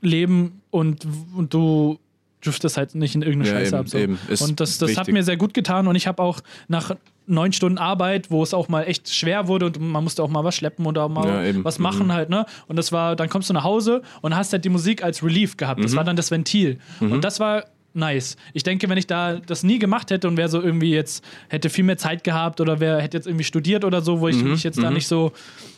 Leben 0.00 0.60
und, 0.70 1.06
und 1.34 1.52
du 1.52 1.98
driftest 2.44 2.76
halt 2.76 2.94
nicht 2.94 3.14
in 3.16 3.22
irgendeine 3.22 3.50
Ja, 3.52 3.58
Scheiße 3.58 3.74
eben, 3.74 3.80
ab. 3.80 3.88
So. 3.88 3.98
eben. 3.98 4.18
Und 4.40 4.60
das, 4.60 4.78
das 4.78 4.96
hat 4.96 5.08
mir 5.08 5.24
sehr 5.24 5.36
gut 5.36 5.52
getan 5.52 5.88
und 5.88 5.96
ich 5.96 6.06
habe 6.06 6.22
auch 6.22 6.40
nach 6.68 6.94
neun 7.26 7.52
Stunden 7.52 7.78
Arbeit, 7.78 8.30
wo 8.30 8.42
es 8.42 8.54
auch 8.54 8.68
mal 8.68 8.82
echt 8.84 9.12
schwer 9.12 9.48
wurde 9.48 9.66
und 9.66 9.80
man 9.80 10.04
musste 10.04 10.22
auch 10.22 10.28
mal 10.28 10.44
was 10.44 10.54
schleppen 10.54 10.86
oder 10.86 11.08
mal 11.08 11.46
Ja, 11.54 11.64
was 11.64 11.78
machen 11.78 12.12
halt, 12.12 12.30
ne? 12.30 12.46
Und 12.68 12.76
das 12.76 12.92
war, 12.92 13.16
dann 13.16 13.28
kommst 13.28 13.50
du 13.50 13.54
nach 13.54 13.64
Hause 13.64 14.02
und 14.22 14.36
hast 14.36 14.52
halt 14.52 14.64
die 14.64 14.68
Musik 14.68 15.02
als 15.02 15.22
Relief 15.24 15.56
gehabt. 15.56 15.78
Mhm. 15.80 15.82
Das 15.84 15.96
war 15.96 16.04
dann 16.04 16.16
das 16.16 16.30
Ventil. 16.30 16.78
Und 17.00 17.24
das 17.24 17.40
war 17.40 17.64
nice. 17.94 18.36
Ich 18.52 18.62
denke, 18.62 18.88
wenn 18.88 18.98
ich 18.98 19.06
da 19.06 19.36
das 19.36 19.62
nie 19.62 19.78
gemacht 19.78 20.10
hätte 20.10 20.28
und 20.28 20.36
wäre 20.36 20.48
so 20.48 20.60
irgendwie 20.62 20.90
jetzt, 20.92 21.24
hätte 21.48 21.70
viel 21.70 21.84
mehr 21.84 21.96
Zeit 21.98 22.22
gehabt 22.24 22.60
oder 22.60 22.78
wer 22.78 23.00
hätte 23.00 23.16
jetzt 23.16 23.26
irgendwie 23.26 23.44
studiert 23.44 23.84
oder 23.84 24.02
so, 24.02 24.20
wo 24.20 24.28
ich 24.28 24.36
Mhm. 24.36 24.50
mich 24.50 24.62
jetzt 24.64 24.78
da 24.82 24.90
nicht 24.90 25.08
so, 25.08 25.32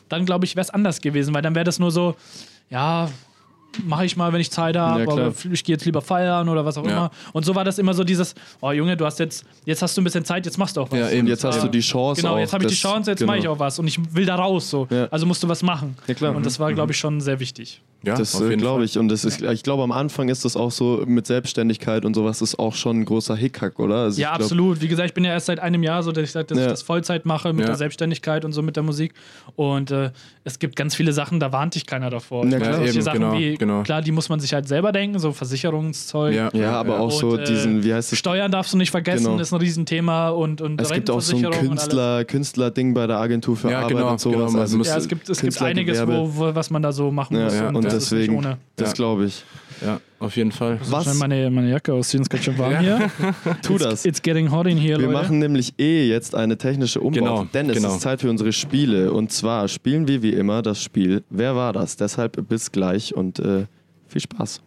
dann 0.09 0.27
glaube 0.27 0.45
ich, 0.45 0.57
wäre 0.57 0.63
es 0.65 0.71
anders 0.71 1.01
gewesen, 1.01 1.33
weil 1.33 1.43
dann 1.43 1.55
wäre 1.55 1.65
das 1.65 1.79
nur 1.79 1.91
so, 1.93 2.17
ja, 2.71 3.09
mache 3.87 4.05
ich 4.05 4.17
mal, 4.17 4.33
wenn 4.33 4.41
ich 4.41 4.51
Zeit 4.51 4.77
habe, 4.77 5.03
Ja, 5.05 5.09
aber 5.11 5.33
ich 5.51 5.65
gehe 5.65 5.75
jetzt 5.75 5.85
lieber 5.85 6.01
feiern 6.03 6.49
oder 6.49 6.65
was 6.65 6.77
auch 6.79 6.85
Ja. 6.85 6.91
immer. 6.91 7.11
Und 7.33 7.45
so 7.45 7.55
war 7.55 7.65
das 7.65 7.79
immer 7.79 7.95
so 7.95 8.05
dieses, 8.05 8.35
oh 8.61 8.71
Junge, 8.73 8.97
du 8.97 9.05
hast 9.05 9.19
jetzt, 9.19 9.45
jetzt 9.65 9.83
hast 9.83 9.97
du 9.97 10.01
ein 10.01 10.05
bisschen 10.05 10.25
Zeit, 10.25 10.45
jetzt 10.47 10.59
machst 10.59 10.77
du 10.77 10.81
auch 10.83 10.91
was. 10.91 10.99
Ja, 10.99 11.11
eben. 11.11 11.27
Jetzt 11.27 11.45
hast 11.45 11.63
du 11.63 11.69
die 11.69 11.81
Chance 11.81 12.21
Genau, 12.23 12.39
jetzt 12.39 12.53
habe 12.53 12.65
ich 12.65 12.71
die 12.71 12.77
Chance, 12.77 13.11
jetzt 13.11 13.21
genau. 13.21 13.33
mache 13.33 13.39
ich 13.41 13.49
auch 13.49 13.59
was 13.59 13.79
und 13.79 13.87
ich 13.87 13.99
will 14.15 14.27
da 14.27 14.37
raus 14.37 14.69
so. 14.71 14.87
Also 15.11 15.27
musst 15.27 15.43
du 15.43 15.49
was 15.49 15.63
machen. 15.63 15.97
Ja, 16.07 16.15
klar. 16.15 16.35
Und 16.35 16.45
das 16.45 16.59
war, 16.59 16.73
glaube 16.73 16.93
ich, 16.93 16.99
schon 16.99 17.21
sehr 17.21 17.41
wichtig. 17.41 17.81
Ja, 18.05 18.15
Das 18.17 18.41
äh, 18.41 18.57
glaube 18.57 18.77
Fall. 18.79 18.85
ich. 18.85 18.97
Und 18.97 19.09
das 19.09 19.25
ist, 19.25 19.43
ich 19.43 19.63
glaube, 19.65 19.83
am 19.83 19.91
Anfang 19.91 20.29
ist 20.29 20.45
das 20.45 20.57
auch 20.57 20.71
so 20.71 21.03
mit 21.05 21.27
Selbstständigkeit 21.27 22.05
und 22.05 22.15
sowas 22.15 22.41
ist 22.43 22.57
auch 22.59 22.75
schon 22.75 23.01
ein 23.01 23.05
großer 23.05 23.35
Hickhack, 23.35 23.81
oder? 23.81 23.97
Also 24.05 24.21
Ja, 24.21 24.31
glaub, 24.31 24.43
absolut. 24.43 24.81
Wie 24.81 24.87
gesagt, 24.87 25.09
ich 25.09 25.15
bin 25.15 25.25
ja 25.25 25.33
erst 25.33 25.47
seit 25.47 25.59
einem 25.59 25.83
Jahr 25.83 26.05
so, 26.05 26.13
dass 26.13 26.23
ich, 26.23 26.31
sag, 26.31 26.47
dass 26.47 26.59
Ja. 26.59 26.65
ich 26.67 26.71
das 26.71 26.83
Vollzeit 26.83 27.27
mache 27.27 27.53
mit 27.53 27.63
Ja. 27.63 27.67
der 27.67 27.75
Selbstständigkeit 27.77 28.45
und 28.45 28.53
so 28.53 28.63
mit 28.63 28.77
der 28.77 28.85
Musik. 28.85 29.15
Und 29.57 29.91
äh, 29.91 30.13
es 30.45 30.61
gibt 30.61 30.77
ganz 30.77 30.95
viele 30.95 31.13
Sachen, 31.13 31.41
da 31.41 31.51
warnt 31.51 31.75
dich 31.75 31.87
keiner 31.87 32.09
davor. 32.09 32.47
Ja, 32.47 32.59
klar. 32.61 32.83
eben, 32.83 33.03
Sachen 33.03 33.19
genau, 33.21 33.33
wie, 33.37 33.57
genau. 33.57 33.83
klar, 33.83 34.01
die 34.01 34.13
muss 34.13 34.29
man 34.29 34.39
sich 34.39 34.55
halt 34.55 34.69
selber 34.69 34.93
denken, 34.93 35.19
so 35.19 35.33
Versicherungszeug. 35.33 36.35
Ja, 36.35 36.51
Ja, 36.55 36.73
aber 36.75 37.01
auch 37.01 37.11
so 37.11 37.31
Und, 37.31 37.41
äh, 37.41 37.45
diesen, 37.47 37.83
wie 37.83 37.93
heißt 37.93 38.13
es? 38.13 38.19
Steuern 38.19 38.53
darfst 38.53 38.73
du 38.73 38.77
nicht 38.79 38.93
vergessen, 38.93 39.25
Genau. 39.27 39.41
ist 39.41 39.53
ein 39.53 39.59
Riesenthema 39.59 40.29
und, 40.29 40.61
und 40.61 40.81
Es 40.81 40.93
gibt 40.93 41.11
auch 41.11 41.21
so 41.21 41.37
ein. 41.37 41.51
Künstler, 41.51 42.25
Künstler-Ding 42.25 42.95
bei 42.95 43.07
der 43.09 43.19
Agentur 43.19 43.57
für 43.57 43.71
Ja, 43.71 43.79
Arbeit 43.81 43.91
genau, 43.97 44.11
und 44.13 44.21
sowas. 44.21 44.53
genau, 44.53 44.61
also 44.63 44.83
Ja, 44.83 44.97
es 44.97 45.09
gibt, 45.09 45.29
es 45.29 45.41
gibt 45.41 45.61
einiges, 45.61 46.07
wo, 46.07 46.31
wo, 46.37 46.55
was 46.55 46.71
man 46.71 46.81
da 46.83 46.93
so 46.93 47.11
machen 47.11 47.37
Ja, 47.37 47.71
muss. 47.73 47.88
Ja, 47.89 47.95
und 47.95 47.97
das 47.97 48.05
ist 48.05 48.13
nicht 48.13 48.21
deswegen, 48.23 48.39
ohne. 48.39 48.59
das 48.77 48.89
Ja. 48.91 48.95
glaube 48.95 49.25
ich. 49.27 49.45
Ja, 49.81 50.01
auf 50.19 50.37
jeden 50.37 50.51
Fall. 50.51 50.81
Was? 50.91 51.05
Schnell 51.05 51.15
meine, 51.17 51.51
meine 51.51 51.71
Jacke 51.71 51.93
ausziehen, 51.93 52.23
es 52.23 52.27
ist 52.27 52.31
ganz 52.31 52.45
schön 52.45 52.59
warm 52.59 52.73
Ja. 52.73 52.81
hier. 52.81 53.11
Tu 53.63 53.75
It's- 53.75 53.83
das. 53.85 54.05
It's 54.05 54.21
getting 54.21 54.51
hot 54.51 54.67
in 54.67 54.77
here, 54.77 54.99
Wir 54.99 55.07
Leute. 55.07 55.13
machen 55.23 55.39
nämlich 55.39 55.73
eh 55.79 56.09
jetzt 56.09 56.35
eine 56.35 56.59
technische 56.59 57.01
Umbau, 57.01 57.21
Genau, 57.21 57.45
denn 57.55 57.71
es 57.71 57.77
genau. 57.77 57.95
ist 57.95 58.01
Zeit 58.01 58.21
für 58.21 58.29
unsere 58.31 58.53
Spiele. 58.53 59.13
Und 59.13 59.31
zwar 59.33 59.69
spielen 59.69 60.09
wir 60.09 60.23
wie 60.23 60.33
immer 60.33 60.63
das 60.63 60.83
Spiel 60.83 61.23
Wer 61.31 61.55
war 61.55 61.73
das? 61.73 61.97
Deshalb 61.97 62.49
bis 62.49 62.73
gleich 62.73 63.15
und 63.15 63.39
äh, 63.39 63.67
viel 64.09 64.21
Spaß. 64.21 64.61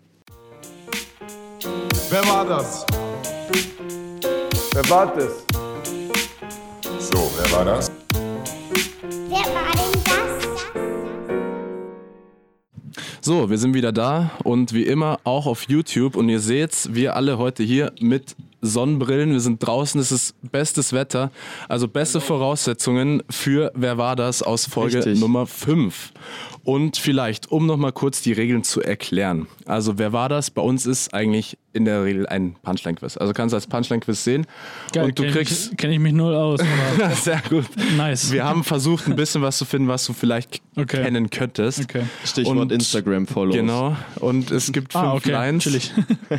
Wer 2.09 2.23
war 2.27 2.45
das? 2.45 2.85
Wer 4.73 4.89
war 4.89 5.13
das? 5.13 5.45
So, 6.99 7.31
wer 7.37 7.51
war 7.51 7.65
das? 7.65 7.91
So, 13.31 13.49
wir 13.49 13.57
sind 13.57 13.73
wieder 13.73 13.93
da 13.93 14.29
und 14.43 14.73
wie 14.73 14.83
immer 14.83 15.17
auch 15.23 15.45
auf 15.45 15.69
YouTube. 15.69 16.17
Und 16.17 16.27
ihr 16.27 16.41
seht's, 16.41 16.93
wir 16.93 17.15
alle 17.15 17.37
heute 17.37 17.63
hier 17.63 17.93
mit 18.01 18.35
Sonnenbrillen, 18.59 19.31
wir 19.31 19.39
sind 19.39 19.65
draußen, 19.65 20.01
es 20.01 20.11
ist 20.11 20.35
bestes 20.51 20.91
Wetter, 20.91 21.31
also 21.69 21.87
beste 21.87 22.19
Voraussetzungen 22.19 23.23
für 23.29 23.71
Wer 23.73 23.97
war 23.97 24.17
das? 24.17 24.43
Aus 24.43 24.65
Folge 24.65 24.97
Richtig. 24.97 25.21
Nummer 25.21 25.47
5. 25.47 26.11
Und 26.63 26.97
vielleicht, 26.97 27.51
um 27.51 27.65
nochmal 27.65 27.91
kurz 27.91 28.21
die 28.21 28.33
Regeln 28.33 28.63
zu 28.63 28.81
erklären. 28.81 29.47
Also 29.65 29.97
wer 29.97 30.13
war 30.13 30.29
das? 30.29 30.51
Bei 30.51 30.61
uns 30.61 30.85
ist 30.85 31.13
eigentlich 31.13 31.57
in 31.73 31.85
der 31.85 32.03
Regel 32.03 32.27
ein 32.27 32.55
Punchline-Quiz. 32.61 33.17
Also 33.17 33.33
kannst 33.33 33.53
du 33.53 33.55
als 33.57 33.65
Punchline-Quiz 33.65 34.23
sehen 34.23 34.45
Geil, 34.93 35.05
und 35.05 35.17
du 35.17 35.23
kenn 35.23 35.31
kriegst... 35.33 35.71
Ich, 35.71 35.77
kenne 35.77 35.93
ich 35.93 35.99
mich 35.99 36.13
null 36.13 36.35
aus. 36.35 36.59
Aber 36.59 37.09
Sehr 37.15 37.41
gut. 37.49 37.65
nice. 37.97 38.31
Wir 38.31 38.43
haben 38.43 38.63
versucht, 38.63 39.07
ein 39.07 39.15
bisschen 39.15 39.41
was 39.41 39.57
zu 39.57 39.65
finden, 39.65 39.87
was 39.87 40.05
du 40.05 40.13
vielleicht 40.13 40.61
Okay. 40.75 41.03
kennen 41.03 41.29
könntest. 41.29 41.81
Okay. 41.83 42.03
Stichwort 42.25 42.57
Und- 42.57 42.71
Instagram-Follows. 42.71 43.55
Genau. 43.55 43.95
Und 44.19 44.51
es 44.51 44.71
gibt 44.71 44.91
fünf 44.93 45.03
Ah, 45.03 45.13
okay. 45.13 45.31
Lines, 45.31 45.91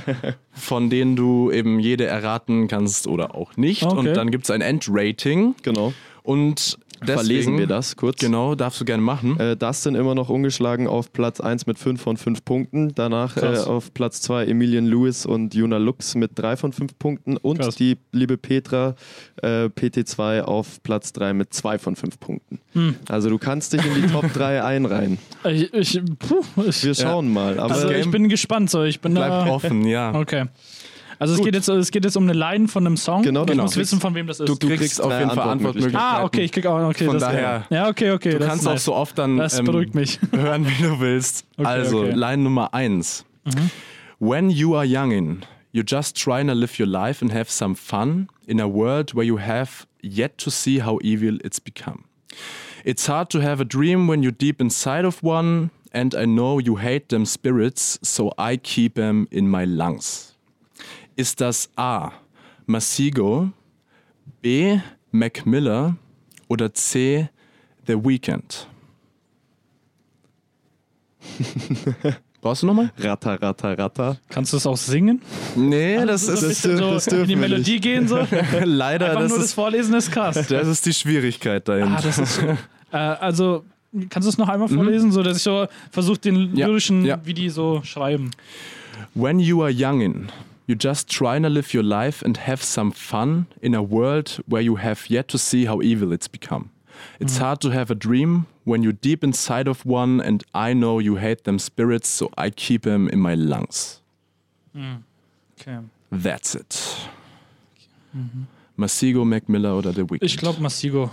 von 0.53 0.91
denen 0.91 1.17
du 1.17 1.51
eben 1.51 1.81
jede 1.81 2.07
erraten 2.07 2.69
kannst 2.69 3.07
oder 3.07 3.35
auch 3.35 3.57
nicht. 3.57 3.83
Okay. 3.85 3.97
Und 3.97 4.15
dann 4.15 4.31
gibt 4.31 4.45
es 4.45 4.51
ein 4.51 4.61
Endrating. 4.61 5.55
Genau. 5.63 5.93
Und 6.23 6.79
deswegen, 7.01 7.19
Verlesen 7.19 7.59
wir 7.59 7.67
das 7.67 7.97
kurz. 7.97 8.21
Genau, 8.21 8.55
darfst 8.55 8.81
du 8.81 8.85
gerne 8.85 9.03
machen. 9.03 9.39
Äh, 9.39 9.57
Dustin 9.57 9.95
immer 9.95 10.15
noch 10.15 10.29
ungeschlagen 10.29 10.87
auf 10.87 11.13
Platz 11.13 11.41
1 11.41 11.67
mit 11.67 11.79
5 11.79 12.01
von 12.01 12.17
5 12.17 12.45
Punkten. 12.45 12.95
Danach 12.95 13.37
äh, 13.37 13.59
auf 13.59 13.93
Platz 13.93 14.21
2 14.23 14.47
Emilian 14.47 14.87
Lewis 14.87 15.27
und 15.27 15.55
Juna 15.55 15.79
Lux 15.79 16.15
mit 16.15 16.33
3 16.35 16.57
von 16.57 16.73
5 16.73 16.99
Punkten. 16.99 17.37
Und 17.37 17.61
Krass. 17.61 17.77
die 17.77 17.99
liebe 18.13 18.37
Petra 18.37 18.95
äh, 19.43 19.65
PT2 19.65 20.43
auf 20.43 20.83
Platz 20.83 21.13
3 21.13 21.33
mit 21.33 21.53
2 21.53 21.79
von 21.79 21.97
5 21.97 22.21
Punkten. 22.21 22.61
Hm. 22.73 22.97
Also 23.09 23.29
du 23.31 23.39
kannst 23.39 23.73
dich 23.73 23.85
in 23.85 23.95
die 23.95 24.09
Top 24.09 24.33
3 24.35 24.63
einreihen. 24.63 25.19
Ich, 25.45 25.73
ich, 25.75 26.01
puh, 26.19 26.45
ich, 26.67 26.85
Wir 26.85 26.95
schauen 26.95 27.33
mal. 27.33 27.59
Aber 27.59 27.75
also 27.75 27.91
ich 27.91 28.11
bin 28.11 28.29
gespannt. 28.29 28.71
So. 28.71 28.85
Ich 28.85 29.01
bin 29.01 29.15
Bleib 29.15 29.29
da, 29.29 29.47
offen, 29.47 29.87
ja. 29.87 30.15
Okay. 30.15 30.47
Also 31.19 31.35
es 31.35 31.43
geht, 31.43 31.55
jetzt, 31.55 31.69
es 31.69 31.91
geht 31.91 32.05
jetzt 32.05 32.17
um 32.17 32.25
eine 32.25 32.33
Line 32.33 32.69
von 32.69 32.87
einem 32.87 32.97
Song. 32.97 33.23
Genau, 33.23 33.43
ich 33.43 33.49
genau. 33.49 33.65
muss 33.65 33.77
wissen, 33.77 34.01
von 34.01 34.15
wem 34.15 34.27
das 34.27 34.41
ist. 34.41 34.49
Du 34.49 34.57
kriegst, 34.57 34.79
kriegst 34.79 35.01
auf 35.01 35.13
jeden 35.13 35.31
Fall 35.31 35.51
Antwortmöglichkeiten. 35.51 35.99
Ah, 36.01 36.25
okay, 36.25 36.43
ich 36.43 36.53
krieg 36.53 36.67
auch 36.67 36.81
okay. 36.89 37.05
Von 37.05 37.15
das, 37.19 37.23
daher- 37.23 37.67
Ja, 37.71 37.89
okay, 37.89 38.11
okay. 38.13 38.31
Du 38.33 38.39
das 38.39 38.49
kannst 38.49 38.69
auch 38.69 38.79
so 38.79 38.95
oft 38.95 39.19
dann 39.19 39.37
Das 39.37 39.59
ähm, 39.59 39.65
beruhigt 39.67 39.95
mich. 39.95 40.19
hören, 40.33 40.67
wie 40.67 40.83
du 40.83 41.01
willst. 41.01 41.45
Okay, 41.57 41.67
also, 41.69 42.01
okay. 42.01 42.13
Mhm. 42.13 42.19
Line 42.19 42.43
Nummer 42.43 42.75
1. 42.75 43.25
When 44.19 44.51
you 44.51 44.77
are 44.77 44.85
youngin', 44.85 45.43
you're 45.73 45.85
just 45.87 46.17
trying 46.17 46.47
to 46.49 46.55
live 46.55 46.79
your 46.79 46.89
life 46.89 47.23
and 47.23 47.33
have 47.33 47.51
some 47.51 47.75
fun 47.75 48.29
in 48.47 48.61
a 48.61 48.67
world 48.69 49.15
where 49.15 49.25
you 49.27 49.39
have 49.39 49.87
yet 50.03 50.39
to 50.39 50.51
see 50.51 50.81
how 50.81 50.99
evil 51.03 51.39
it's 51.45 51.61
become. 51.61 52.05
It's 52.85 53.07
hard 53.09 53.31
to 53.31 53.41
have 53.41 53.61
a 53.61 53.65
dream 53.65 54.09
when 54.09 54.23
you're 54.23 54.37
deep 54.37 54.61
inside 54.61 55.05
of 55.05 55.23
one, 55.23 55.71
and 55.93 56.15
I 56.15 56.25
know 56.25 56.59
you 56.59 56.77
hate 56.77 57.09
them 57.09 57.25
spirits, 57.27 57.99
so 58.03 58.33
I 58.39 58.57
keep 58.57 58.95
them 58.95 59.29
in 59.31 59.49
my 59.49 59.65
lungs. 59.65 60.32
Ist 61.17 61.41
das 61.41 61.71
A. 61.77 62.13
Masigo, 62.67 63.51
B. 64.41 64.79
Mac 65.11 65.45
Miller 65.47 65.97
oder 66.49 66.73
C. 66.73 67.29
The 67.87 67.95
Weeknd? 67.95 68.67
Brauchst 72.41 72.63
du 72.63 72.67
nochmal? 72.67 72.91
Ratter, 72.99 73.41
ratter, 73.41 73.79
ratter. 73.79 74.17
Kannst 74.29 74.53
du 74.53 74.57
es 74.57 74.67
auch 74.67 74.77
singen? 74.77 75.23
Nee, 75.55 76.05
das 76.05 76.23
so 76.27 76.33
ein 76.33 76.35
ist 76.39 76.49
bisschen 76.49 76.77
so 76.79 76.91
das 76.95 77.07
in 77.07 77.27
die 77.27 77.37
Melodie 77.37 77.79
gehen 77.79 78.09
so. 78.09 78.17
leider, 78.65 79.07
Einfach 79.11 79.21
das 79.23 79.29
nur 79.31 79.39
das 79.39 79.47
ist, 79.49 79.53
Vorlesen 79.55 79.95
ist 79.95 80.11
krass. 80.11 80.35
das 80.49 80.67
ist 80.69 80.85
die 80.87 80.93
Schwierigkeit 80.93 81.69
dahinter. 81.69 81.99
Ah, 81.99 82.03
das 82.03 82.19
ist 82.19 82.39
äh, 82.93 82.97
also 82.97 83.65
kannst 84.11 84.27
du 84.27 84.31
es 84.31 84.39
noch 84.39 84.49
einmal 84.49 84.69
vorlesen, 84.69 85.13
so 85.13 85.23
dass 85.23 85.37
ich 85.37 85.43
so 85.45 85.67
versuche 85.93 86.19
den 86.19 86.51
Mhm. 86.51 86.57
Ja, 86.57 86.67
lyrischen, 86.67 87.05
ja. 87.05 87.21
wie 87.25 87.35
die 87.35 87.49
so 87.49 87.81
schreiben. 87.85 88.31
When 89.15 89.39
you 89.39 89.63
are 89.63 89.71
youngin, 89.73 90.29
you 90.67 90.75
just 90.75 91.09
trying 91.09 91.43
to 91.43 91.49
live 91.49 91.75
your 91.75 91.83
life 91.83 92.23
and 92.23 92.37
have 92.37 92.63
some 92.63 92.93
fun 92.93 93.47
in 93.61 93.75
a 93.75 93.83
world 93.83 94.41
where 94.47 94.63
you 94.63 94.77
have 94.77 95.11
yet 95.11 95.29
to 95.29 95.39
see 95.39 95.67
how 95.67 95.81
evil 95.83 96.13
it's 96.13 96.29
become. 96.29 96.71
It's 97.19 97.39
hard 97.39 97.61
to 97.63 97.71
have 97.71 97.91
a 97.91 97.95
dream 97.95 98.47
when 98.65 98.83
you're 98.83 98.93
deep 98.93 99.25
inside 99.25 99.67
of 99.67 99.85
one, 99.85 100.21
and 100.21 100.45
I 100.55 100.73
know 100.73 101.01
you 101.01 101.17
hate 101.17 101.45
them 101.45 101.59
spirits, 101.59 102.09
so 102.09 102.31
I 102.39 102.51
keep 102.51 102.83
them 102.83 103.09
in 103.09 103.19
my 103.19 103.35
lungs. 103.35 104.01
Okay. 105.61 105.79
That's 106.13 106.55
it. 106.55 107.09
Masigo, 108.77 109.25
Mac 109.25 109.49
Miller 109.49 109.75
oder 109.75 109.93
The 109.93 110.03
Weeknd? 110.03 110.23
Ich 110.23 110.37
glaube 110.37 110.61
Massigo. 110.61 111.11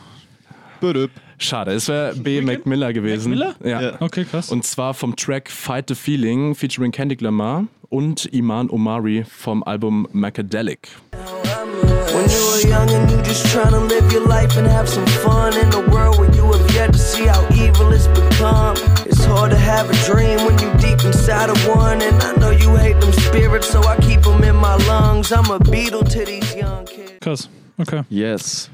Bödöp. 0.79 1.09
Schade, 1.39 1.71
es 1.71 1.87
wäre 1.87 2.13
B. 2.15 2.41
Mac 2.41 2.65
Miller 2.65 2.91
gewesen. 2.93 3.29
Miller? 3.31 3.55
Ja. 3.63 3.81
Ja. 3.81 4.01
Okay, 4.01 4.25
krass. 4.25 4.49
Und 4.49 4.65
zwar 4.65 4.93
vom 4.93 5.15
Track 5.15 5.49
Fight 5.49 5.85
the 5.87 5.95
Feeling 5.95 6.53
featuring 6.53 6.91
Kendrick 6.91 7.21
Lamar 7.21 7.65
und 7.89 8.25
Iman 8.33 8.69
Omari 8.69 9.23
vom 9.27 9.63
Album 9.63 10.07
Macadelic. 10.11 10.89
When 11.13 12.25
you 12.29 12.41
were 12.51 12.67
young 12.67 12.89
and 12.89 13.09
you 13.09 13.17
just 13.23 13.45
trying 13.51 13.71
to 13.71 13.79
live 13.79 14.11
your 14.11 14.27
life 14.27 14.57
and 14.57 14.67
have 14.67 14.87
some 14.89 15.05
fun 15.23 15.53
in 15.55 15.71
a 15.73 15.89
world 15.91 16.17
where 16.19 16.29
you 16.35 16.51
have 16.51 16.73
yet 16.75 16.91
to 16.91 16.99
see 16.99 17.25
how 17.25 17.41
evil 17.53 17.93
it's 17.93 18.07
become. 18.07 18.75
It's 19.05 19.23
hard 19.25 19.51
to 19.51 19.57
have 19.57 19.89
a 19.89 19.93
dream 20.05 20.43
when 20.45 20.57
you 20.59 20.69
deep 20.79 21.03
inside 21.05 21.49
of 21.49 21.57
one. 21.67 22.01
And 22.01 22.21
I 22.21 22.33
know 22.35 22.49
you 22.51 22.75
hate 22.75 22.99
them 22.99 23.13
spirits, 23.13 23.69
so 23.69 23.81
I 23.83 23.95
keep 23.97 24.21
them 24.23 24.43
in 24.43 24.55
my 24.55 24.75
lungs. 24.87 25.31
I'm 25.31 25.49
a 25.51 25.59
beetle 25.59 26.03
to 26.03 26.25
these 26.25 26.53
young 26.55 26.85
kids. 26.85 27.13
krass. 27.21 27.47
Okay. 27.79 28.03
Yes. 28.09 28.69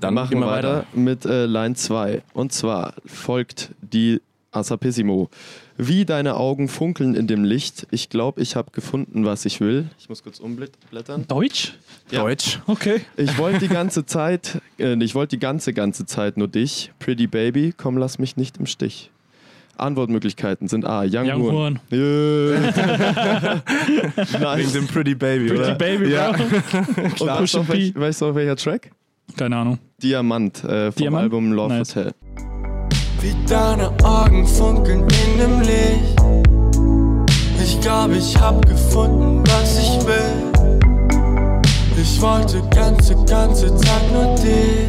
Dann 0.00 0.14
machen 0.14 0.38
wir 0.38 0.46
weiter 0.46 0.86
mit 0.94 1.24
äh, 1.24 1.46
Line 1.46 1.74
2. 1.74 2.22
Und 2.32 2.52
zwar 2.52 2.94
folgt 3.04 3.70
die 3.80 4.20
Assapissimo. 4.52 5.28
Wie 5.78 6.06
deine 6.06 6.36
Augen 6.36 6.68
funkeln 6.68 7.14
in 7.14 7.26
dem 7.26 7.44
Licht. 7.44 7.86
Ich 7.90 8.08
glaube, 8.08 8.40
ich 8.40 8.56
habe 8.56 8.70
gefunden, 8.70 9.26
was 9.26 9.44
ich 9.44 9.60
will. 9.60 9.90
Ich 9.98 10.08
muss 10.08 10.22
kurz 10.22 10.40
umblättern. 10.40 11.26
Deutsch? 11.28 11.74
Ja. 12.10 12.22
Deutsch. 12.22 12.60
Okay. 12.66 13.02
Ich 13.16 13.36
wollte 13.36 13.58
die 13.58 13.68
ganze 13.68 14.06
Zeit, 14.06 14.62
äh, 14.78 14.94
ich 15.02 15.14
wollte 15.14 15.36
die 15.36 15.40
ganze, 15.40 15.74
ganze 15.74 16.06
Zeit 16.06 16.38
nur 16.38 16.48
dich. 16.48 16.92
Pretty 16.98 17.26
Baby, 17.26 17.74
komm, 17.76 17.98
lass 17.98 18.18
mich 18.18 18.36
nicht 18.38 18.56
im 18.56 18.64
Stich. 18.66 19.10
Antwortmöglichkeiten 19.76 20.68
sind 20.68 20.86
A. 20.86 21.02
Young, 21.02 21.28
Young 21.28 21.52
Horn. 21.52 21.80
Yeah. 21.92 22.00
Wegen 24.16 24.40
nice. 24.40 24.72
dem 24.72 24.86
Pretty 24.86 25.14
Baby, 25.14 25.48
Pretty 25.48 25.62
oder? 25.62 25.74
Baby, 25.74 26.12
Ja. 26.12 26.32
Bro. 26.32 26.44
Und 27.60 27.68
welch, 27.68 27.94
weißt 27.94 28.22
du, 28.22 28.26
auf 28.26 28.34
welcher 28.34 28.56
Track? 28.56 28.90
Keine 29.36 29.56
Ahnung. 29.56 29.78
Diamant 30.02 30.62
äh, 30.64 30.92
vom 30.92 31.00
Diamant? 31.00 31.22
Album 31.22 31.52
Love 31.52 31.74
Nice. 31.74 31.96
Hotel. 31.96 32.12
Wie 33.20 33.34
deine 33.48 33.88
Augen 34.04 34.46
funkeln 34.46 35.00
in 35.00 35.38
dem 35.38 35.60
Licht. 35.60 36.16
Ich 37.62 37.80
glaube, 37.80 38.16
ich 38.16 38.36
hab 38.38 38.66
gefunden, 38.66 39.42
was 39.46 39.78
ich 39.78 40.06
will. 40.06 40.52
Ich 42.00 42.20
wollte 42.20 42.62
ganze, 42.74 43.14
ganze 43.24 43.74
Zeit 43.74 44.12
nur 44.12 44.34
dich. 44.36 44.88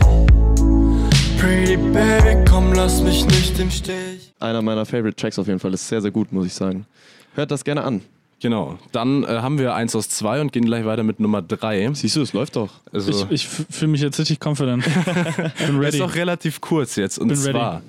Pretty 1.40 1.78
Baby, 1.78 2.44
komm, 2.50 2.74
lass 2.74 3.02
mich 3.02 3.26
nicht 3.26 3.58
im 3.60 3.72
Stich. 3.72 4.34
Einer 4.40 4.62
meiner 4.62 4.86
Favorite 4.86 5.16
Tracks 5.16 5.40
auf 5.40 5.48
jeden 5.48 5.60
Fall. 5.60 5.74
Ist 5.74 5.88
sehr, 5.88 6.02
sehr 6.02 6.12
gut, 6.12 6.34
muss 6.34 6.46
ich 6.48 6.54
sagen. 6.54 6.86
Hört 7.34 7.52
das 7.52 7.64
gerne 7.64 7.84
an. 7.84 8.02
Genau. 8.40 8.78
Dann 8.92 9.24
äh, 9.24 9.28
haben 9.28 9.58
wir 9.58 9.74
eins 9.74 9.96
aus 9.96 10.10
zwei 10.10 10.42
und 10.42 10.52
gehen 10.52 10.66
gleich 10.66 10.86
weiter 10.86 11.02
mit 11.04 11.20
Nummer 11.20 11.42
drei. 11.42 11.90
Siehst 11.94 12.16
du, 12.16 12.22
es 12.22 12.34
läuft 12.34 12.56
doch. 12.56 12.70
Also, 12.92 13.10
Ich, 13.10 13.32
ich 13.32 13.48
fühle 13.48 13.92
mich 13.92 14.02
jetzt 14.02 14.20
richtig 14.20 14.40
confident. 14.46 14.84
Bin 15.66 15.80
ready. 15.80 15.98
ist 15.98 16.02
auch 16.02 16.14
relativ 16.14 16.62
kurz 16.62 16.98
jetzt. 16.98 17.18
Und 17.18 17.30
Bin 17.30 17.38
zwar: 17.38 17.82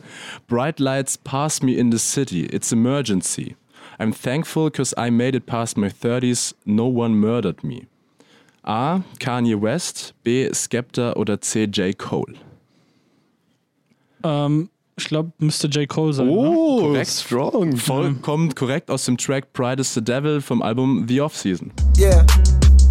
Bright 0.46 0.80
lights 0.80 1.18
pass 1.18 1.62
me 1.62 1.72
in 1.72 1.92
the 1.92 1.98
city. 1.98 2.46
It's 2.46 2.72
emergency. 2.72 3.56
I'm 3.98 4.12
thankful 4.14 4.70
because 4.70 4.94
I 4.96 5.10
made 5.10 5.36
it 5.36 5.44
past 5.44 5.76
my 5.76 5.88
30s. 5.88 6.54
No 6.64 6.86
one 6.86 7.14
murdered 7.16 7.62
me. 7.62 7.82
A. 8.62 9.00
Kanye 9.20 9.60
West. 9.60 10.14
B. 10.24 10.48
Skepta 10.54 11.14
oder 11.16 11.40
C. 11.42 11.64
J. 11.64 11.98
Cole. 11.98 12.34
Ähm, 14.22 14.70
ich 14.98 15.08
glaube, 15.08 15.32
müsste 15.38 15.68
J. 15.68 15.88
Cole 15.88 16.12
sein. 16.12 16.26
Ne? 16.26 16.32
Oh, 16.32 16.80
Korrekt. 16.80 17.08
strong. 17.10 17.76
Vollkommen 17.76 18.54
korrekt 18.54 18.90
aus 18.90 19.04
dem 19.04 19.16
Track 19.16 19.52
Pride 19.52 19.80
is 19.80 19.94
the 19.94 20.02
Devil 20.02 20.40
vom 20.40 20.62
Album 20.62 21.06
The 21.08 21.20
Off-Season. 21.20 21.72
Yeah. 21.98 22.24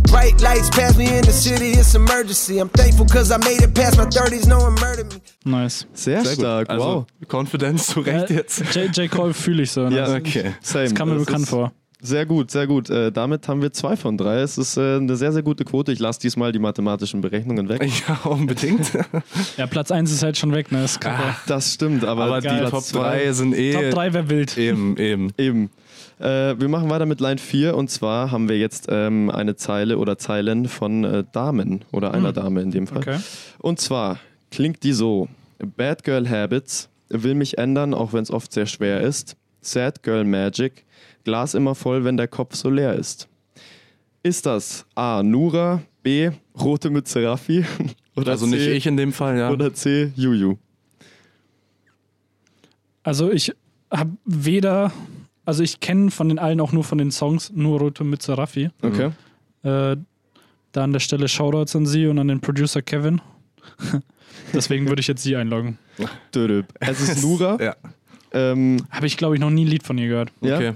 Bright 0.09 0.39
lights 0.41 0.69
pass 0.69 0.95
me 0.95 1.03
in 1.17 1.23
the 1.25 1.31
city, 1.33 1.71
it's 1.73 1.93
emergency. 1.93 2.59
I'm 2.61 2.69
thankful 2.71 3.05
cause 3.05 3.29
I 3.29 3.37
made 3.39 3.61
it 3.61 3.73
past 3.73 3.97
my 3.97 4.05
30s, 4.05 4.47
no 4.47 4.59
one 4.59 4.73
murdered 4.79 5.13
me. 5.13 5.19
Nice. 5.43 5.85
Sehr, 5.93 6.23
Sehr 6.23 6.35
stark, 6.35 6.69
Also, 6.69 6.85
wow. 6.85 7.05
Confidence 7.27 7.87
zu 7.87 7.99
Recht 7.99 8.29
jetzt. 8.29 8.63
J. 8.73 8.95
J. 8.95 9.11
Cole 9.11 9.33
fühle 9.33 9.63
ich 9.63 9.71
so. 9.71 9.89
Ne? 9.89 9.97
Ja, 9.97 10.15
Okay. 10.15 10.53
Same. 10.61 10.85
Das 10.85 10.95
kam 10.95 11.09
mir 11.09 11.15
Das 11.15 11.25
bekannt 11.25 11.43
ist 11.43 11.49
vor. 11.49 11.71
Sehr 11.99 12.27
gut, 12.27 12.51
sehr 12.51 12.67
gut. 12.67 12.89
Äh, 12.91 13.11
damit 13.11 13.47
haben 13.47 13.61
wir 13.61 13.73
zwei 13.73 13.95
von 13.95 14.17
drei. 14.17 14.41
Es 14.41 14.57
ist 14.59 14.77
äh, 14.77 14.97
eine 14.97 15.15
sehr, 15.15 15.31
sehr 15.31 15.41
gute 15.41 15.65
Quote. 15.65 15.91
Ich 15.91 15.97
lasse 15.99 16.19
diesmal 16.19 16.51
die 16.51 16.59
mathematischen 16.59 17.21
Berechnungen 17.21 17.69
weg. 17.69 17.81
Ja, 18.07 18.29
unbedingt. 18.29 18.91
Ja, 19.57 19.65
Platz 19.65 19.89
1 19.91 20.11
ist 20.11 20.21
halt 20.21 20.37
schon 20.37 20.53
weg, 20.53 20.71
ne? 20.71 20.83
Ist 20.83 21.01
kacke. 21.01 21.35
Das 21.47 21.73
stimmt, 21.73 22.05
aber, 22.05 22.25
Aber 22.25 22.41
die. 22.41 22.69
Top 22.69 22.83
zwei- 22.83 23.23
3 23.25 23.31
sind 23.33 23.53
eh. 23.55 23.73
Top 23.73 23.89
3 23.91 24.13
wäre 24.13 24.29
wild. 24.29 24.57
Eben, 24.57 24.95
eben. 24.97 25.31
Eben. 25.37 25.71
Äh, 26.19 26.59
wir 26.59 26.67
machen 26.67 26.89
weiter 26.89 27.05
mit 27.07 27.19
Line 27.19 27.37
4 27.39 27.75
und 27.75 27.89
zwar 27.89 28.31
haben 28.31 28.47
wir 28.49 28.57
jetzt 28.59 28.87
ähm, 28.89 29.29
eine 29.31 29.55
Zeile 29.55 29.97
oder 29.97 30.17
Zeilen 30.19 30.67
von 30.67 31.03
äh, 31.03 31.23
Damen 31.31 31.83
oder 31.91 32.13
einer 32.13 32.31
Dame 32.33 32.61
in 32.61 32.71
dem 32.71 32.85
Fall. 32.87 32.99
Okay. 32.99 33.17
Und 33.59 33.79
zwar 33.79 34.19
klingt 34.51 34.83
die 34.83 34.93
so: 34.93 35.27
Bad 35.75 36.03
Girl 36.03 36.29
Habits, 36.29 36.89
will 37.09 37.33
mich 37.35 37.57
ändern, 37.57 37.93
auch 37.95 38.13
wenn 38.13 38.23
es 38.23 38.31
oft 38.31 38.51
sehr 38.53 38.65
schwer 38.67 39.01
ist. 39.01 39.35
Sad 39.61 40.01
Girl 40.03 40.23
Magic, 40.23 40.85
Glas 41.27 41.55
immer 41.55 41.75
voll, 41.75 42.05
wenn 42.05 42.15
der 42.15 42.29
Kopf 42.29 42.55
so 42.55 42.69
leer 42.69 42.93
ist. 42.93 43.27
Ist 44.23 44.45
das 44.45 44.85
A. 44.95 45.21
Nura, 45.23 45.81
B. 46.01 46.31
Rote 46.57 46.89
Mütze 46.89 47.21
Raffi 47.21 47.65
oder 48.15 48.31
Also 48.31 48.45
C, 48.45 48.51
nicht 48.55 48.67
ich 48.67 48.87
in 48.87 48.95
dem 48.95 49.11
Fall, 49.11 49.37
ja. 49.37 49.51
oder 49.51 49.73
C. 49.73 50.13
Juju? 50.15 50.55
Also 53.03 53.29
ich 53.29 53.53
habe 53.91 54.11
weder, 54.23 54.93
also 55.43 55.63
ich 55.63 55.81
kenne 55.81 56.11
von 56.11 56.29
den 56.29 56.39
allen 56.39 56.61
auch 56.61 56.71
nur 56.71 56.85
von 56.85 56.97
den 56.97 57.11
Songs, 57.11 57.51
nur 57.53 57.79
Rote 57.79 58.05
Mütze 58.05 58.37
Raffi. 58.37 58.69
Okay. 58.81 59.11
Äh, 59.63 59.97
da 60.71 60.83
an 60.85 60.93
der 60.93 61.01
Stelle 61.01 61.27
Shoutouts 61.27 61.75
an 61.75 61.85
sie 61.85 62.07
und 62.07 62.19
an 62.19 62.29
den 62.29 62.39
Producer 62.39 62.81
Kevin. 62.81 63.19
Deswegen 64.53 64.87
würde 64.87 65.01
ich 65.01 65.07
jetzt 65.07 65.23
sie 65.23 65.35
einloggen. 65.35 65.77
Dödöp. 66.33 66.67
Es 66.79 67.01
ist 67.01 67.21
Nura. 67.21 67.57
Ja, 67.61 67.75
ähm, 68.33 68.77
Habe 68.91 69.07
ich, 69.07 69.17
glaube 69.17 69.35
ich, 69.35 69.41
noch 69.41 69.49
nie 69.49 69.63
ein 69.65 69.67
Lied 69.67 69.83
von 69.83 69.97
ihr 69.97 70.07
gehört. 70.07 70.31
ja. 70.41 70.55
okay. 70.57 70.73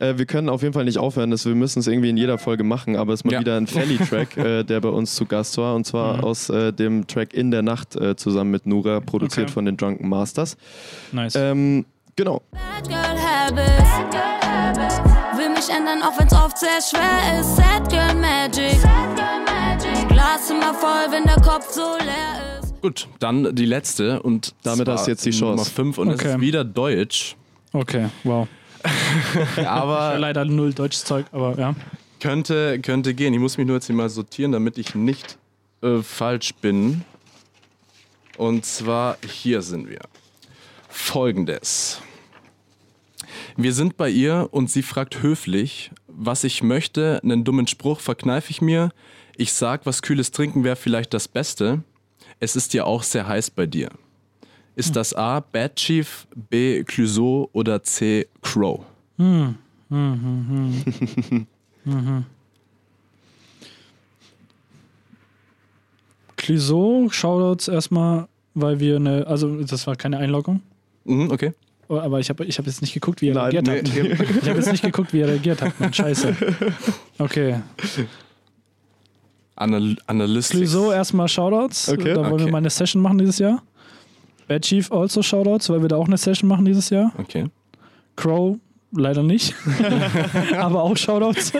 Äh, 0.00 0.16
wir 0.18 0.26
können 0.26 0.48
auf 0.48 0.62
jeden 0.62 0.72
Fall 0.74 0.84
nicht 0.84 0.98
aufhören, 0.98 1.30
das, 1.30 1.44
wir 1.46 1.54
müssen 1.54 1.80
es 1.80 1.86
irgendwie 1.86 2.10
in 2.10 2.16
jeder 2.16 2.38
Folge 2.38 2.64
machen, 2.64 2.96
aber 2.96 3.12
es 3.12 3.20
ist 3.20 3.24
mal 3.24 3.32
Ja. 3.32 3.40
wieder 3.40 3.56
ein 3.56 3.66
Felly-Track, 3.66 4.36
äh, 4.36 4.62
der 4.64 4.80
bei 4.80 4.88
uns 4.88 5.14
zu 5.14 5.26
Gast 5.26 5.56
war 5.58 5.74
und 5.74 5.84
zwar 5.86 6.18
Mhm. 6.18 6.24
aus 6.24 6.48
äh, 6.50 6.72
dem 6.72 7.06
Track 7.06 7.34
In 7.34 7.50
der 7.50 7.62
Nacht 7.62 7.96
äh, 7.96 8.16
zusammen 8.16 8.50
mit 8.50 8.66
Nura, 8.66 9.00
produziert 9.00 9.46
Okay. 9.46 9.52
von 9.52 9.64
den 9.66 9.76
Drunken 9.76 10.08
Masters. 10.08 10.56
Nice. 11.12 11.34
Ähm, 11.36 11.84
genau. 12.16 12.42
Bad 12.52 12.88
Girl 12.88 12.98
Habits. 13.20 15.00
Will 15.36 15.50
mich 15.50 15.68
ändern, 15.68 16.02
auch 16.02 16.18
wenn's 16.18 16.32
oft 16.32 16.58
sehr 16.58 16.80
schwer 16.80 17.40
ist. 17.40 17.56
Sad 17.56 17.88
Girl 17.90 18.14
Magic. 18.14 18.78
Glas 20.08 20.50
immer 20.50 20.72
voll, 20.74 21.06
wenn 21.10 21.24
der 21.24 21.40
Kopf 21.42 21.70
so 21.72 21.82
leer 21.98 22.53
ist. 22.53 22.53
Gut, 22.84 23.08
dann 23.18 23.54
die 23.56 23.64
letzte 23.64 24.20
und 24.22 24.54
Damit 24.62 24.86
hast 24.88 25.06
du 25.06 25.12
jetzt 25.12 25.24
die 25.24 25.30
Nummer 25.30 25.56
Chance. 25.56 25.70
5 25.70 25.96
und 25.96 26.08
es 26.10 26.20
Okay. 26.20 26.34
ist 26.34 26.40
wieder 26.42 26.64
Deutsch. 26.64 27.34
okay, 27.72 28.10
wow. 28.24 28.46
Aber 29.64 30.18
Leider 30.18 30.44
null 30.44 30.74
deutsches 30.74 31.02
Zeug, 31.02 31.24
aber 31.32 31.58
ja. 31.58 31.74
könnte, 32.20 32.78
könnte 32.80 33.14
gehen. 33.14 33.32
Ich 33.32 33.40
muss 33.40 33.56
mich 33.56 33.66
nur 33.66 33.76
jetzt 33.76 33.86
hier 33.86 33.96
mal 33.96 34.10
sortieren, 34.10 34.52
damit 34.52 34.76
ich 34.76 34.94
nicht 34.94 35.38
äh, 35.80 36.02
falsch 36.02 36.52
bin. 36.60 37.04
Und 38.36 38.66
zwar 38.66 39.16
hier 39.26 39.62
sind 39.62 39.88
wir. 39.88 40.00
Folgendes. 40.90 42.02
Wir 43.56 43.72
sind 43.72 43.96
bei 43.96 44.10
ihr 44.10 44.48
und 44.50 44.70
sie 44.70 44.82
fragt 44.82 45.22
höflich, 45.22 45.90
was 46.06 46.44
ich 46.44 46.62
möchte. 46.62 47.18
Einen 47.22 47.44
dummen 47.44 47.66
Spruch 47.66 48.00
verkneife 48.00 48.50
ich 48.50 48.60
mir. 48.60 48.90
Ich 49.38 49.54
sag, 49.54 49.86
was 49.86 50.02
kühles 50.02 50.32
Trinken 50.32 50.64
wäre 50.64 50.76
vielleicht 50.76 51.14
das 51.14 51.28
Beste. 51.28 51.82
Es 52.40 52.56
ist 52.56 52.74
ja 52.74 52.84
auch 52.84 53.02
sehr 53.02 53.26
heiß 53.26 53.50
bei 53.50 53.66
dir. 53.66 53.90
Ist 54.76 54.96
das 54.96 55.14
A. 55.14 55.40
Bad 55.40 55.76
Chief, 55.76 56.26
B. 56.34 56.82
Clouseau 56.82 57.48
oder 57.52 57.82
C. 57.82 58.26
Crow? 58.42 58.80
Clouseau, 66.36 67.08
Shoutouts 67.10 67.68
erstmal, 67.68 68.26
weil 68.54 68.80
wir 68.80 68.96
eine, 68.96 69.26
also 69.26 69.62
das 69.62 69.86
war 69.86 69.94
keine 69.94 70.18
Einloggung. 70.18 70.60
Mhm, 71.04 71.30
okay. 71.30 71.52
Oh, 71.88 71.98
aber 71.98 72.18
ich 72.18 72.30
habe 72.30 72.44
ich 72.44 72.58
hab 72.58 72.66
jetzt 72.66 72.80
nicht 72.80 72.94
geguckt, 72.94 73.20
wie 73.20 73.28
er 73.28 73.34
Nein, 73.34 73.52
reagiert 73.52 73.86
nee, 73.94 74.18
hat. 74.18 74.42
Ich 74.42 74.48
habe 74.48 74.58
jetzt 74.58 74.72
nicht 74.72 74.82
geguckt, 74.82 75.12
wie 75.12 75.20
er 75.20 75.28
reagiert 75.28 75.62
hat. 75.62 75.78
Mann, 75.78 75.92
scheiße. 75.92 76.34
Okay. 77.18 77.60
Anal 79.56 79.96
Analytics. 80.06 80.50
Clouseau 80.50 80.92
erstmal 80.92 81.28
Shoutouts. 81.28 81.88
Okay. 81.88 82.14
Da 82.14 82.22
wollen 82.24 82.32
Okay. 82.34 82.44
wir 82.46 82.52
mal 82.52 82.58
eine 82.58 82.70
Session 82.70 83.00
machen 83.02 83.18
dieses 83.18 83.38
Jahr. 83.38 83.62
Bad 84.48 84.62
Chief 84.62 84.90
also 84.92 85.22
Shoutouts, 85.22 85.70
weil 85.70 85.80
wir 85.82 85.88
da 85.88 85.96
auch 85.96 86.06
eine 86.06 86.16
Session 86.18 86.48
machen 86.48 86.64
dieses 86.64 86.90
Jahr. 86.90 87.12
Okay. 87.18 87.46
Crow 88.16 88.56
leider 88.96 89.22
nicht. 89.22 89.54
aber 90.58 90.82
auch 90.82 90.96
Shoutouts. 90.96 91.52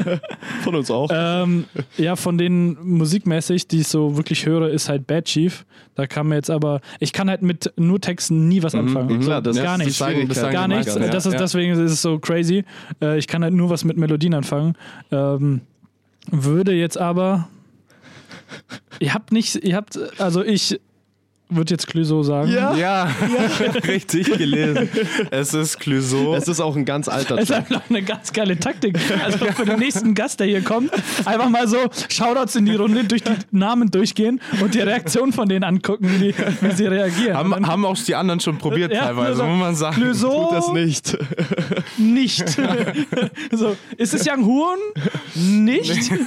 Von 0.64 0.74
uns 0.74 0.90
auch. 0.90 1.08
ähm, 1.12 1.64
ja, 1.96 2.16
von 2.16 2.36
denen 2.38 2.76
musikmäßig, 2.82 3.68
die 3.68 3.80
ich 3.80 3.88
so 3.88 4.16
wirklich 4.16 4.44
höre, 4.46 4.68
ist 4.70 4.88
halt 4.88 5.06
Bad 5.06 5.24
Chief. 5.26 5.64
Da 5.94 6.06
kann 6.06 6.28
mir 6.28 6.34
jetzt 6.34 6.50
aber, 6.50 6.80
ich 7.00 7.12
kann 7.12 7.30
halt 7.30 7.42
mit 7.42 7.72
nur 7.76 8.00
Texten 8.00 8.48
nie 8.48 8.62
was 8.62 8.74
anfangen. 8.74 9.18
Mhm, 9.18 9.20
Klar, 9.22 9.40
das 9.42 9.56
gar 9.56 9.74
ist 9.80 9.84
nichts. 9.86 9.98
Gar 10.40 10.68
nichts. 10.68 10.94
Das 10.94 11.24
ist. 11.26 11.38
Deswegen 11.38 11.72
ist 11.72 11.78
es 11.78 12.02
so 12.02 12.18
crazy. 12.18 12.64
Äh, 13.00 13.16
ich 13.18 13.28
kann 13.28 13.42
halt 13.44 13.54
nur 13.54 13.70
was 13.70 13.84
mit 13.84 13.96
Melodien 13.96 14.34
anfangen. 14.34 14.74
Ähm, 15.10 15.60
würde 16.30 16.72
jetzt 16.72 16.98
aber. 16.98 17.48
Ihr 19.00 19.14
habt 19.14 19.32
nicht, 19.32 19.56
ihr 19.56 19.76
habt, 19.76 19.98
also 20.20 20.42
ich 20.42 20.80
würde 21.50 21.74
jetzt 21.74 21.86
Clouseau 21.86 22.22
sagen. 22.22 22.50
Ja. 22.50 22.74
Ja, 22.74 23.10
richtig 23.86 24.32
gelesen. 24.38 24.88
Es 25.30 25.52
ist 25.54 25.78
Clouseau. 25.78 26.34
Es 26.34 26.48
ist 26.48 26.58
auch 26.60 26.74
ein 26.74 26.84
ganz 26.84 27.06
alter 27.08 27.36
Es 27.36 27.44
ist 27.44 27.52
einfach 27.52 27.82
eine 27.88 28.02
ganz 28.02 28.32
geile 28.32 28.58
Taktik. 28.58 28.98
Also 29.22 29.44
für 29.46 29.64
den 29.66 29.78
nächsten 29.78 30.14
Gast, 30.14 30.40
der 30.40 30.46
hier 30.46 30.62
kommt, 30.62 30.90
einfach 31.24 31.48
mal 31.50 31.68
so 31.68 31.76
Shoutouts 32.08 32.56
in 32.56 32.66
die 32.66 32.74
Runde, 32.74 33.04
durch 33.04 33.22
die 33.22 33.32
Namen 33.50 33.90
durchgehen 33.90 34.40
und 34.60 34.74
die 34.74 34.80
Reaktion 34.80 35.32
von 35.32 35.48
denen 35.48 35.64
angucken, 35.64 36.10
wie, 36.18 36.34
wie 36.60 36.72
sie 36.74 36.86
reagieren. 36.86 37.36
haben, 37.36 37.50
dann- 37.50 37.66
haben 37.66 37.84
auch 37.84 37.96
die 37.96 38.14
anderen 38.14 38.40
schon 38.40 38.58
probiert 38.58 38.92
Ja, 38.92 39.04
teilweise, 39.06 39.42
Clouseau- 39.42 39.46
muss 39.48 39.58
man 39.60 39.74
sagen. 39.76 39.96
Clouseau 39.96 40.44
Tut 40.48 40.52
das 40.58 40.72
nicht. 40.72 41.16
nicht. 41.98 42.48
so, 43.52 43.76
ist 43.96 44.14
es 44.14 44.26
Young 44.26 44.44
Huren? 44.46 44.78
Nicht. 45.34 46.10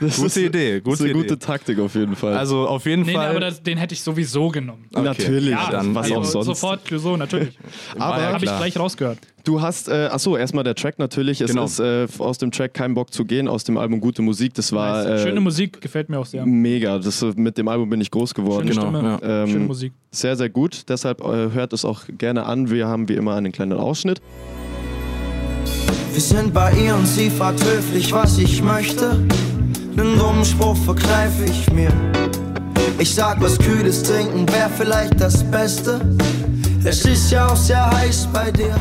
Das 0.00 0.16
Gute 0.16 0.26
ist, 0.28 0.36
Idee, 0.38 0.80
Das 0.80 0.92
ist 0.94 0.98
gute 0.98 1.04
eine 1.04 1.12
gute 1.12 1.34
Idee. 1.34 1.36
Taktik 1.46 1.78
auf 1.78 1.94
jeden 1.94 2.16
Fall. 2.16 2.34
Also 2.34 2.66
auf 2.66 2.86
jeden 2.86 3.02
Nee, 3.02 3.08
nee, 3.08 3.14
Fall. 3.14 3.28
aber 3.30 3.40
das, 3.40 3.62
den 3.62 3.76
hätte 3.78 3.92
ich 3.94 4.00
sowieso 4.02 4.48
genommen. 4.48 4.86
Okay. 4.92 5.02
Natürlich, 5.04 5.50
Ja, 5.50 5.70
dann 5.70 5.94
was 5.94 6.04
also 6.06 6.16
auch 6.20 6.24
sonst. 6.24 6.46
Sofort 6.46 6.84
Clouseau, 6.86 7.16
natürlich. 7.16 7.58
Aber 7.98 8.18
ja 8.22 8.32
Habe 8.32 8.44
ich 8.44 8.50
gleich 8.56 8.78
rausgehört. 8.78 9.18
Du 9.44 9.60
hast, 9.62 9.88
äh, 9.88 10.08
achso, 10.10 10.36
erstmal 10.36 10.64
der 10.64 10.74
Track 10.74 10.98
natürlich. 10.98 11.40
Es 11.40 11.50
Genau. 11.50 11.64
ist 11.64 11.80
äh, 11.80 12.06
aus 12.18 12.38
dem 12.38 12.50
Track 12.50 12.74
Kein 12.74 12.94
Bock 12.94 13.12
zu 13.12 13.24
gehen, 13.24 13.48
aus 13.48 13.64
dem 13.64 13.76
Album 13.78 14.00
Gute 14.00 14.22
Musik. 14.22 14.54
Das 14.54 14.72
war 14.72 15.04
Nice. 15.04 15.20
äh, 15.20 15.26
Schöne 15.28 15.40
Musik, 15.40 15.80
gefällt 15.80 16.08
mir 16.08 16.18
auch 16.18 16.26
sehr. 16.26 16.44
mega. 16.46 16.98
Das, 16.98 17.22
äh, 17.22 17.32
mit 17.36 17.56
dem 17.58 17.68
Album 17.68 17.88
bin 17.90 18.00
ich 18.00 18.10
groß 18.10 18.34
geworden. 18.34 18.68
Schöne 18.72 18.86
Genau, 18.86 18.98
Stimme, 18.98 19.18
ja. 19.22 19.46
schöne 19.46 19.60
Ähm, 19.60 19.66
Musik. 19.66 19.92
Sehr, 20.10 20.36
sehr 20.36 20.48
gut. 20.48 20.88
Deshalb 20.88 21.20
äh, 21.22 21.50
hört 21.52 21.72
es 21.72 21.84
auch 21.84 22.02
gerne 22.18 22.46
an. 22.46 22.70
Wir 22.70 22.86
haben 22.86 23.08
wie 23.08 23.14
immer 23.14 23.34
einen 23.34 23.52
kleinen 23.52 23.72
Ausschnitt. 23.74 24.20
Wir 26.12 26.20
sind 26.20 26.52
bei 26.52 26.72
ihr 26.72 26.94
und 26.96 27.06
sie 27.06 27.30
fragt 27.30 27.64
höflich, 27.64 28.12
was 28.12 28.36
ich 28.38 28.62
möchte. 28.62 29.22
Nen 29.94 30.18
dummen 30.18 30.44
Spruch 30.44 30.76
verkneife 30.76 31.44
ich 31.44 31.70
mir. 31.72 31.92
Ich 32.98 33.14
sag, 33.14 33.40
was 33.40 33.58
Kühles 33.58 34.02
trinken 34.02 34.46
wär 34.52 34.68
vielleicht 34.68 35.20
das 35.20 35.42
Beste. 35.50 36.00
Es 36.84 37.04
ist 37.04 37.30
ja 37.30 37.48
auch 37.48 37.56
sehr 37.56 37.90
heiß 37.90 38.28
bei 38.32 38.50
dir. 38.50 38.74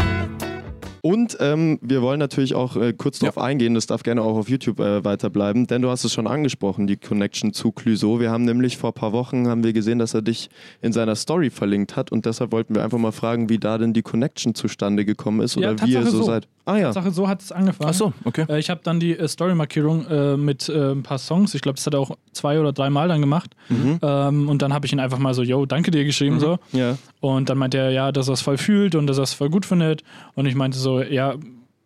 Und 1.01 1.37
ähm, 1.39 1.79
wir 1.81 2.01
wollen 2.01 2.19
natürlich 2.19 2.55
auch 2.55 2.75
äh, 2.75 2.93
kurz 2.93 3.19
darauf 3.19 3.37
eingehen, 3.37 3.73
das 3.73 3.87
darf 3.87 4.03
gerne 4.03 4.21
auch 4.21 4.37
auf 4.37 4.49
YouTube 4.49 4.79
äh, 4.81 5.03
weiterbleiben, 5.03 5.65
denn 5.65 5.81
du 5.81 5.89
hast 5.89 6.03
es 6.03 6.13
schon 6.13 6.27
angesprochen, 6.27 6.87
die 6.87 6.97
Connection 6.97 7.53
zu 7.53 7.71
Clouseau. 7.71 8.19
Wir 8.19 8.31
haben 8.31 8.43
nämlich 8.43 8.77
vor 8.77 8.89
ein 8.89 8.95
paar 8.95 9.13
Wochen 9.13 9.47
haben 9.47 9.63
wir 9.63 9.71
gesehen, 9.71 9.97
dass 9.97 10.13
er 10.13 10.21
dich 10.21 10.49
in 10.81 10.91
seiner 10.91 11.15
Story 11.15 11.49
verlinkt 11.51 11.95
hat 11.95 12.11
und 12.11 12.25
deshalb 12.25 12.51
wollten 12.51 12.75
wir 12.75 12.83
einfach 12.83 12.97
mal 12.97 13.13
fragen, 13.13 13.47
wie 13.49 13.59
da 13.59 13.77
denn 13.77 13.93
die 13.93 14.01
Connection 14.01 14.55
zustande 14.55 15.05
gekommen 15.05 15.39
ist 15.39 15.55
Ja, 15.55 15.71
oder 15.71 15.85
wie 15.85 15.93
ihr 15.93 16.03
so, 16.05 16.17
so. 16.17 16.23
seid. 16.23 16.47
Ah 16.69 16.77
ja, 16.77 16.93
Sache, 16.93 17.11
so 17.11 17.27
hat 17.27 17.41
es 17.41 17.51
angefangen. 17.51 17.89
Ach 17.89 17.93
so, 17.93 18.13
okay. 18.25 18.45
Äh, 18.49 18.59
Ich 18.59 18.69
habe 18.69 18.81
dann 18.83 18.99
die 18.99 19.17
äh, 19.17 19.27
Story-Markierung 19.27 20.05
äh, 20.07 20.37
mit 20.37 20.69
ein 20.69 21.03
paar 21.03 21.17
Songs. 21.17 21.53
Ich 21.55 21.61
glaube, 21.61 21.77
das 21.77 21.85
hat 21.85 21.93
er 21.93 21.99
auch 21.99 22.17
zwei 22.33 22.59
oder 22.59 22.71
drei 22.73 22.89
Mal 22.89 23.07
dann 23.07 23.21
gemacht. 23.21 23.55
Ähm, 23.69 24.49
und 24.49 24.61
dann 24.61 24.73
habe 24.73 24.85
ich 24.85 24.93
ihn 24.93 24.99
einfach 24.99 25.19
mal 25.19 25.33
so, 25.33 25.43
yo, 25.43 25.65
danke 25.65 25.91
dir 25.91 26.05
geschrieben. 26.05 26.39
so. 26.39 26.59
ja. 26.71 26.97
Und 27.21 27.49
dann 27.49 27.57
meinte 27.57 27.77
er, 27.77 27.91
ja, 27.91 28.11
dass 28.11 28.27
er 28.29 28.33
es 28.33 28.41
voll 28.41 28.57
fühlt 28.57 28.95
und 28.95 29.07
dass 29.07 29.17
er 29.17 29.23
es 29.23 29.33
voll 29.33 29.49
gut 29.49 29.65
findet. 29.65 30.03
Und 30.35 30.45
ich 30.45 30.55
meinte 30.55 30.77
so, 30.77 31.01
ja, 31.01 31.35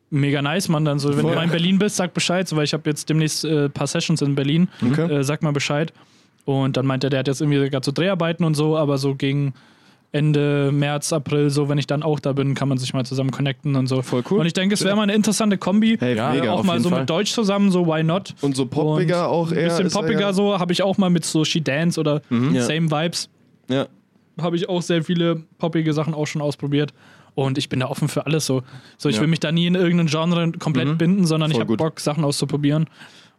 mega 0.10 0.42
nice, 0.42 0.70
Mann. 0.70 0.86
Dann 0.86 1.00
so, 1.00 1.10
wenn 1.10 1.22
Voll. 1.22 1.32
du 1.32 1.38
mal 1.38 1.44
in 1.46 1.50
Berlin 1.50 1.80
bist, 1.80 1.96
sag 1.96 2.14
Bescheid, 2.14 2.48
so, 2.48 2.56
weil 2.56 2.66
ich 2.66 2.74
habe 2.74 2.88
jetzt 2.90 3.10
demnächst 3.10 3.46
ein 3.46 3.72
paar 3.72 3.88
Sessions 3.88 4.22
in 4.22 4.36
Berlin. 4.36 4.68
Okay. 4.92 5.24
Sag 5.24 5.42
mal 5.42 5.54
Bescheid. 5.54 5.92
Und 6.46 6.76
dann 6.78 6.86
meinte 6.86 7.08
er, 7.08 7.10
der 7.10 7.20
hat 7.20 7.28
jetzt 7.28 7.42
irgendwie 7.42 7.70
gerade 7.70 7.86
so 7.86 7.92
Dreharbeiten 7.92 8.46
und 8.46 8.54
so, 8.56 8.78
aber 8.78 8.98
so 8.98 9.16
gegen 9.16 9.54
Ende 10.14 10.70
März, 10.72 11.12
April, 11.12 11.50
so, 11.50 11.68
wenn 11.70 11.80
ich 11.80 11.88
dann 11.88 12.04
auch 12.04 12.20
da 12.20 12.34
bin, 12.34 12.54
kann 12.54 12.70
man 12.70 12.78
sich 12.78 12.94
mal 12.94 13.04
zusammen 13.04 13.32
connecten 13.32 13.76
und 13.76 13.88
so. 13.88 14.04
Voll 14.04 14.24
cool. 14.30 14.40
Und 14.40 14.46
ich 14.46 14.54
denke, 14.54 14.76
es 14.76 14.84
wäre 14.86 14.96
mal 14.96 15.02
eine 15.04 15.16
interessante 15.16 15.58
Kombi. 15.58 15.98
Hey, 16.00 16.16
Ja, 16.16 16.32
mega. 16.32 16.52
auch 16.54 16.64
mal 16.64 16.80
so 16.80 16.90
Fall. 16.90 17.00
mit 17.00 17.10
Deutsch 17.10 17.32
zusammen, 17.34 17.72
so 17.72 17.88
why 17.88 18.04
not? 18.04 18.36
Und 18.42 18.56
so 18.56 18.68
poppiger 18.68 19.28
auch 19.28 19.52
Ein 19.52 19.58
eher. 19.58 19.64
bisschen 19.70 19.88
ist 19.88 19.96
er 19.96 20.02
poppiger 20.02 20.20
ja. 20.22 20.34
so, 20.34 20.60
habe 20.60 20.72
ich 20.72 20.84
auch 20.84 21.00
mal 21.00 21.10
mit 21.10 21.26
so 21.26 21.44
She 21.44 21.62
Dance 21.62 22.00
oder 22.00 22.22
Ja. 22.30 22.62
Same 22.62 22.92
Vibes, 22.92 23.28
Ja. 23.70 23.88
habe 24.40 24.56
ich 24.56 24.70
auch 24.70 24.84
sehr 24.84 25.04
viele 25.04 25.42
poppige 25.58 25.92
Sachen 25.94 26.14
auch 26.14 26.28
schon 26.28 26.42
ausprobiert. 26.44 26.94
Und 27.36 27.58
ich 27.58 27.68
bin 27.68 27.80
da 27.80 27.88
offen 27.88 28.08
für 28.08 28.28
alles 28.28 28.46
so. 28.46 28.62
So, 29.00 29.10
ich 29.10 29.16
Ja. 29.16 29.22
will 29.22 29.28
mich 29.28 29.40
da 29.40 29.52
nie 29.52 29.66
in 29.66 29.74
irgendein 29.74 30.06
Genre 30.06 30.52
komplett 30.60 31.00
binden, 31.00 31.26
sondern 31.26 31.50
ich 31.50 31.56
Voll 31.58 31.62
habe 31.62 31.72
gut. 31.74 31.80
Bock, 31.80 32.00
Sachen 32.00 32.24
auszuprobieren. 32.24 32.86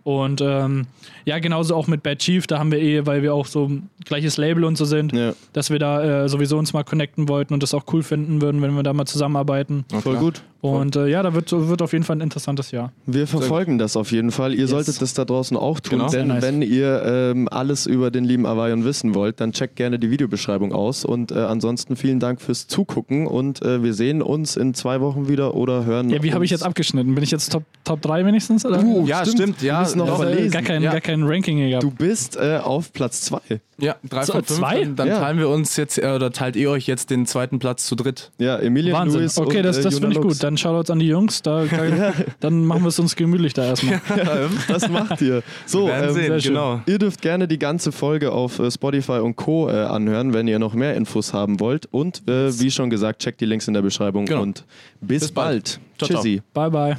Und 0.04 0.42
ähm, 0.42 0.86
ja, 1.24 1.38
genauso 1.38 1.74
auch 1.74 1.86
mit 1.86 2.02
Bad 2.02 2.18
Chief, 2.18 2.46
da 2.46 2.58
haben 2.58 2.70
wir 2.70 2.78
eh, 2.78 3.06
weil 3.06 3.22
wir 3.22 3.32
auch 3.34 3.46
so 3.46 3.70
gleiches 4.04 4.36
Label 4.36 4.64
und 4.64 4.76
so 4.76 4.84
sind, 4.84 5.12
Ja. 5.14 5.32
dass 5.54 5.70
wir 5.70 5.78
da 5.78 6.24
äh, 6.24 6.28
sowieso 6.28 6.58
uns 6.58 6.74
mal 6.74 6.84
connecten 6.84 7.26
wollten 7.28 7.54
und 7.54 7.62
das 7.62 7.72
auch 7.72 7.84
cool 7.92 8.02
finden 8.02 8.42
würden, 8.42 8.60
wenn 8.60 8.74
wir 8.76 8.82
da 8.82 8.92
mal 8.92 9.06
zusammenarbeiten. 9.06 9.86
Voll 10.02 10.16
gut. 10.16 10.42
Und 10.60 10.96
äh, 10.96 11.08
ja, 11.08 11.22
da 11.22 11.34
wird, 11.34 11.52
wird 11.52 11.82
auf 11.82 11.92
jeden 11.92 12.04
Fall 12.04 12.16
ein 12.16 12.20
interessantes 12.22 12.70
Jahr. 12.70 12.90
Wir 13.04 13.26
verfolgen 13.26 13.76
das 13.76 13.98
auf 13.98 14.12
jeden 14.12 14.30
Fall. 14.30 14.54
Ihr 14.54 14.66
solltet 14.66 15.00
das 15.02 15.12
da 15.12 15.26
draußen 15.26 15.58
auch 15.58 15.78
tun, 15.80 15.98
Genau. 15.98 16.08
denn 16.10 16.28
nice. 16.28 16.42
wenn 16.42 16.62
ihr 16.62 17.02
ähm, 17.04 17.48
alles 17.50 17.84
über 17.84 18.10
den 18.10 18.24
lieben 18.24 18.46
Avayon 18.46 18.82
wissen 18.84 19.14
wollt, 19.14 19.40
dann 19.40 19.52
checkt 19.52 19.76
gerne 19.76 19.98
die 19.98 20.10
Videobeschreibung 20.10 20.72
aus. 20.72 21.04
Und 21.04 21.32
äh, 21.32 21.34
ansonsten 21.40 21.96
vielen 21.96 22.18
Dank 22.18 22.40
fürs 22.40 22.66
Zugucken 22.66 23.26
und 23.26 23.60
äh, 23.62 23.82
wir 23.82 23.92
sehen 23.92 24.22
uns 24.22 24.56
in 24.56 24.72
zwei 24.72 25.02
Wochen 25.02 25.28
wieder 25.28 25.54
oder 25.54 25.84
hören. 25.84 26.08
Ja, 26.08 26.22
wie 26.22 26.32
habe 26.32 26.46
ich 26.46 26.50
jetzt 26.50 26.62
abgeschnitten? 26.64 27.14
Bin 27.14 27.22
ich 27.24 27.30
jetzt 27.30 27.52
Top, 27.52 27.64
Top 27.84 28.00
3 28.00 28.24
wenigstens? 28.24 28.64
Oder? 28.64 28.82
Uh, 28.82 29.06
Ja, 29.06 29.24
stimmt, 29.26 29.60
ja. 29.60 29.82
Du 29.94 30.04
bist 30.04 30.10
noch 30.12 30.18
Ja, 30.20 30.24
verlesen. 30.30 30.50
gar, 30.50 30.62
kein, 30.62 30.82
Ja. 30.82 30.90
gar 30.92 31.00
kein 31.00 31.22
Ranking 31.22 31.56
hier 31.58 31.68
gehabt. 31.68 31.82
Du 31.84 31.90
bist 31.90 32.36
äh, 32.36 32.58
auf 32.62 32.92
Platz 32.92 33.22
zwei. 33.22 33.40
Ja, 33.78 33.96
drei 34.08 34.24
So, 34.24 34.34
von 34.34 34.44
fünf. 34.44 34.58
zwei? 34.60 34.80
Dann, 34.84 34.96
dann 34.96 35.08
Ja. 35.08 35.18
teilen 35.20 35.38
wir 35.38 35.48
uns 35.48 35.76
jetzt, 35.76 35.98
äh, 35.98 36.06
oder 36.14 36.30
teilt 36.30 36.54
ihr 36.56 36.70
euch 36.70 36.86
jetzt 36.86 37.10
den 37.10 37.26
zweiten 37.26 37.58
Platz 37.58 37.86
zu 37.86 37.96
dritt. 37.96 38.30
Ja, 38.38 38.56
Emilian 38.58 38.96
Wahnsinn. 38.96 39.20
Lewis 39.20 39.36
okay, 39.38 39.56
und, 39.58 39.62
das, 39.64 39.78
äh, 39.78 39.82
das 39.82 39.98
finde 39.98 40.12
ich 40.16 40.20
gut. 40.20 40.42
Dann 40.42 40.56
Shoutouts 40.56 40.90
an 40.90 40.98
die 41.00 41.06
Jungs. 41.08 41.42
Da, 41.42 41.64
dann 42.40 42.64
machen 42.64 42.82
wir 42.82 42.88
es 42.88 42.98
uns 42.98 43.16
gemütlich 43.16 43.52
da 43.54 43.64
erstmal. 43.66 44.00
Das 44.68 44.88
macht 44.88 45.20
ihr. 45.22 45.42
So, 45.66 45.86
Wir 45.86 45.92
werden 45.94 46.08
ähm, 46.08 46.14
sehen, 46.14 46.24
sehr 46.26 46.40
schön. 46.40 46.52
genau. 46.52 46.80
Ihr 46.86 46.98
dürft 46.98 47.20
gerne 47.22 47.48
die 47.48 47.58
ganze 47.58 47.90
Folge 47.92 48.30
auf 48.32 48.58
äh, 48.58 48.70
Spotify 48.70 49.18
und 49.20 49.36
Co. 49.36 49.68
Äh, 49.68 49.72
anhören, 49.72 50.32
wenn 50.34 50.46
ihr 50.46 50.58
noch 50.58 50.74
mehr 50.74 50.94
Infos 50.94 51.32
haben 51.32 51.58
wollt. 51.60 51.86
Und 51.90 52.28
äh, 52.28 52.56
wie 52.60 52.70
schon 52.70 52.90
gesagt, 52.90 53.22
checkt 53.22 53.40
die 53.40 53.46
Links 53.46 53.66
in 53.68 53.74
der 53.74 53.82
Beschreibung 53.82 54.24
Genau. 54.26 54.42
und 54.42 54.64
bis, 55.00 55.22
Bis 55.22 55.32
bald. 55.32 55.44
bald. 55.44 55.80
Ciao, 55.98 56.08
ciao. 56.08 56.22
Tschüssi. 56.22 56.42
Bye, 56.52 56.70
bye. 56.70 56.96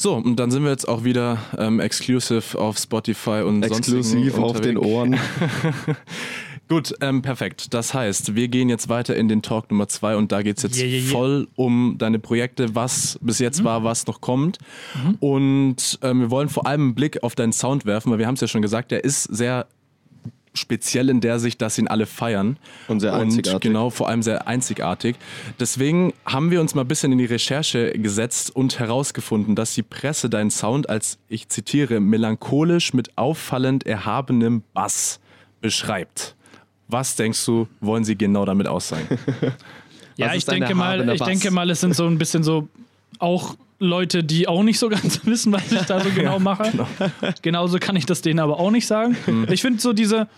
So, 0.00 0.14
und 0.14 0.36
dann 0.36 0.50
sind 0.50 0.62
wir 0.64 0.70
jetzt 0.70 0.88
auch 0.88 1.04
wieder 1.04 1.36
ähm, 1.58 1.78
exclusive 1.78 2.58
auf 2.58 2.78
Spotify 2.78 3.42
und 3.44 3.62
Exklusiv 3.62 4.32
sonstigen 4.32 4.42
auf 4.42 4.58
den. 4.58 4.78
Ohren. 4.78 5.16
Gut, 6.70 6.94
ähm, 7.02 7.20
perfekt. 7.20 7.74
Das 7.74 7.92
heißt, 7.92 8.34
wir 8.34 8.48
gehen 8.48 8.70
jetzt 8.70 8.88
weiter 8.88 9.14
in 9.14 9.28
den 9.28 9.42
Talk 9.42 9.70
Nummer 9.70 9.88
zwei 9.88 10.16
und 10.16 10.32
da 10.32 10.40
geht 10.40 10.56
es 10.56 10.62
jetzt 10.62 10.78
Yeah, 10.78 10.86
yeah, 10.86 11.02
yeah. 11.02 11.10
voll 11.10 11.48
um 11.54 11.96
deine 11.98 12.18
Projekte, 12.18 12.74
was 12.74 13.18
bis 13.20 13.40
Mhm. 13.40 13.44
jetzt 13.44 13.62
war, 13.62 13.84
was 13.84 14.06
noch 14.06 14.22
kommt. 14.22 14.56
Und 15.18 15.98
ähm, 16.00 16.20
wir 16.20 16.30
wollen 16.30 16.48
vor 16.48 16.66
allem 16.66 16.80
einen 16.80 16.94
Blick 16.94 17.22
auf 17.22 17.34
deinen 17.34 17.52
Sound 17.52 17.84
werfen, 17.84 18.10
weil 18.10 18.20
wir 18.20 18.26
haben 18.26 18.36
es 18.36 18.40
ja 18.40 18.48
schon 18.48 18.62
gesagt, 18.62 18.92
der 18.92 19.04
ist 19.04 19.24
sehr 19.24 19.66
speziell 20.54 21.08
in 21.08 21.20
der 21.20 21.38
Sicht, 21.38 21.62
dass 21.62 21.78
ihn 21.78 21.88
alle 21.88 22.06
feiern. 22.06 22.56
Und 22.88 23.00
sehr 23.00 23.14
einzigartig. 23.14 23.60
genau, 23.60 23.90
vor 23.90 24.08
allem 24.08 24.22
sehr 24.22 24.48
einzigartig. 24.48 25.16
Deswegen 25.58 26.12
haben 26.24 26.50
wir 26.50 26.60
uns 26.60 26.74
mal 26.74 26.82
ein 26.82 26.88
bisschen 26.88 27.12
in 27.12 27.18
die 27.18 27.26
Recherche 27.26 27.92
gesetzt 27.92 28.54
und 28.54 28.78
herausgefunden, 28.78 29.54
dass 29.54 29.74
die 29.74 29.82
Presse 29.82 30.28
deinen 30.28 30.50
Sound 30.50 30.88
als, 30.88 31.18
ich 31.28 31.48
zitiere, 31.48 32.00
melancholisch 32.00 32.94
mit 32.94 33.16
auffallend 33.16 33.86
erhabenem 33.86 34.62
Bass 34.74 35.20
beschreibt. 35.60 36.34
Was 36.88 37.14
denkst 37.14 37.44
du, 37.46 37.68
wollen 37.80 38.04
sie 38.04 38.16
genau 38.16 38.44
damit 38.44 38.66
aussagen? 38.66 39.06
Ja, 40.16 40.34
ich 40.34 40.44
denke 40.44 40.74
mal, 40.74 41.08
ich 41.08 41.22
denke 41.22 41.50
mal, 41.50 41.70
es 41.70 41.80
sind 41.80 41.96
so 41.96 42.06
ein 42.06 42.18
bisschen 42.18 42.42
so 42.42 42.68
auch 43.18 43.54
Leute, 43.80 44.22
die 44.22 44.46
auch 44.46 44.62
nicht 44.62 44.78
so 44.78 44.88
ganz 44.88 45.20
wissen, 45.26 45.52
was 45.52 45.72
ich 45.72 45.80
da 45.82 46.00
so 46.00 46.10
genau 46.14 46.38
mache. 46.38 46.70
Genauso 47.42 47.78
kann 47.78 47.96
ich 47.96 48.06
das 48.06 48.22
denen 48.22 48.38
aber 48.38 48.60
auch 48.60 48.70
nicht 48.70 48.86
sagen. 48.86 49.16
Mhm. 49.26 49.46
Ich 49.50 49.62
finde 49.62 49.80
so 49.80 49.92
diese 49.92 50.28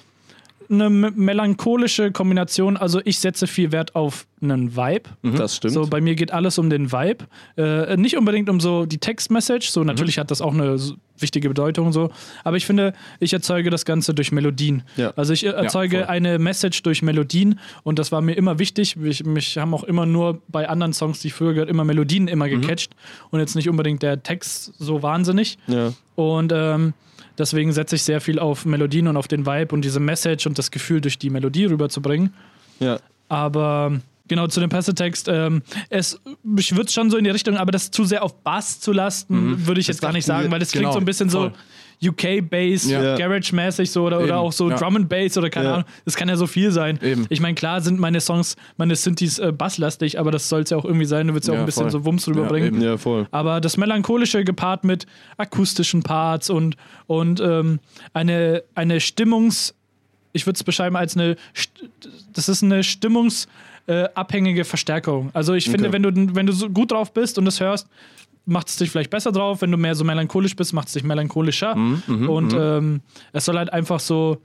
eine 0.71 0.89
me- 0.89 1.11
melancholische 1.11 2.13
Kombination, 2.13 2.77
also 2.79 3.01
ich 3.05 3.19
setze 3.19 3.47
viel 3.47 3.73
Wert 3.73 3.95
auf 3.95 4.27
einen 4.41 4.75
Vibe. 4.77 5.11
Das 5.37 5.57
stimmt. 5.57 5.75
So, 5.75 5.87
bei 5.87 6.01
mir 6.01 6.15
geht 6.15 6.33
alles 6.33 6.57
um 6.57 6.71
den 6.71 6.93
Vibe. 6.93 7.27
Äh, 7.59 7.97
nicht 7.99 8.17
unbedingt 8.17 8.49
um 8.49 8.59
so 8.61 8.87
die 8.87 8.99
Textmessage. 8.99 9.69
So, 9.71 9.85
natürlich 9.85 10.19
hat 10.19 10.31
das 10.31 10.41
auch 10.41 10.55
eine 10.55 10.79
wichtige 11.23 11.49
Bedeutung 11.49 11.87
und 11.87 11.93
so. 11.93 12.11
Aber 12.45 12.57
ich 12.57 12.67
finde, 12.67 12.93
ich 13.21 13.33
erzeuge 13.33 13.71
das 13.71 13.85
Ganze 13.85 14.13
durch 14.15 14.33
Melodien. 14.33 14.83
Ja. 14.97 15.13
Also 15.17 15.33
ich 15.33 15.45
äh, 15.47 15.51
erzeuge 15.51 15.99
voll. 15.99 16.07
eine 16.07 16.39
Message 16.39 16.83
durch 16.83 17.03
Melodien 17.03 17.59
und 17.83 17.99
das 17.99 18.13
war 18.13 18.21
mir 18.21 18.35
immer 18.35 18.59
wichtig. 18.59 18.97
Ich, 19.03 19.25
mich 19.25 19.57
haben 19.59 19.73
auch 19.75 19.85
immer 19.85 20.05
nur 20.07 20.41
bei 20.49 20.69
anderen 20.69 20.93
Songs, 20.93 21.21
die 21.21 21.29
ich 21.29 21.35
früher 21.35 21.53
gehört, 21.55 21.71
immer 21.71 21.85
Melodien 21.85 22.29
immer 22.29 22.47
Mhm. 22.47 22.61
gecatcht 22.63 22.95
und 23.31 23.41
jetzt 23.41 23.55
nicht 23.55 23.69
unbedingt 23.69 24.03
der 24.03 24.23
Text 24.23 24.73
so 24.79 25.03
wahnsinnig. 25.03 25.59
Ja. 25.69 25.93
Und 26.17 26.53
ähm, 26.55 26.93
deswegen 27.39 27.73
setze 27.73 27.97
ich 27.97 28.03
sehr 28.03 28.21
viel 28.21 28.39
auf 28.39 28.65
Melodien 28.67 29.07
und 29.09 29.17
auf 29.17 29.29
den 29.29 29.47
Vibe 29.47 29.75
und 29.75 29.85
diese 29.85 30.01
Message 30.01 30.47
und 30.47 30.59
das 30.59 30.71
Gefühl 30.71 31.01
durch 31.01 31.19
die 31.19 31.31
Melodie 31.31 31.67
rüberzubringen. 31.67 32.35
Ja. 32.81 32.99
Aber 33.29 34.01
genau 34.29 34.47
zu 34.47 34.61
dem 34.61 34.71
Pressetext, 34.71 35.29
ähm, 35.29 35.63
es, 35.91 36.21
ich 36.57 36.75
würde 36.77 36.91
schon 36.91 37.11
so 37.11 37.17
in 37.17 37.25
die 37.25 37.31
Richtung, 37.31 37.57
aber 37.57 37.73
das 37.73 37.91
zu 37.91 38.05
sehr 38.05 38.23
auf 38.23 38.43
Bass 38.43 38.81
zu 38.81 38.93
lasten, 38.93 39.67
würde 39.67 39.81
ich 39.81 39.87
jetzt 39.89 40.01
gar 40.01 40.13
nicht 40.13 40.25
sagen, 40.25 40.51
weil 40.51 40.59
das 40.61 40.71
klingt 40.71 40.83
genau, 40.85 40.93
so 40.93 40.99
ein 40.99 41.05
bisschen 41.05 41.31
voll. 41.31 41.53
so 41.53 42.09
UK-Bass, 42.09 42.91
Ja. 42.91 43.17
Garage-mäßig 43.17 43.89
so 43.91 44.05
oder, 44.05 44.19
oder 44.21 44.39
auch 44.39 44.51
so 44.51 44.69
ja. 44.69 44.77
Drum 44.77 44.97
and 44.97 45.09
Bass 45.09 45.39
oder 45.39 45.51
keine 45.51 45.67
Ja. 45.67 45.75
Ahnung. 45.75 45.87
Das 46.05 46.17
kann 46.17 46.29
ja 46.29 46.37
so 46.37 46.49
viel 46.49 46.73
sein. 46.73 46.99
Eben. 47.01 47.27
Ich 47.29 47.41
meine, 47.41 47.55
klar 47.55 47.81
sind 47.81 48.01
meine 48.01 48.21
Songs, 48.21 48.57
meine 48.77 48.97
Synthes 48.97 49.39
äh, 49.39 49.53
basslastig, 49.53 50.19
aber 50.19 50.33
das 50.33 50.49
soll 50.49 50.63
es 50.63 50.71
ja 50.71 50.77
auch 50.79 50.85
irgendwie 50.85 51.05
sein. 51.05 51.29
Du 51.29 51.35
willst 51.35 51.47
ja 51.47 51.55
auch 51.55 51.59
ein 51.59 51.65
bisschen 51.67 51.83
voll. 51.85 51.91
so 51.93 52.05
Wumms 52.05 52.27
rüberbringen. 52.27 52.81
Ja, 52.83 52.97
voll. 52.97 53.29
Aber 53.31 53.61
das 53.61 53.77
Melancholische 53.77 54.43
gepaart 54.43 54.83
mit 54.83 55.07
akustischen 55.37 56.03
Parts 56.03 56.51
und, 56.51 56.77
und 57.07 57.41
ähm, 57.41 57.79
eine, 58.15 58.65
eine 58.75 58.99
Stimmungs-, 58.99 59.73
ich 60.33 60.45
würde 60.45 60.57
es 60.57 60.65
beschreiben 60.65 60.97
als 60.97 61.17
eine, 61.17 61.37
das 62.33 62.49
ist 62.49 62.65
eine 62.65 62.83
stimmungsabhängige 62.83 63.47
äh, 63.87 64.05
abhängige 64.15 64.65
Verstärkung. 64.65 65.31
Also 65.33 65.55
ich 65.55 65.69
finde, 65.71 65.89
Okay. 65.89 65.93
wenn 65.93 66.03
du, 66.03 66.35
wenn 66.35 66.47
du 66.47 66.53
so 66.53 66.69
gut 66.71 66.93
drauf 66.93 67.13
bist 67.13 67.39
und 67.39 67.45
das 67.45 67.61
hörst, 67.61 67.89
macht 68.45 68.69
es 68.69 68.77
dich 68.77 68.91
vielleicht 68.91 69.11
besser 69.11 69.33
drauf. 69.33 69.63
Wenn 69.63 69.71
du 69.71 69.77
mehr 69.77 69.95
so 69.95 70.05
melancholisch 70.05 70.57
bist, 70.57 70.73
macht 70.73 70.89
es 70.89 70.95
dich 70.95 71.05
melancholischer. 71.05 71.75
Mhm, 71.77 72.29
und 72.29 72.55
ähm, 72.59 73.01
es 73.33 73.45
soll 73.45 73.57
halt 73.59 73.73
einfach 73.73 74.01
so 74.01 74.39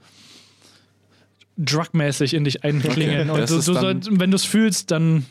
drugmäßig 1.56 2.34
in 2.34 2.44
dich 2.44 2.64
einklingen. 2.64 3.30
Okay, 3.30 3.40
Und 3.40 3.50
du, 3.50 3.54
du 3.56 3.60
soll, 3.60 4.00
wenn 4.10 4.30
du 4.30 4.36
es 4.36 4.44
fühlst, 4.44 4.90
dann 4.90 5.26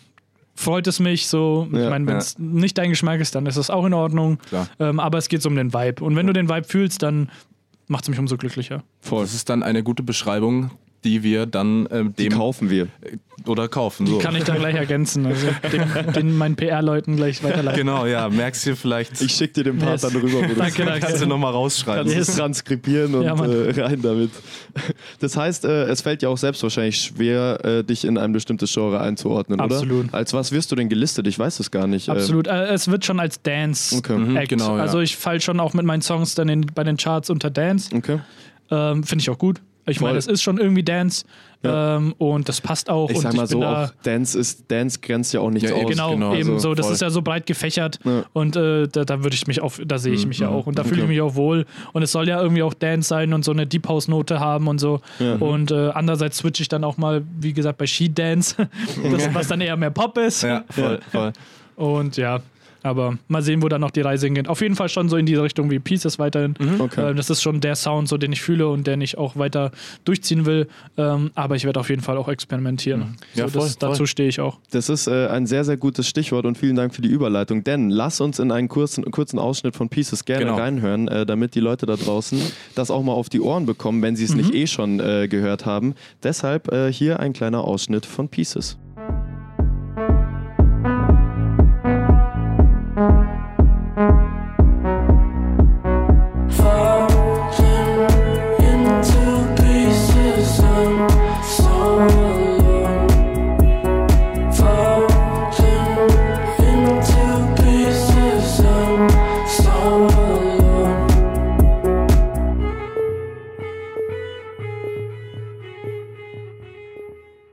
freut 0.56 0.88
es 0.88 1.00
mich 1.00 1.28
so. 1.28 1.68
Ja, 1.72 1.84
ich 1.86 1.90
meine, 1.90 2.08
wenn 2.08 2.18
es 2.18 2.38
nicht 2.38 2.78
dein 2.78 2.90
Geschmack 2.90 3.20
ist, 3.22 3.36
dann 3.36 3.46
ist 3.46 3.58
das 3.58 3.70
auch 3.70 3.86
in 3.86 3.94
Ordnung. 3.94 4.40
Ähm, 4.80 5.00
aber 5.00 5.18
es 5.18 5.30
geht 5.30 5.46
um 5.46 5.56
den 5.56 5.74
Vibe. 5.74 6.04
Und 6.04 6.16
wenn 6.16 6.28
du 6.28 6.34
den 6.34 6.50
Vibe 6.50 6.66
fühlst, 6.68 7.04
dann 7.04 7.30
macht 7.88 8.04
es 8.04 8.10
mich 8.10 8.20
umso 8.20 8.36
glücklicher. 8.38 8.84
Voll. 9.00 9.24
Das 9.24 9.34
ist 9.34 9.50
dann 9.50 9.64
eine 9.64 9.84
gute 9.84 10.04
Beschreibung, 10.04 10.72
die 11.08 11.24
wir 11.24 11.46
dann 11.46 11.88
ähm, 11.90 12.14
Die 12.18 12.28
dem 12.28 12.38
kaufen 12.38 12.70
wir. 12.70 12.90
oder 13.46 13.70
kaufen. 13.70 14.06
So. 14.08 14.18
Kann 14.18 14.36
ich 14.36 14.44
dann 14.44 14.60
gleich 14.60 14.76
ergänzen. 14.76 15.26
Also 15.38 15.48
den, 15.72 16.14
den 16.14 16.38
meinen 16.38 16.56
PR-Leuten 16.58 17.16
gleich 17.16 17.42
weiterleiten. 17.44 17.80
Genau, 17.80 18.06
ja, 18.06 18.28
merkst 18.28 18.66
du 18.66 18.76
vielleicht. 18.76 19.22
Ich 19.22 19.32
schicke 19.32 19.54
dir 19.54 19.64
den 19.72 19.78
Part 19.78 19.94
Yes. 19.94 20.02
dann 20.02 20.12
rüber, 20.22 20.40
wo 20.40 20.42
du 20.42 20.56
Danke, 20.56 20.84
kannst 20.84 21.02
du 21.02 21.08
danke. 21.12 21.28
nochmal 21.28 21.54
rausschreiben. 21.54 22.12
Yes. 22.12 22.28
das 22.28 22.36
transkribieren 22.36 23.16
und 23.16 23.24
Ja, 23.24 23.36
äh, 23.42 23.82
rein 23.82 24.02
damit. 24.02 24.32
Das 25.20 25.38
heißt, 25.38 25.64
äh, 25.66 25.84
es 25.86 26.02
fällt 26.02 26.22
ja 26.24 26.30
auch 26.30 26.38
selbst 26.38 26.62
wahrscheinlich 26.64 26.98
schwer, 27.02 27.64
äh, 27.64 27.84
dich 27.84 28.04
in 28.06 28.18
ein 28.18 28.34
bestimmtes 28.34 28.74
Genre 28.74 29.00
einzuordnen, 29.00 29.60
Absolut. 29.62 30.06
oder? 30.10 30.14
Als 30.14 30.34
was 30.34 30.52
wirst 30.52 30.72
du 30.72 30.76
denn 30.76 30.90
gelistet? 30.90 31.26
Ich 31.28 31.40
weiß 31.40 31.60
es 31.62 31.72
gar 31.72 31.88
nicht. 31.88 32.10
Absolut. 32.10 32.48
Äh, 32.48 32.66
es 32.74 32.90
wird 32.90 33.06
schon 33.06 33.20
als 33.22 33.42
Dance. 33.42 33.96
Okay. 33.98 34.18
Mhm, 34.18 34.36
Act. 34.36 34.50
genau, 34.50 34.76
ja. 34.76 34.82
Also 34.84 35.00
ich 35.00 35.16
fall 35.16 35.40
schon 35.40 35.60
auch 35.62 35.74
mit 35.74 35.86
meinen 35.86 36.02
Songs 36.02 36.36
dann 36.36 36.50
in, 36.50 36.66
bei 36.76 36.84
den 36.84 36.98
Charts 36.98 37.30
unter 37.30 37.50
Dance. 37.50 37.94
Äh, 37.94 37.98
okay. 37.98 38.20
Ähm, 38.70 39.04
Finde 39.04 39.22
ich 39.22 39.30
auch 39.30 39.38
gut. 39.38 39.62
Ich 39.88 40.02
meine, 40.02 40.18
es 40.18 40.28
ist 40.28 40.42
schon 40.44 40.58
irgendwie 40.58 40.84
Dance 40.84 41.26
Ja. 41.64 41.96
ähm, 41.98 42.14
und 42.18 42.48
das 42.50 42.62
passt 42.62 42.90
auch. 42.90 43.10
Ich 43.10 43.20
sag 43.20 43.34
mal 43.34 43.46
ich 43.46 43.50
so, 43.50 43.64
auch 43.64 43.90
Dance 44.04 44.38
ist, 44.38 44.70
Dance 44.70 45.00
grenzt 45.02 45.34
ja 45.34 45.40
auch 45.40 45.50
nichts 45.50 45.70
Ja, 45.70 45.76
aus. 45.78 45.86
Genau, 45.90 46.12
genau, 46.12 46.34
eben 46.36 46.50
also 46.54 46.60
so. 46.60 46.76
Das 46.76 46.86
voll. 46.86 46.94
ist 46.94 47.02
ja 47.02 47.10
so 47.10 47.22
breit 47.22 47.46
gefächert 47.46 48.00
Ja. 48.04 48.26
und 48.34 48.56
äh, 48.56 48.88
da, 48.88 49.06
da 49.06 49.24
würde 49.24 49.34
ich 49.36 49.48
mich 49.48 49.62
auf, 49.62 49.82
da 49.84 49.98
sehe 49.98 50.14
ich 50.14 50.26
mich 50.28 50.40
ja 50.40 50.50
auch 50.50 50.68
und 50.68 50.78
da 50.78 50.84
fühle 50.84 50.98
ich 50.98 51.04
Okay. 51.04 51.14
mich 51.14 51.22
auch 51.22 51.36
wohl. 51.36 51.66
Und 51.94 52.04
es 52.04 52.12
soll 52.12 52.28
ja 52.28 52.42
irgendwie 52.42 52.64
auch 52.64 52.74
Dance 52.74 53.08
sein 53.10 53.34
und 53.34 53.44
so 53.46 53.52
eine 53.52 53.66
Deep 53.66 53.88
House 53.88 54.08
Note 54.08 54.40
haben 54.40 54.68
und 54.68 54.80
so. 54.80 55.00
Und 55.40 55.72
äh, 55.72 55.90
andererseits 55.94 56.38
switche 56.38 56.62
ich 56.62 56.70
dann 56.70 56.84
auch 56.84 56.98
mal, 56.98 57.24
wie 57.40 57.54
gesagt, 57.54 57.78
bei 57.78 57.88
Sheet 57.88 58.18
Dance, 58.20 58.56
das, 59.12 59.34
was 59.34 59.48
dann 59.48 59.62
eher 59.62 59.78
mehr 59.78 59.90
Pop 59.92 60.18
ist. 60.18 60.44
Ja, 60.44 60.64
voll, 60.70 61.00
voll. 61.12 61.34
Und 61.76 62.18
ja, 62.18 62.40
aber 62.88 63.18
mal 63.28 63.42
sehen, 63.42 63.62
wo 63.62 63.68
dann 63.70 63.82
noch 63.82 63.92
die 63.92 64.02
Reise 64.02 64.26
hingeht. 64.26 64.48
Auf 64.48 64.62
jeden 64.62 64.76
Fall 64.76 64.90
schon 64.90 65.10
so 65.10 65.18
in 65.18 65.26
diese 65.26 65.44
Richtung 65.44 65.70
wie 65.70 65.80
Pieces 65.80 66.18
weiterhin. 66.20 66.56
Okay. 66.80 67.12
Äh, 67.12 67.16
das 67.16 67.30
ist 67.30 67.42
schon 67.42 67.60
der 67.62 67.76
Sound, 67.76 68.08
so 68.08 68.18
den 68.18 68.32
ich 68.32 68.42
fühle 68.42 68.68
und 68.68 68.88
den 68.88 69.02
ich 69.02 69.18
auch 69.18 69.36
weiter 69.38 69.72
durchziehen 70.06 70.46
will. 70.46 70.68
Ähm, 70.98 71.32
aber 71.36 71.56
ich 71.56 71.66
werde 71.66 71.80
auf 71.80 71.90
jeden 71.90 72.02
Fall 72.02 72.18
auch 72.18 72.28
experimentieren. 72.28 73.18
Ja, 73.36 73.48
so, 73.48 73.60
voll, 73.60 73.68
das, 73.68 73.76
voll. 73.76 73.90
Dazu 73.90 74.06
stehe 74.06 74.30
ich 74.30 74.40
auch. 74.40 74.58
Das 74.72 74.90
ist 74.90 75.08
äh, 75.08 75.28
ein 75.28 75.46
sehr, 75.46 75.64
sehr 75.64 75.78
gutes 75.78 76.08
Stichwort 76.08 76.46
und 76.46 76.58
vielen 76.58 76.76
Dank 76.76 76.96
für 76.96 77.02
die 77.02 77.10
Überleitung. 77.10 77.64
Denn 77.64 77.90
lass 77.90 78.22
uns 78.22 78.40
in 78.40 78.52
einen 78.52 78.68
kurzen, 78.68 79.04
kurzen 79.12 79.38
Ausschnitt 79.40 79.76
von 79.76 79.90
Pieces 79.90 80.26
gerne 80.26 80.46
Genau. 80.46 80.58
reinhören, 80.58 81.08
äh, 81.08 81.26
damit 81.26 81.56
die 81.56 81.60
Leute 81.60 81.86
da 81.86 81.96
draußen 81.96 82.40
das 82.76 82.90
auch 82.92 83.04
mal 83.04 83.14
auf 83.14 83.30
die 83.30 83.42
Ohren 83.42 83.66
bekommen, 83.66 84.02
wenn 84.02 84.16
sie 84.16 84.24
es 84.24 84.34
nicht 84.36 84.54
eh 84.54 84.68
schon 84.68 85.00
äh, 85.00 85.28
gehört 85.28 85.66
haben. 85.66 85.94
Deshalb 86.24 86.72
äh, 86.72 86.92
hier 86.92 87.20
ein 87.20 87.34
kleiner 87.34 87.64
Ausschnitt 87.64 88.06
von 88.06 88.30
Pieces. 88.30 88.78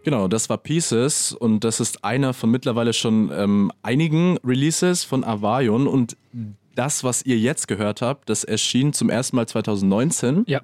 Genau, 0.04 0.28
das 0.28 0.48
war 0.50 0.58
Pieces 0.58 1.32
und 1.32 1.64
das 1.64 1.80
ist 1.80 2.04
einer 2.04 2.34
von 2.34 2.50
mittlerweile 2.50 2.92
schon 2.92 3.30
ähm, 3.34 3.72
einigen 3.82 4.38
Releases 4.44 5.02
von 5.02 5.24
Avarion 5.24 5.86
und 5.86 6.16
das, 6.74 7.04
was 7.04 7.24
ihr 7.24 7.38
jetzt 7.38 7.68
gehört 7.68 8.02
habt, 8.02 8.28
das 8.28 8.44
erschien 8.44 8.92
zum 8.92 9.08
ersten 9.08 9.36
Mal 9.36 9.46
2019. 9.46 10.44
Ja. 10.46 10.60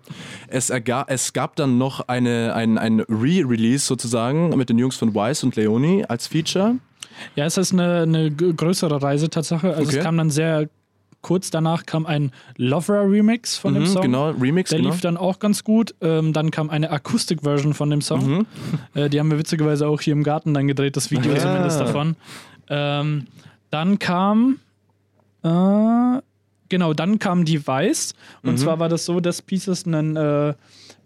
Es, 0.48 0.68
erga 0.70 1.04
es 1.08 1.32
gab 1.32 1.56
dann 1.56 1.78
noch 1.78 2.00
eine, 2.08 2.54
ein, 2.54 2.78
ein 2.78 3.00
Re-Release 3.00 3.86
sozusagen 3.86 4.50
mit 4.56 4.68
den 4.68 4.78
Jungs 4.78 4.96
von 4.96 5.14
Wise 5.14 5.46
und 5.46 5.56
Leoni 5.56 6.04
als 6.08 6.26
Feature. 6.26 6.76
Ja, 7.36 7.44
es 7.44 7.56
ist 7.56 7.72
eine, 7.72 8.02
eine 8.02 8.30
größere 8.30 9.00
Reise 9.02 9.30
Tatsache. 9.30 9.68
Also 9.68 9.88
Okay. 9.88 9.98
es 9.98 10.04
kam 10.04 10.16
dann 10.16 10.30
sehr 10.30 10.68
kurz 11.22 11.50
danach 11.50 11.84
kam 11.86 12.06
ein 12.06 12.32
Lovera 12.56 13.02
Remix 13.02 13.56
von 13.56 13.74
dem 13.74 13.82
Mhm, 13.82 13.86
Song. 13.88 14.02
Genau, 14.02 14.30
Remix, 14.30 14.70
Der 14.70 14.78
genau. 14.78 14.90
lief 14.90 15.00
dann 15.00 15.16
auch 15.16 15.38
ganz 15.38 15.64
gut. 15.64 15.94
Ähm, 16.00 16.32
dann 16.32 16.50
kam 16.50 16.70
eine 16.70 16.90
Akustik-Version 16.90 17.74
von 17.74 17.90
dem 17.90 18.00
Song. 18.00 18.26
Mhm. 18.38 18.46
Äh, 18.94 19.08
die 19.10 19.20
haben 19.20 19.30
wir 19.30 19.38
witzigerweise 19.38 19.86
auch 19.86 20.00
hier 20.00 20.12
im 20.12 20.22
Garten 20.22 20.54
dann 20.54 20.66
gedreht, 20.68 20.96
das 20.96 21.10
Video 21.10 21.32
Ah. 21.34 21.38
zumindest 21.38 21.80
davon. 21.80 22.16
Ähm, 22.68 23.26
dann 23.70 23.98
kam. 23.98 24.58
Äh, 25.42 26.20
genau, 26.68 26.94
dann 26.94 27.18
kam 27.18 27.44
Device. 27.44 28.14
Und 28.42 28.52
Mhm. 28.52 28.56
zwar 28.58 28.78
war 28.78 28.88
das 28.88 29.04
so, 29.04 29.20
dass 29.20 29.42
Pieces 29.42 29.86
einen. 29.86 30.16
Äh, 30.16 30.54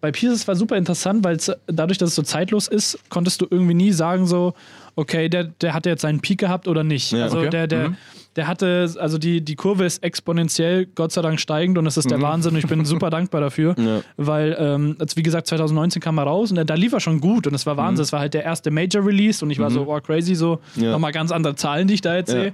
bei 0.01 0.13
Pieces 0.13 0.47
war 0.47 0.55
super 0.55 0.77
interessant, 0.77 1.25
weil 1.25 1.37
es 1.37 1.51
dadurch, 1.67 1.97
dass 1.99 2.11
es 2.11 2.15
so 2.15 2.23
zeitlos 2.23 2.69
ist, 2.69 2.99
konntest 3.09 3.41
du 3.41 3.47
irgendwie 3.49 3.73
nie 3.75 3.91
sagen, 3.93 4.27
so, 4.27 4.53
okay, 4.97 5.31
der, 5.31 5.45
der 5.45 5.73
hat 5.73 5.87
jetzt 5.87 6.03
seinen 6.03 6.21
Peak 6.21 6.39
gehabt 6.39 6.69
oder 6.69 6.85
nicht. 6.85 7.11
Ja, 7.13 7.25
also 7.25 7.39
okay. 7.39 7.49
der, 7.51 7.67
der, 7.67 7.89
Mhm. 7.91 7.97
Der 8.37 8.47
hatte, 8.47 8.93
also 8.99 9.19
die, 9.19 9.41
die 9.41 9.55
Kurve 9.57 9.85
ist 9.85 10.03
exponentiell, 10.03 10.87
Gott 10.95 11.13
sei 11.13 11.23
Dank 11.23 11.39
steigend 11.41 11.79
und 11.79 11.87
es 11.87 11.97
ist 11.97 12.11
der 12.11 12.21
Wahnsinn 12.21 12.53
und 12.55 12.59
ich 12.59 12.67
bin 12.67 12.85
super 12.85 13.11
dankbar 13.11 13.41
dafür, 13.41 13.75
Ja. 13.79 14.01
weil, 14.17 14.57
ähm, 14.59 14.97
als, 14.99 15.17
wie 15.17 15.23
gesagt, 15.23 15.47
2019 15.47 16.03
kam 16.03 16.19
er 16.19 16.25
raus 16.25 16.51
und 16.51 16.57
da, 16.57 16.65
da 16.65 16.75
lief 16.75 16.93
er 16.93 17.01
schon 17.01 17.21
gut 17.21 17.47
und 17.47 17.55
es 17.55 17.67
war 17.67 17.77
Wahnsinn, 17.77 18.03
es 18.03 18.13
war 18.13 18.21
halt 18.21 18.35
der 18.35 18.45
erste 18.45 18.71
Major-Release 18.71 19.45
und 19.45 19.51
ich 19.51 19.59
war 19.59 19.71
so, 19.71 19.87
oh 19.89 20.01
crazy, 20.01 20.35
so, 20.35 20.59
Ja. 20.77 20.91
nochmal 20.93 21.13
ganz 21.13 21.31
andere 21.33 21.55
Zahlen, 21.57 21.87
die 21.89 21.95
ich 21.95 22.01
da 22.01 22.17
jetzt 22.17 22.31
sehe. 22.31 22.53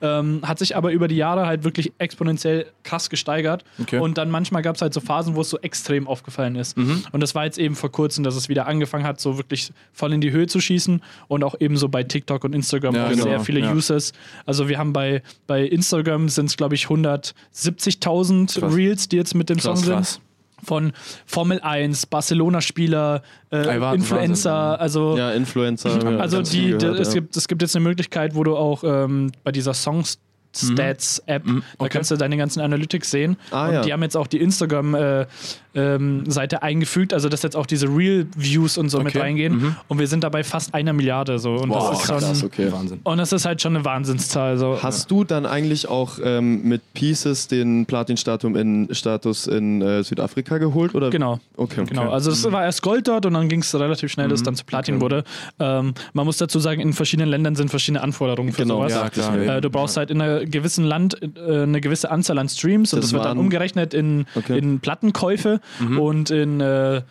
Ähm, 0.00 0.40
hat 0.42 0.58
sich 0.58 0.76
aber 0.76 0.92
über 0.92 1.08
die 1.08 1.16
Jahre 1.16 1.46
halt 1.46 1.64
wirklich 1.64 1.92
exponentiell 1.98 2.66
krass 2.84 3.10
gesteigert. 3.10 3.64
Okay. 3.80 3.98
Und 3.98 4.18
dann 4.18 4.30
manchmal 4.30 4.62
gab 4.62 4.76
es 4.76 4.82
halt 4.82 4.94
so 4.94 5.00
Phasen, 5.00 5.34
wo 5.36 5.40
es 5.40 5.50
so 5.50 5.58
extrem 5.58 6.06
aufgefallen 6.06 6.56
ist. 6.56 6.76
Und 6.76 7.20
das 7.22 7.34
war 7.34 7.44
jetzt 7.44 7.58
eben 7.58 7.74
vor 7.74 7.90
kurzem, 7.90 8.24
dass 8.24 8.36
es 8.36 8.48
wieder 8.48 8.66
angefangen 8.66 9.04
hat, 9.04 9.20
so 9.20 9.38
wirklich 9.38 9.72
voll 9.92 10.12
in 10.12 10.20
die 10.20 10.30
Höhe 10.30 10.46
zu 10.46 10.60
schießen. 10.60 11.02
Und 11.28 11.44
auch 11.44 11.54
eben 11.60 11.76
so 11.76 11.88
bei 11.88 12.02
TikTok 12.02 12.44
und 12.44 12.54
Instagram 12.54 12.94
Ja, 12.94 13.06
auch 13.06 13.10
genau. 13.10 13.24
sehr 13.24 13.40
viele 13.40 13.60
Ja. 13.60 13.72
Users. 13.72 14.12
Also 14.44 14.68
wir 14.68 14.78
haben 14.78 14.92
bei, 14.92 15.15
bei 15.46 15.62
Instagram 15.64 16.28
sind 16.28 16.46
es, 16.46 16.56
glaube 16.56 16.74
ich, 16.74 16.86
170.000 16.86 18.60
Krass. 18.60 18.74
Reels, 18.74 19.08
die 19.08 19.16
jetzt 19.16 19.34
mit 19.34 19.48
dem 19.48 19.56
Krass, 19.58 19.64
Song 19.64 19.76
sind. 19.76 19.94
krass. 19.94 20.20
Von 20.64 20.92
Formel 21.26 21.60
1, 21.60 22.06
Barcelona-Spieler, 22.06 23.22
äh, 23.50 23.56
Ey, 23.56 23.94
Influencer, 23.94 24.50
Wahnsinn. 24.50 24.80
also 24.80 25.16
Ja, 25.16 25.32
Influencer. 25.32 26.18
also 26.20 26.40
die, 26.40 26.70
gehört, 26.70 26.98
es, 26.98 27.08
ja. 27.08 27.14
gibt, 27.20 27.36
es 27.36 27.46
gibt 27.46 27.60
jetzt 27.60 27.76
eine 27.76 27.84
Möglichkeit, 27.84 28.34
wo 28.34 28.42
du 28.42 28.56
auch 28.56 28.82
ähm, 28.82 29.32
bei 29.44 29.52
dieser 29.52 29.74
Songs 29.74 30.18
Stats-App. 30.60 31.44
Da 31.44 31.52
Mhm. 31.52 31.62
okay. 31.78 31.90
kannst 31.90 32.10
du 32.10 32.16
deine 32.16 32.36
ganzen 32.36 32.60
Analytics 32.60 33.10
sehen. 33.10 33.36
Ah, 33.50 33.66
und 33.68 33.74
ja. 33.74 33.80
die 33.82 33.92
haben 33.92 34.02
jetzt 34.02 34.16
auch 34.16 34.26
die 34.26 34.40
Instagram-Seite 34.40 35.28
ähm, 35.74 36.24
Seite 36.30 36.62
eingefügt, 36.62 37.12
also 37.12 37.28
dass 37.28 37.42
jetzt 37.42 37.54
auch 37.54 37.66
diese 37.66 37.86
Real-Views 37.86 38.78
und 38.78 38.88
so 38.88 38.98
mit 38.98 39.08
Okay. 39.08 39.18
reingehen. 39.20 39.76
Und 39.88 39.98
wir 39.98 40.06
sind 40.06 40.24
dabei 40.24 40.42
fast 40.42 40.72
einer 40.74 40.92
Milliarde. 40.94 41.38
So. 41.38 41.52
Und 41.56 41.68
Wow, 41.68 41.90
das 41.90 42.00
ist 42.00 42.06
krass, 42.06 42.38
schon. 42.40 42.46
okay. 42.48 42.72
Wahnsinn. 42.72 43.00
Und 43.04 43.18
das 43.18 43.30
ist 43.32 43.44
halt 43.44 43.60
schon 43.60 43.76
eine 43.76 43.84
Wahnsinnszahl. 43.84 44.56
So. 44.56 44.78
Hast 44.82 45.10
du 45.10 45.24
dann 45.24 45.44
eigentlich 45.44 45.86
auch 45.88 46.18
ähm, 46.24 46.62
mit 46.62 46.80
Pieces 46.94 47.48
den 47.48 47.84
Platin-Status 47.84 48.56
in, 48.56 48.88
Status 48.92 49.46
in 49.48 49.82
äh, 49.82 50.02
Südafrika 50.02 50.56
geholt? 50.58 50.94
Oder? 50.94 51.10
Genau. 51.10 51.40
Okay. 51.58 51.84
Genau, 51.86 52.10
also 52.10 52.30
es 52.30 52.50
war 52.50 52.64
erst 52.64 52.80
Gold 52.82 53.06
dort 53.08 53.26
und 53.26 53.34
dann 53.34 53.48
ging 53.50 53.60
es 53.60 53.74
relativ 53.74 54.10
schnell, 54.10 54.28
dass 54.28 54.40
es 54.40 54.44
dann 54.44 54.54
zu 54.56 54.64
Platin 54.64 55.00
wurde. 55.02 55.24
Ähm, 55.60 55.92
man 56.14 56.24
muss 56.24 56.38
dazu 56.38 56.58
sagen, 56.58 56.80
in 56.80 56.94
verschiedenen 56.94 57.28
Ländern 57.28 57.54
sind 57.54 57.68
verschiedene 57.68 58.02
Anforderungen 58.02 58.52
für 58.52 58.62
Genau, 58.62 58.76
sowas. 58.78 58.92
ja, 58.92 59.10
klar. 59.10 59.36
Äh, 59.38 59.60
du 59.60 59.68
brauchst 59.68 59.96
halt 59.98 60.10
in 60.10 60.20
einem 60.22 60.45
gewissen 60.46 60.84
Land 60.84 61.20
äh, 61.22 61.62
eine 61.62 61.80
gewisse 61.80 62.10
Anzahl 62.10 62.38
an 62.38 62.48
Streams 62.48 62.92
und 62.92 62.98
Das 63.02 63.06
das, 63.10 63.12
wird 63.12 63.24
dann 63.24 63.38
umgerechnet 63.38 63.94
in, 63.94 64.26
Okay. 64.34 64.58
in 64.58 64.80
Plattenkäufe 64.80 65.60
und 65.98 66.30
in 66.30 66.60
äh, 66.60 67.02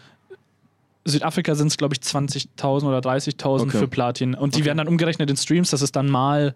Südafrika 1.05 1.53
sind 1.53 1.67
es, 1.67 1.77
glaube 1.77 1.93
ich, 1.93 1.99
20.000 2.01 2.83
oder 2.87 2.97
30.000 2.99 3.61
Okay. 3.67 3.77
für 3.77 3.87
Platin. 3.87 4.33
Und 4.33 4.55
die 4.55 4.65
werden 4.65 4.79
dann 4.79 4.87
umgerechnet 4.87 5.29
in 5.29 5.37
Streams, 5.37 5.69
das 5.69 5.81
ist 5.83 5.95
dann 5.95 6.09
mal 6.09 6.55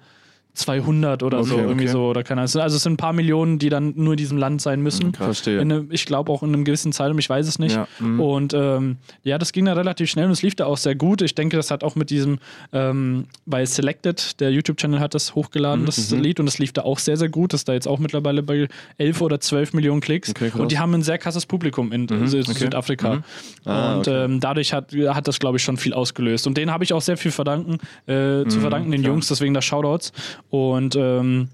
200 0.59 1.23
oder 1.23 1.43
so, 1.43 1.55
Okay, 1.55 1.63
irgendwie 1.63 1.85
okay. 1.85 1.91
so. 1.93 2.07
Oder 2.09 2.23
keine 2.23 2.41
Ahnung. 2.41 2.61
Also 2.61 2.75
es 2.77 2.83
sind 2.83 2.93
ein 2.93 2.97
paar 2.97 3.13
Millionen, 3.13 3.59
die 3.59 3.69
dann 3.69 3.93
nur 3.95 4.13
in 4.13 4.17
diesem 4.17 4.37
Land 4.37 4.61
sein 4.61 4.81
müssen. 4.81 5.13
Verstehe. 5.13 5.59
In 5.59 5.71
einem, 5.71 5.91
ich 5.91 6.05
glaube 6.05 6.31
auch 6.31 6.43
in 6.43 6.49
einem 6.53 6.63
gewissen 6.65 6.91
Zeitraum, 6.91 7.17
ich 7.19 7.29
weiß 7.29 7.47
es 7.47 7.59
nicht. 7.59 7.75
Ja, 7.75 7.87
mhm. 7.99 8.19
Und 8.19 8.53
ähm, 8.53 8.97
ja, 9.23 9.37
das 9.37 9.51
ging 9.51 9.65
dann 9.65 9.77
relativ 9.77 10.09
schnell 10.09 10.25
und 10.25 10.31
es 10.31 10.41
lief 10.41 10.55
da 10.55 10.65
auch 10.65 10.77
sehr 10.77 10.95
gut. 10.95 11.21
Ich 11.21 11.35
denke, 11.35 11.57
das 11.57 11.71
hat 11.71 11.83
auch 11.83 11.95
mit 11.95 12.09
diesem, 12.09 12.39
ähm, 12.73 13.25
weil 13.45 13.65
Selected, 13.65 14.39
der 14.39 14.51
YouTube-Channel, 14.51 14.99
hat 14.99 15.13
das 15.13 15.31
Mhm, 15.31 15.35
hochgeladen, 15.35 15.85
das 15.85 16.11
Lied, 16.11 16.39
und 16.39 16.45
das 16.45 16.59
lief 16.59 16.73
da 16.73 16.81
auch 16.83 16.99
sehr, 16.99 17.17
sehr 17.17 17.29
gut. 17.29 17.53
Das 17.53 17.61
ist 17.61 17.69
da 17.69 17.73
jetzt 17.73 17.87
auch 17.87 17.99
mittlerweile 17.99 18.43
bei 18.43 18.67
11 18.97 19.21
oder 19.21 19.39
12 19.39 19.73
Millionen 19.73 20.01
Klicks. 20.01 20.29
Okay, 20.31 20.51
und 20.57 20.71
die 20.71 20.79
haben 20.79 20.93
ein 20.93 21.01
sehr 21.03 21.17
krasses 21.17 21.45
Publikum 21.45 21.91
in 21.91 22.07
Sü- 22.07 22.43
Südafrika. 22.53 23.23
Ah, 23.65 23.95
und 23.95 24.07
ähm, 24.07 24.39
dadurch 24.39 24.73
hat, 24.73 24.93
hat 24.93 25.27
das, 25.27 25.39
glaube 25.39 25.57
ich, 25.57 25.63
schon 25.63 25.77
viel 25.77 25.93
ausgelöst. 25.93 26.47
Und 26.47 26.57
denen 26.57 26.71
habe 26.71 26.83
ich 26.83 26.93
auch 26.93 27.01
sehr 27.01 27.17
viel 27.17 27.31
verdanken, 27.31 27.77
äh, 28.07 28.39
Mhm, 28.43 28.49
zu 28.49 28.59
verdanken, 28.59 28.91
den 28.91 29.03
Jungs, 29.03 29.27
deswegen 29.27 29.53
da 29.53 29.61
Shoutouts. 29.61 30.11
Und 30.49 30.95
ähm, 30.95 31.49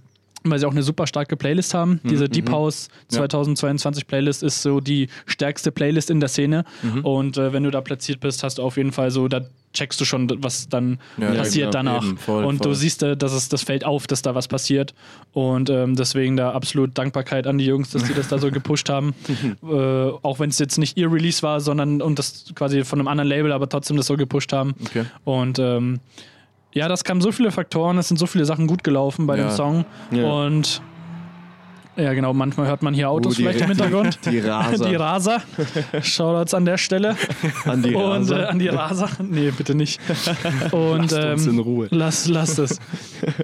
weil 0.45 0.59
sie 0.59 0.65
auch 0.67 0.71
eine 0.71 0.83
super 0.83 1.07
starke 1.07 1.35
Playlist 1.35 1.73
haben. 1.73 1.99
Mhm, 2.03 2.09
Diese 2.09 2.29
Deep 2.29 2.49
House 2.51 2.89
2022 3.09 4.07
Playlist 4.07 4.43
ist 4.43 4.61
so 4.61 4.79
die 4.79 5.07
stärkste 5.25 5.71
Playlist 5.71 6.09
in 6.09 6.19
der 6.19 6.29
Szene. 6.29 6.65
Mhm. 6.83 7.05
Und 7.05 7.37
äh, 7.37 7.51
wenn 7.51 7.63
du 7.63 7.71
da 7.71 7.81
platziert 7.81 8.19
bist, 8.19 8.43
hast 8.43 8.59
du 8.59 8.63
auf 8.63 8.77
jeden 8.77 8.91
Fall 8.91 9.11
so, 9.11 9.27
da 9.27 9.41
checkst 9.73 9.99
du 9.99 10.05
schon, 10.05 10.31
was 10.41 10.69
dann 10.69 10.99
Ja, 11.17 11.33
ja, 11.33 11.39
passiert 11.39 11.71
genau. 11.71 11.91
danach. 11.91 12.03
Eben, 12.05 12.17
voll, 12.17 12.45
und 12.45 12.59
voll. 12.59 12.71
du 12.71 12.75
siehst, 12.75 13.03
äh, 13.03 13.17
dass 13.17 13.33
es, 13.33 13.49
das 13.49 13.63
fällt 13.63 13.83
auf, 13.85 14.07
dass 14.07 14.21
da 14.21 14.35
was 14.35 14.47
passiert. 14.47 14.93
Und 15.33 15.69
ähm, 15.69 15.95
deswegen 15.95 16.37
da 16.37 16.51
absolut 16.51 16.97
Dankbarkeit 16.97 17.47
an 17.47 17.57
die 17.57 17.65
Jungs, 17.65 17.89
dass 17.89 18.03
die 18.03 18.13
das 18.13 18.27
da 18.27 18.37
so 18.37 18.51
gepusht 18.51 18.89
haben. 18.89 19.13
äh, 19.63 19.67
auch 19.67 20.39
wenn 20.39 20.49
es 20.49 20.59
jetzt 20.59 20.77
nicht 20.77 20.97
ihr 20.97 21.11
Release 21.11 21.41
war, 21.41 21.59
sondern 21.59 22.01
und 22.01 22.19
das 22.19 22.45
quasi 22.55 22.83
von 22.83 22.99
einem 22.99 23.07
anderen 23.07 23.27
Label, 23.27 23.51
aber 23.51 23.67
trotzdem 23.67 23.97
das 23.97 24.05
so 24.07 24.15
gepusht 24.15 24.53
haben. 24.53 24.75
Okay. 24.85 25.05
Und 25.23 25.59
ähm, 25.59 25.99
ja, 26.75 26.87
das 26.87 27.03
kamen 27.03 27.21
so 27.21 27.31
viele 27.31 27.49
Faktoren, 27.51 27.97
es 27.97 28.07
sind 28.09 28.17
so 28.17 28.27
viele 28.27 28.45
Sachen 28.45 28.67
gut 28.67 28.83
gelaufen 28.83 29.25
bei 29.25 29.37
Ja. 29.37 29.47
dem 29.47 29.51
Song. 29.55 29.85
Ja. 30.11 30.25
Und 30.25 30.81
ja, 31.97 32.13
genau, 32.13 32.33
manchmal 32.33 32.67
hört 32.67 32.81
man 32.83 32.93
hier 32.93 33.09
Autos 33.09 33.33
Oh, 33.33 33.35
die- 33.35 33.43
vielleicht 33.43 33.61
im 33.61 33.67
Hintergrund. 33.67 34.19
Die 34.25 34.39
Raser. 34.39 34.89
Die 34.89 34.95
Raser. 34.95 35.41
Shoutouts 36.01 36.53
an 36.53 36.65
der 36.65 36.77
Stelle. 36.77 37.15
An 37.65 37.81
die 37.81 37.93
Und 37.95 38.01
Raser. 38.03 38.39
äh, 38.41 38.45
an 38.45 38.59
die 38.59 38.67
Raser. 38.67 39.09
Nee, 39.23 39.51
bitte 39.51 39.75
nicht. 39.75 39.99
Und, 40.71 41.11
Lasst 41.11 41.13
uns 41.25 41.45
ähm, 41.47 41.53
in 41.53 41.59
Ruhe. 41.59 41.87
Lass, 41.91 42.27
lass 42.27 42.57
es. 42.57 42.79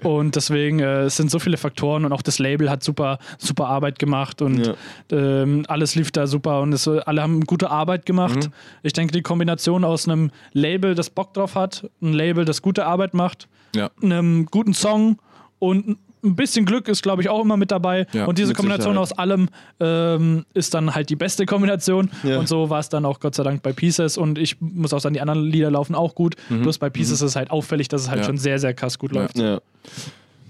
Und 0.04 0.36
deswegen, 0.36 0.80
äh, 0.80 1.02
es 1.04 1.18
sind 1.18 1.32
so 1.32 1.40
viele 1.40 1.58
Faktoren 1.58 2.06
und 2.06 2.12
auch 2.14 2.22
das 2.22 2.40
Label 2.40 2.70
hat 2.70 2.84
super, 2.84 3.20
super 3.38 3.68
Arbeit 3.68 4.00
gemacht 4.00 4.42
und 4.42 4.66
Ja. 4.68 4.74
ähm, 5.12 5.64
alles 5.68 5.96
lief 5.96 6.12
da 6.12 6.28
super 6.28 6.62
und 6.62 6.74
es, 6.74 6.88
alle 6.88 7.22
haben 7.22 7.42
gute 7.46 7.70
Arbeit 7.70 8.06
gemacht. 8.06 8.36
Mhm. 8.48 8.54
Ich 8.84 8.94
denke, 8.94 9.14
die 9.14 9.22
Kombination 9.22 9.84
aus 9.84 10.08
einem 10.08 10.32
Label, 10.54 10.96
das 10.96 11.10
Bock 11.10 11.34
drauf 11.34 11.56
hat, 11.56 11.90
ein 12.02 12.14
Label, 12.14 12.46
das 12.46 12.62
gute 12.62 12.86
Arbeit 12.86 13.14
macht, 13.14 13.48
Ja. 13.76 13.90
einem 14.02 14.46
guten 14.48 14.74
Song 14.74 15.18
und 15.60 15.98
ein 16.24 16.36
bisschen 16.36 16.66
Glück 16.66 16.88
ist, 16.88 17.02
glaube 17.04 17.22
ich, 17.22 17.30
auch 17.30 17.42
immer 17.44 17.58
mit 17.58 17.72
dabei. 17.72 18.06
Ja, 18.14 18.26
und 18.26 18.38
diese 18.38 18.54
Kombination 18.54 18.94
Sicherheit. 18.94 19.12
aus 19.12 19.18
allem 19.18 19.50
ähm, 19.80 20.46
ist 20.54 20.74
dann 20.74 20.94
halt 20.94 21.10
die 21.10 21.16
beste 21.16 21.46
Kombination. 21.46 22.12
Ja. 22.24 22.38
Und 22.40 22.48
so 22.48 22.70
war 22.70 22.80
es 22.80 22.90
dann 22.90 23.06
auch 23.06 23.20
Gott 23.20 23.36
sei 23.36 23.44
Dank 23.44 23.64
bei 23.64 23.74
Pieces. 23.74 24.18
Und 24.18 24.38
ich 24.38 24.58
muss 24.62 24.94
auch 24.94 25.00
sagen, 25.00 25.14
die 25.14 25.22
anderen 25.22 25.44
Lieder 25.44 25.72
laufen 25.72 25.96
auch 25.96 26.14
gut. 26.16 26.36
Bloß 26.50 26.78
bei 26.78 26.90
Pieces 26.90 27.14
ist 27.14 27.22
es 27.22 27.36
halt 27.36 27.50
auffällig, 27.52 27.88
dass 27.88 28.02
es 28.04 28.08
halt 28.10 28.18
Mhm. 28.20 28.22
Ja. 28.22 28.28
schon 28.28 28.38
sehr, 28.38 28.60
sehr 28.60 28.74
krass 28.74 29.00
gut 29.00 29.12
läuft. 29.12 29.38
Ja. 29.38 29.60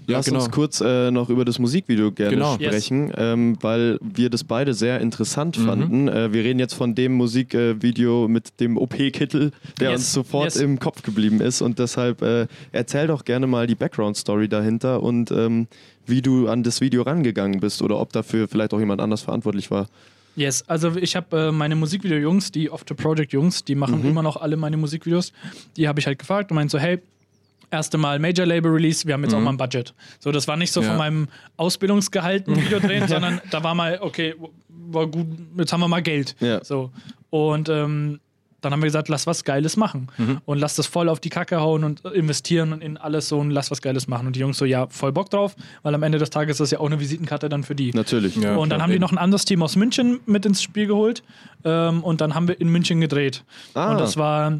Ja, 0.08 0.16
Lass 0.16 0.26
genau. 0.26 0.38
uns 0.44 0.50
kurz 0.50 0.80
äh, 0.80 1.10
noch 1.10 1.28
über 1.30 1.44
das 1.44 1.58
Musikvideo 1.58 2.10
gerne 2.12 2.34
Genau. 2.34 2.54
sprechen, 2.54 3.12
ähm, 3.16 3.56
weil 3.60 3.98
wir 4.02 4.30
das 4.30 4.42
beide 4.44 4.74
sehr 4.74 5.00
interessant 5.00 5.58
Mhm. 5.58 5.64
fanden. 5.66 6.08
Äh, 6.08 6.32
wir 6.32 6.42
reden 6.44 6.58
jetzt 6.58 6.74
von 6.74 6.94
dem 6.94 7.12
Musikvideo 7.12 8.26
mit 8.28 8.58
dem 8.60 8.76
OP-Kittel, 8.76 9.52
der 9.80 9.90
Yes. 9.90 10.00
uns 10.00 10.12
sofort 10.12 10.44
Yes. 10.46 10.56
im 10.56 10.78
Kopf 10.78 11.02
geblieben 11.02 11.40
ist. 11.40 11.62
Und 11.62 11.78
deshalb 11.78 12.22
äh, 12.22 12.46
erzähl 12.72 13.06
doch 13.06 13.24
gerne 13.24 13.46
mal 13.46 13.66
die 13.66 13.74
Background-Story 13.74 14.48
dahinter 14.48 15.02
und 15.02 15.30
ähm, 15.30 15.68
wie 16.06 16.20
du 16.22 16.48
an 16.48 16.62
das 16.62 16.80
Video 16.80 17.02
rangegangen 17.02 17.60
bist 17.60 17.80
oder 17.82 17.98
ob 18.00 18.12
dafür 18.12 18.48
vielleicht 18.48 18.74
auch 18.74 18.80
jemand 18.80 19.00
anders 19.00 19.22
verantwortlich 19.22 19.70
war. 19.70 19.86
Yes, 20.34 20.64
also 20.66 20.96
ich 20.96 21.14
habe 21.14 21.48
äh, 21.48 21.52
meine 21.52 21.76
Musikvideo-Jungs, 21.76 22.50
die 22.52 22.70
Off 22.70 22.84
the 22.88 22.94
Project-Jungs, 22.94 23.64
die 23.64 23.74
machen 23.74 24.02
immer 24.04 24.22
noch 24.22 24.36
alle 24.40 24.56
meine 24.56 24.78
Musikvideos. 24.78 25.30
Die 25.76 25.86
habe 25.88 26.00
ich 26.00 26.06
halt 26.06 26.18
gefragt 26.18 26.50
und 26.50 26.54
meinte 26.54 26.72
so, 26.72 26.78
hey, 26.78 27.00
erste 27.72 27.98
Mal 27.98 28.18
Major 28.18 28.46
Label 28.46 28.70
Release, 28.70 29.06
wir 29.06 29.14
haben 29.14 29.24
jetzt 29.24 29.34
auch 29.34 29.40
mal 29.40 29.50
ein 29.50 29.56
Budget. 29.56 29.94
So, 30.20 30.30
das 30.30 30.46
war 30.46 30.56
nicht 30.56 30.72
so 30.72 30.80
Ja. 30.82 30.88
von 30.88 30.98
meinem 30.98 31.28
Ausbildungsgehalt 31.56 32.46
ein 32.46 32.56
Video 32.56 32.78
drehen, 32.78 33.08
sondern 33.08 33.40
da 33.50 33.64
war 33.64 33.74
mal, 33.74 33.98
okay, 34.00 34.34
war 34.68 35.06
gut, 35.06 35.26
jetzt 35.56 35.72
haben 35.72 35.80
wir 35.80 35.88
mal 35.88 36.02
Geld. 36.02 36.36
Ja. 36.40 36.62
So. 36.64 36.90
Und 37.30 37.68
ähm, 37.68 38.20
dann 38.60 38.72
haben 38.72 38.80
wir 38.80 38.86
gesagt, 38.86 39.08
lass 39.08 39.26
was 39.26 39.42
Geiles 39.42 39.76
machen. 39.76 40.06
Und 40.44 40.58
lass 40.58 40.76
das 40.76 40.86
voll 40.86 41.08
auf 41.08 41.18
die 41.18 41.30
Kacke 41.30 41.60
hauen 41.60 41.82
und 41.82 42.04
investieren 42.04 42.72
und 42.72 42.80
in 42.80 42.96
alles 42.96 43.28
so 43.28 43.40
und 43.40 43.50
lass 43.50 43.72
was 43.72 43.82
Geiles 43.82 44.06
machen. 44.06 44.28
Und 44.28 44.36
die 44.36 44.40
Jungs 44.40 44.56
so, 44.56 44.64
ja, 44.64 44.86
voll 44.88 45.10
Bock 45.10 45.30
drauf, 45.30 45.56
weil 45.82 45.92
am 45.96 46.02
Ende 46.04 46.18
des 46.18 46.30
Tages 46.30 46.54
ist 46.54 46.60
das 46.60 46.70
ja 46.70 46.78
auch 46.78 46.86
eine 46.86 47.00
Visitenkarte 47.00 47.48
dann 47.48 47.64
für 47.64 47.74
die. 47.74 47.90
Natürlich. 47.92 48.36
Ja, 48.36 48.54
und 48.54 48.68
dann 48.70 48.76
klar, 48.76 48.82
haben 48.82 48.90
die 48.90 48.96
eben. 48.96 49.02
noch 49.02 49.10
ein 49.10 49.18
anderes 49.18 49.44
Team 49.46 49.64
aus 49.64 49.74
München 49.74 50.20
mit 50.26 50.46
ins 50.46 50.62
Spiel 50.62 50.86
geholt. 50.86 51.24
Ähm, 51.64 52.04
und 52.04 52.20
dann 52.20 52.36
haben 52.36 52.46
wir 52.46 52.60
in 52.60 52.68
München 52.68 53.00
gedreht. 53.00 53.42
Ah. 53.74 53.90
Und 53.90 53.98
das 53.98 54.16
war. 54.16 54.52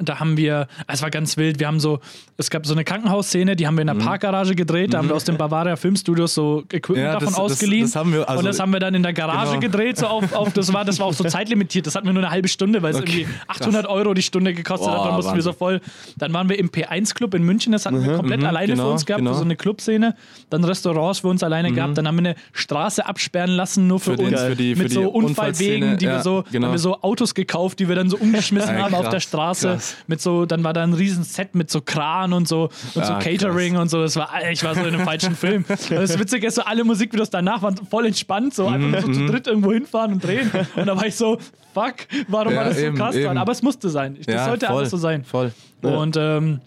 Da 0.00 0.20
haben 0.20 0.36
wir, 0.36 0.68
es 0.86 1.00
war 1.00 1.10
ganz 1.10 1.38
wild, 1.38 1.58
wir 1.60 1.66
haben 1.66 1.80
so, 1.80 2.00
es 2.36 2.50
gab 2.50 2.66
so 2.66 2.74
eine 2.74 2.84
Krankenhausszene, 2.84 3.56
die 3.56 3.66
haben 3.66 3.74
wir 3.76 3.82
in 3.82 3.88
Mhm. 3.88 3.98
der 4.00 4.04
Parkgarage 4.04 4.54
gedreht, 4.54 4.92
da 4.92 4.98
haben 4.98 5.08
wir 5.08 5.16
aus 5.16 5.24
dem 5.24 5.38
Bavaria 5.38 5.76
Filmstudios 5.76 6.34
so 6.34 6.62
Equipment 6.70 6.98
Ja, 7.06 7.12
davon 7.14 7.28
das- 7.28 7.34
das- 7.36 7.40
ausgeliehen. 7.52 7.86
das 7.86 7.96
haben 7.96 8.12
wir, 8.12 8.28
also- 8.28 8.40
und 8.40 8.44
das 8.44 8.60
haben 8.60 8.70
wir 8.70 8.80
dann 8.80 8.94
in 8.94 9.02
der 9.02 9.14
Garage 9.14 9.48
Genau. 9.52 9.60
gedreht, 9.60 9.96
so 9.96 10.06
auf, 10.06 10.32
auf 10.34 10.52
das 10.52 10.72
war, 10.74 10.84
das 10.84 10.98
war 11.00 11.06
auch 11.06 11.14
so 11.14 11.24
zeitlimitiert, 11.24 11.86
das 11.86 11.94
hatten 11.94 12.06
wir 12.06 12.12
nur 12.12 12.22
eine 12.22 12.30
halbe 12.30 12.48
Stunde, 12.48 12.82
weil 12.82 12.92
es 12.94 13.00
Okay, 13.00 13.20
irgendwie 13.22 13.34
800 13.48 13.86
Euro 13.86 14.12
die 14.12 14.22
Stunde 14.22 14.52
gekostet 14.52 14.88
hat, 14.90 14.96
Boah, 14.98 15.06
dann 15.06 15.14
mussten 15.16 15.34
wir 15.34 15.42
so 15.42 15.52
voll, 15.54 15.80
dann 16.18 16.34
waren 16.34 16.50
wir 16.50 16.58
im 16.58 16.68
P1-Club 16.70 17.32
in 17.34 17.42
München, 17.42 17.72
das 17.72 17.86
hatten 17.86 18.04
wir 18.04 18.14
komplett 18.14 18.44
alleine 18.44 18.72
genau, 18.74 18.84
für 18.84 18.90
uns 18.90 19.06
gehabt, 19.06 19.20
genau. 19.20 19.32
Mhm. 19.32 19.36
so 19.38 19.44
eine 19.44 19.56
Clubszene, 19.56 20.14
dann 20.50 20.64
Restaurants 20.64 21.20
für 21.20 21.28
uns 21.28 21.42
alleine 21.42 21.72
gehabt, 21.72 21.96
dann 21.96 22.06
haben 22.06 22.16
wir 22.16 22.30
eine 22.30 22.34
Straße 22.52 23.06
absperren 23.06 23.50
lassen, 23.52 23.86
nur 23.86 24.00
für, 24.00 24.10
Für 24.12 24.16
den- 24.18 24.26
uns, 24.34 24.40
für 24.42 24.54
die- 24.54 24.74
für 24.76 24.82
mit 24.82 24.90
die 24.90 24.94
so 24.96 25.08
Unfallwegen, 25.08 25.96
die 25.96 26.06
wir 26.06 26.12
ja, 26.12 26.22
so, 26.22 26.44
genau. 26.52 26.66
haben 26.66 26.74
wir 26.74 26.78
so 26.78 27.00
Autos 27.00 27.34
gekauft, 27.34 27.78
die 27.80 27.88
wir 27.88 27.96
dann 27.96 28.10
so 28.10 28.18
umgeschmissen 28.18 28.76
haben 28.80 28.94
auf 28.94 29.02
krass, 29.04 29.10
der 29.14 29.20
Straße, 29.20 29.68
krass. 29.68 29.87
Mit 30.06 30.20
so, 30.20 30.46
dann 30.46 30.64
war 30.64 30.72
da 30.72 30.82
ein 30.82 30.92
riesen 30.94 31.24
Set 31.24 31.54
mit 31.54 31.70
so 31.70 31.80
Kran 31.80 32.32
und 32.32 32.46
so 32.48 32.70
und 32.94 33.04
so 33.04 33.12
Ah, 33.14 33.18
Catering 33.18 33.76
und 33.76 33.88
so, 33.90 34.00
das 34.00 34.16
war, 34.16 34.28
ich 34.50 34.62
war 34.64 34.74
so 34.74 34.80
in 34.82 34.94
einem 34.94 35.04
falschen 35.04 35.34
Film. 35.36 35.64
Das 35.90 36.18
Witzige 36.18 36.46
ist, 36.46 36.54
so 36.56 36.62
alle 36.62 36.84
Musikvideos 36.84 37.30
danach 37.30 37.62
waren 37.62 37.76
voll 37.86 38.06
entspannt, 38.06 38.54
so 38.54 38.66
einfach 38.66 38.88
nur 38.88 39.00
so 39.00 39.08
Mhm, 39.08 39.14
zu 39.14 39.26
dritt 39.26 39.46
irgendwo 39.46 39.72
hinfahren 39.72 40.12
und 40.14 40.24
drehen 40.24 40.50
und 40.76 40.86
da 40.86 40.96
war 40.96 41.06
ich 41.06 41.16
so, 41.16 41.38
fuck, 41.74 41.94
warum 42.28 42.52
Ja, 42.52 42.58
war 42.58 42.64
das 42.66 42.76
so 42.78 42.82
eben, 42.86 42.96
krass 42.96 43.14
eben. 43.16 43.24
dran? 43.26 43.38
Aber 43.38 43.52
es 43.52 43.62
musste 43.62 43.88
sein, 43.88 44.16
das 44.16 44.26
Ja, 44.34 44.44
sollte 44.46 44.66
voll, 44.66 44.76
alles 44.78 44.90
so 44.90 44.96
sein. 44.96 45.24
Voll. 45.24 45.52
Und 45.82 46.16
ähm, 46.18 46.60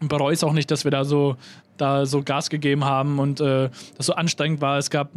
bereue 0.00 0.34
es 0.34 0.44
auch 0.44 0.52
nicht, 0.52 0.70
dass 0.70 0.84
wir 0.84 0.90
da 0.90 1.04
so, 1.04 1.36
da 1.76 2.04
so 2.06 2.22
Gas 2.22 2.50
gegeben 2.50 2.84
haben 2.84 3.18
und 3.18 3.40
äh, 3.40 3.70
das 3.96 4.06
so 4.06 4.14
anstrengend 4.14 4.60
war. 4.60 4.78
Es 4.78 4.90
gab 4.90 5.10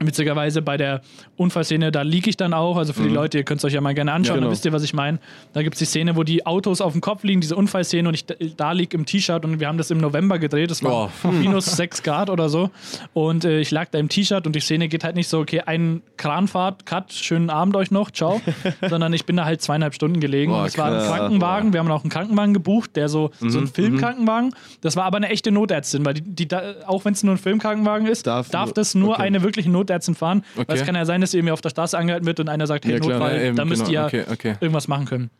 witzigerweise 0.00 0.60
bei 0.62 0.76
der 0.76 1.00
Unfallszene, 1.36 1.90
da 1.92 2.02
liege 2.02 2.28
ich 2.30 2.36
dann 2.36 2.52
auch. 2.54 2.76
Also 2.76 2.92
für 2.92 3.02
die 3.04 3.08
Leute, 3.08 3.38
ihr 3.38 3.44
könnt 3.44 3.58
es 3.58 3.64
euch 3.64 3.72
ja 3.72 3.80
mal 3.80 3.94
gerne 3.94 4.12
anschauen, 4.12 4.34
Ja, 4.36 4.40
genau. 4.40 4.46
dann 4.46 4.52
wisst 4.52 4.64
ihr, 4.64 4.72
was 4.72 4.82
ich 4.82 4.92
meine. 4.94 5.18
Da 5.52 5.62
gibt 5.62 5.74
es 5.74 5.78
die 5.78 5.84
Szene, 5.84 6.16
wo 6.16 6.22
die 6.22 6.46
Autos 6.46 6.80
auf 6.80 6.92
dem 6.92 7.00
Kopf 7.00 7.22
liegen, 7.24 7.40
diese 7.40 7.56
Unfallszene 7.56 8.08
und 8.08 8.14
ich 8.14 8.24
da, 8.56 8.72
liege 8.72 8.96
im 8.96 9.06
T-Shirt 9.06 9.44
und 9.44 9.60
wir 9.60 9.68
haben 9.68 9.78
das 9.78 9.90
im 9.90 9.98
November 9.98 10.38
gedreht. 10.38 10.70
Das 10.70 10.82
war 10.82 11.10
Oh. 11.24 11.28
minus 11.28 11.66
6 11.76 12.02
Grad 12.02 12.30
oder 12.30 12.48
so. 12.48 12.70
Und 13.12 13.44
äh, 13.44 13.60
ich 13.60 13.70
lag 13.70 13.88
da 13.90 13.98
im 13.98 14.08
T-Shirt 14.08 14.46
und 14.46 14.54
die 14.54 14.60
Szene 14.60 14.88
geht 14.88 15.04
halt 15.04 15.16
nicht 15.16 15.28
so, 15.28 15.38
okay, 15.40 15.60
ein 15.64 16.02
Kranfahrt, 16.16 16.86
Cut, 16.86 17.12
schönen 17.12 17.50
Abend 17.50 17.76
euch 17.76 17.90
noch, 17.90 18.10
ciao. 18.10 18.40
sondern 18.88 19.12
ich 19.12 19.24
bin 19.26 19.36
da 19.36 19.44
halt 19.44 19.62
zweieinhalb 19.62 19.94
Stunden 19.94 20.20
gelegen. 20.20 20.52
Boah, 20.52 20.66
es 20.66 20.76
war 20.78 20.86
ein. 20.92 21.04
Krankenwagen. 21.04 21.72
Wir 21.72 21.80
haben 21.80 21.90
auch 21.90 22.02
einen 22.02 22.10
Krankenwagen 22.10 22.54
gebucht, 22.54 22.96
der 22.96 23.08
so, 23.08 23.30
so 23.40 23.58
Mhm, 23.58 23.64
ein 23.64 23.68
Filmkrankenwagen. 23.68 24.54
Das 24.80 24.96
war 24.96 25.04
aber 25.04 25.16
eine 25.18 25.28
echte 25.28 25.50
Notärztin, 25.50 26.04
weil 26.04 26.14
die, 26.14 26.22
die 26.22 26.48
da, 26.48 26.62
auch 26.86 27.04
wenn 27.04 27.12
es 27.12 27.22
nur 27.22 27.34
ein 27.34 27.38
Filmkrankenwagen 27.38 28.06
ist, 28.06 28.26
Darf 28.26 28.50
darf, 28.50 28.72
das 28.72 28.94
nur 28.94 29.10
okay. 29.14 29.22
eine 29.22 29.42
wirkliche 29.42 29.70
Notärztin 29.70 29.83
fahren. 30.14 30.44
Weil 30.54 30.64
es 30.68 30.74
Okay. 30.80 30.86
kann 30.86 30.94
ja 30.94 31.04
sein, 31.04 31.20
dass 31.20 31.34
irgendwie 31.34 31.52
auf 31.52 31.60
der 31.60 31.70
Straße 31.70 31.96
angehalten 31.98 32.26
wird 32.26 32.40
und 32.40 32.48
einer 32.48 32.66
sagt, 32.66 32.84
hey, 32.84 32.94
Ja. 32.94 32.98
Notfall, 32.98 33.36
Ja, 33.36 33.42
eben, 33.42 33.56
da 33.56 33.64
müsst 33.64 33.86
genau. 33.86 34.00
ihr 34.02 34.06
Okay, 34.06 34.24
okay. 34.30 34.54
irgendwas 34.60 34.88
machen 34.88 35.06
können. 35.06 35.30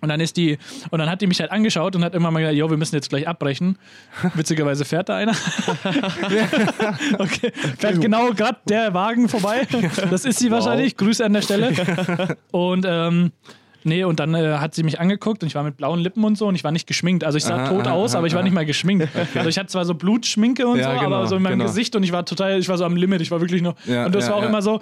Und 0.00 0.08
dann 0.10 0.20
ist 0.20 0.36
die, 0.36 0.58
und 0.90 0.98
dann 0.98 1.08
hat 1.08 1.22
die 1.22 1.26
mich 1.26 1.40
halt 1.40 1.50
angeschaut 1.50 1.96
und 1.96 2.04
hat 2.04 2.12
irgendwann 2.12 2.34
mal 2.34 2.40
gesagt, 2.40 2.56
jo, 2.58 2.68
wir 2.68 2.76
müssen 2.76 2.94
jetzt 2.94 3.08
gleich 3.08 3.26
abbrechen. 3.26 3.78
Witzigerweise 4.34 4.84
fährt 4.84 5.08
da 5.08 5.16
einer. 5.16 5.32
okay. 7.18 7.52
Fährt 7.78 8.00
genau 8.00 8.32
gerade 8.32 8.58
der 8.68 8.92
Wagen 8.92 9.28
vorbei. 9.28 9.66
Das 10.10 10.24
ist 10.26 10.38
sie 10.40 10.50
wahrscheinlich. 10.50 10.96
Grüße 10.96 11.24
an 11.24 11.32
der 11.32 11.42
Stelle. 11.42 12.36
Und 12.50 12.84
ähm, 12.86 13.32
Nee, 13.84 14.04
und 14.04 14.18
dann 14.18 14.34
äh, 14.34 14.56
hat 14.58 14.74
sie 14.74 14.82
mich 14.82 14.98
angeguckt 14.98 15.42
und 15.42 15.46
ich 15.46 15.54
war 15.54 15.62
mit 15.62 15.76
blauen 15.76 16.00
Lippen 16.00 16.24
und 16.24 16.36
so 16.36 16.48
und 16.48 16.54
ich 16.54 16.64
war 16.64 16.72
nicht 16.72 16.86
geschminkt. 16.86 17.22
Also 17.22 17.36
ich 17.36 17.44
sah 17.44 17.56
Aha, 17.56 17.68
tot 17.68 17.86
aha, 17.86 17.94
aus, 17.94 18.14
aber 18.14 18.26
ich 18.26 18.32
war 18.32 18.40
aha. 18.40 18.44
nicht 18.44 18.54
mal 18.54 18.66
geschminkt. 18.66 19.08
Also 19.34 19.48
ich 19.48 19.58
hatte 19.58 19.68
zwar 19.68 19.84
so 19.84 19.94
Blutschminke 19.94 20.66
und 20.66 20.78
Ja, 20.78 20.94
so, 20.94 21.00
genau, 21.00 21.16
aber 21.16 21.26
so 21.26 21.36
in 21.36 21.42
meinem 21.42 21.58
genau. 21.58 21.70
Gesicht 21.70 21.94
und 21.94 22.02
ich 22.02 22.12
war 22.12 22.24
total, 22.24 22.58
ich 22.58 22.68
war 22.68 22.78
so 22.78 22.84
am 22.84 22.96
Limit, 22.96 23.20
ich 23.20 23.30
war 23.30 23.40
wirklich 23.40 23.62
noch. 23.62 23.74
Ja, 23.86 24.06
und 24.06 24.14
das 24.14 24.24
ja, 24.24 24.30
war 24.30 24.38
auch 24.38 24.42
ja. 24.42 24.48
immer 24.48 24.62
so. 24.62 24.80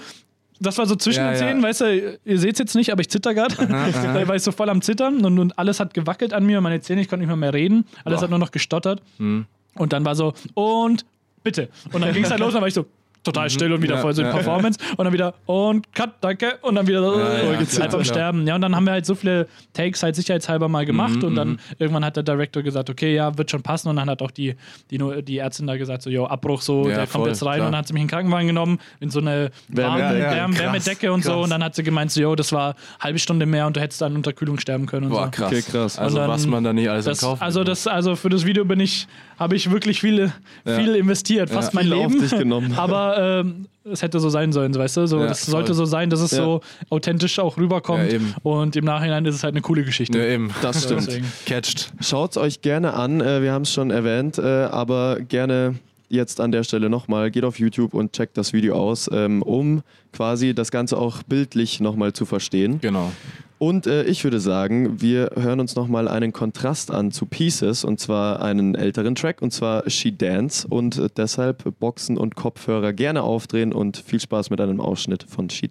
Das 0.60 0.78
war 0.78 0.86
so 0.86 0.94
zwischen 0.94 1.20
Ja, 1.20 1.32
den 1.32 1.40
ja. 1.40 1.46
Zähnen, 1.46 1.62
weißt 1.62 1.80
du, 1.80 2.18
ihr 2.24 2.38
seht 2.38 2.52
es 2.52 2.58
jetzt 2.60 2.74
nicht, 2.76 2.92
aber 2.92 3.00
ich 3.00 3.10
zitter 3.10 3.34
gerade. 3.34 3.56
Da 3.66 4.28
war 4.28 4.36
ich 4.36 4.42
so 4.42 4.52
voll 4.52 4.68
am 4.68 4.80
Zittern 4.82 5.24
und, 5.24 5.38
und 5.38 5.58
alles 5.58 5.80
hat 5.80 5.92
gewackelt 5.94 6.32
an 6.32 6.46
mir, 6.46 6.60
meine 6.60 6.80
Zähne, 6.80 7.00
ich 7.00 7.08
konnte 7.08 7.22
nicht 7.22 7.28
mehr, 7.28 7.36
mehr 7.36 7.52
reden. 7.52 7.84
Alles 8.04 8.20
Boah. 8.20 8.24
hat 8.24 8.30
nur 8.30 8.38
noch 8.38 8.52
gestottert. 8.52 9.02
Hm. 9.18 9.46
Und 9.74 9.92
dann 9.92 10.04
war 10.04 10.14
so, 10.14 10.34
und 10.54 11.04
bitte. 11.42 11.68
Und 11.92 12.02
dann 12.02 12.12
ging 12.12 12.24
es 12.24 12.30
halt 12.30 12.40
los, 12.40 12.48
und 12.48 12.54
dann 12.54 12.60
war 12.62 12.68
ich 12.68 12.74
so 12.74 12.86
total 13.24 13.48
still 13.50 13.72
und 13.72 13.82
wieder 13.82 13.94
Mhm. 13.94 13.98
Ja, 13.98 14.02
voll 14.02 14.14
so 14.14 14.22
in 14.22 14.28
ja. 14.28 14.34
Performance. 14.34 14.78
Und 14.96 15.04
dann 15.04 15.12
wieder, 15.12 15.34
und 15.46 15.92
cut, 15.94 16.10
danke. 16.20 16.58
Und 16.62 16.74
dann 16.74 16.86
wieder 16.86 17.00
so, 17.02 17.18
Ja, 17.18 17.24
ja, 17.24 17.56
halb 17.58 17.68
klar, 17.68 17.84
am 17.84 17.90
klar. 17.90 18.04
Sterben. 18.04 18.46
Ja, 18.46 18.54
und 18.54 18.60
dann 18.62 18.74
haben 18.74 18.84
wir 18.84 18.92
halt 18.92 19.06
so 19.06 19.14
viele 19.14 19.46
Takes 19.72 20.02
halt 20.02 20.16
sicherheitshalber 20.16 20.68
mal 20.68 20.84
gemacht. 20.86 21.16
Mhm, 21.16 21.24
und 21.24 21.34
dann 21.36 21.58
irgendwann 21.78 22.04
hat 22.04 22.16
der 22.16 22.22
Director 22.22 22.62
gesagt, 22.62 22.90
okay, 22.90 23.14
ja, 23.14 23.36
wird 23.38 23.50
schon 23.50 23.62
passen. 23.62 23.88
Und 23.88 23.96
dann 23.96 24.08
hat 24.10 24.22
auch 24.22 24.30
die, 24.30 24.56
die, 24.90 24.98
die 25.22 25.38
Ärztin 25.38 25.66
da 25.66 25.76
gesagt, 25.76 26.02
so, 26.02 26.10
jo, 26.10 26.26
Abbruch, 26.26 26.62
so, 26.62 26.82
Ja, 26.88 26.88
der 26.88 26.96
kommt 26.98 27.10
voll, 27.10 27.28
jetzt 27.28 27.44
rein. 27.44 27.54
klar. 27.56 27.66
Und 27.66 27.72
dann 27.72 27.78
hat 27.78 27.86
sie 27.86 27.92
mich 27.92 28.02
in 28.02 28.08
den 28.08 28.12
Krankenwagen 28.12 28.46
genommen, 28.46 28.78
in 29.00 29.10
so 29.10 29.20
eine 29.20 29.50
warme 29.68 30.00
Wärme- 30.02 30.18
ja, 30.18 30.46
krass, 30.48 30.58
Wärmedecke 30.58 31.12
und 31.12 31.22
so. 31.24 31.30
krass. 31.32 31.44
Und 31.44 31.50
dann 31.50 31.62
hat 31.64 31.74
sie 31.74 31.82
gemeint, 31.82 32.10
so, 32.10 32.20
jo, 32.20 32.34
das 32.34 32.52
war 32.52 32.74
halbe 33.00 33.18
Stunde 33.18 33.46
mehr 33.46 33.66
und 33.66 33.76
du 33.76 33.80
hättest 33.80 34.02
an 34.02 34.14
Unterkühlung 34.16 34.58
sterben 34.58 34.86
können. 34.86 35.06
Und 35.06 35.12
Boah, 35.12 35.24
so. 35.26 35.30
krass. 35.30 35.52
Okay, 35.52 35.62
krass. 35.62 35.98
Also 35.98 36.16
Und 36.16 36.22
dann- 36.22 36.30
was 36.30 36.46
man 36.46 36.64
da 36.64 36.72
nie 36.72 36.88
alles 36.88 37.04
Das, 37.04 37.22
in 37.22 37.28
Kauf 37.28 37.42
also, 37.42 37.62
das, 37.64 37.86
also 37.86 38.16
für 38.16 38.28
das 38.30 38.44
Video 38.44 38.64
bin 38.64 38.80
ich, 38.80 39.06
habe 39.38 39.56
ich 39.56 39.70
wirklich 39.70 40.00
viele, 40.00 40.32
Ja. 40.64 40.76
viel 40.76 40.94
investiert, 40.94 41.50
fast 41.50 41.72
Ja. 41.72 41.80
mein 41.80 41.84
Viel 41.84 41.92
auf 41.94 42.12
Leben. 42.12 42.20
dich 42.20 42.30
genommen. 42.38 42.76
Aber 43.12 43.40
ähm, 43.40 43.66
es 43.90 44.02
hätte 44.02 44.20
so 44.20 44.28
sein 44.28 44.52
sollen, 44.52 44.74
weißt 44.74 44.96
du? 44.96 45.06
So, 45.06 45.20
Ja, 45.20 45.26
das 45.26 45.44
voll. 45.44 45.52
sollte 45.52 45.74
so 45.74 45.84
sein, 45.84 46.10
dass 46.10 46.20
es 46.20 46.30
Ja. 46.32 46.38
so 46.44 46.60
authentisch 46.90 47.38
auch 47.38 47.56
rüberkommt. 47.56 48.04
Ja, 48.10 48.14
eben. 48.16 48.34
und 48.42 48.76
im 48.76 48.84
Nachhinein 48.84 49.24
ist 49.26 49.34
es 49.36 49.42
halt 49.44 49.54
eine 49.54 49.60
coole 49.62 49.84
Geschichte. 49.84 50.18
ja, 50.18 50.24
eben. 50.26 50.50
Das 50.62 50.84
stimmt. 50.84 51.08
Catched. 51.46 51.92
Schaut 52.00 52.36
euch 52.36 52.60
gerne 52.62 52.94
an, 52.94 53.20
äh, 53.20 53.42
wir 53.42 53.52
haben 53.52 53.62
es 53.62 53.72
schon 53.72 53.90
erwähnt, 53.90 54.38
äh, 54.38 54.42
aber 54.42 55.18
gerne 55.20 55.74
jetzt 56.12 56.40
an 56.40 56.52
der 56.52 56.62
Stelle 56.62 56.90
nochmal, 56.90 57.30
geht 57.30 57.44
auf 57.44 57.58
YouTube 57.58 57.94
und 57.94 58.12
checkt 58.12 58.36
das 58.36 58.52
Video 58.52 58.76
aus, 58.76 59.10
ähm, 59.12 59.42
um 59.42 59.82
quasi 60.12 60.54
das 60.54 60.70
Ganze 60.70 60.98
auch 60.98 61.22
bildlich 61.22 61.80
nochmal 61.80 62.12
zu 62.12 62.26
verstehen. 62.26 62.80
Genau. 62.80 63.10
Und 63.58 63.86
äh, 63.86 64.04
ich 64.04 64.24
würde 64.24 64.40
sagen, 64.40 65.00
wir 65.00 65.30
hören 65.36 65.60
uns 65.60 65.76
nochmal 65.76 66.08
einen 66.08 66.32
Kontrast 66.32 66.90
an 66.90 67.12
zu 67.12 67.26
Pieces 67.26 67.84
und 67.84 68.00
zwar 68.00 68.42
einen 68.42 68.74
älteren 68.74 69.14
Track 69.14 69.40
und 69.40 69.52
zwar 69.52 69.88
She 69.88 70.16
Dance 70.16 70.66
und 70.68 70.98
äh, 70.98 71.08
deshalb 71.16 71.78
Boxen 71.78 72.18
und 72.18 72.34
Kopfhörer 72.34 72.92
gerne 72.92 73.22
aufdrehen 73.22 73.72
und 73.72 73.96
viel 73.96 74.20
Spaß 74.20 74.50
mit 74.50 74.60
einem 74.60 74.80
Ausschnitt 74.80 75.24
von 75.28 75.48
She 75.48 75.70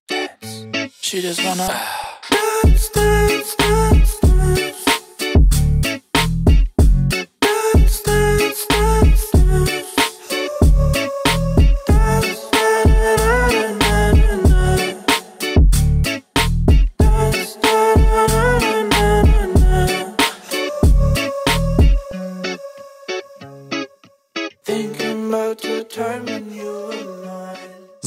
She 1.02 1.20
just 1.20 1.44
wanna 1.44 1.70
Thinking 2.94 4.21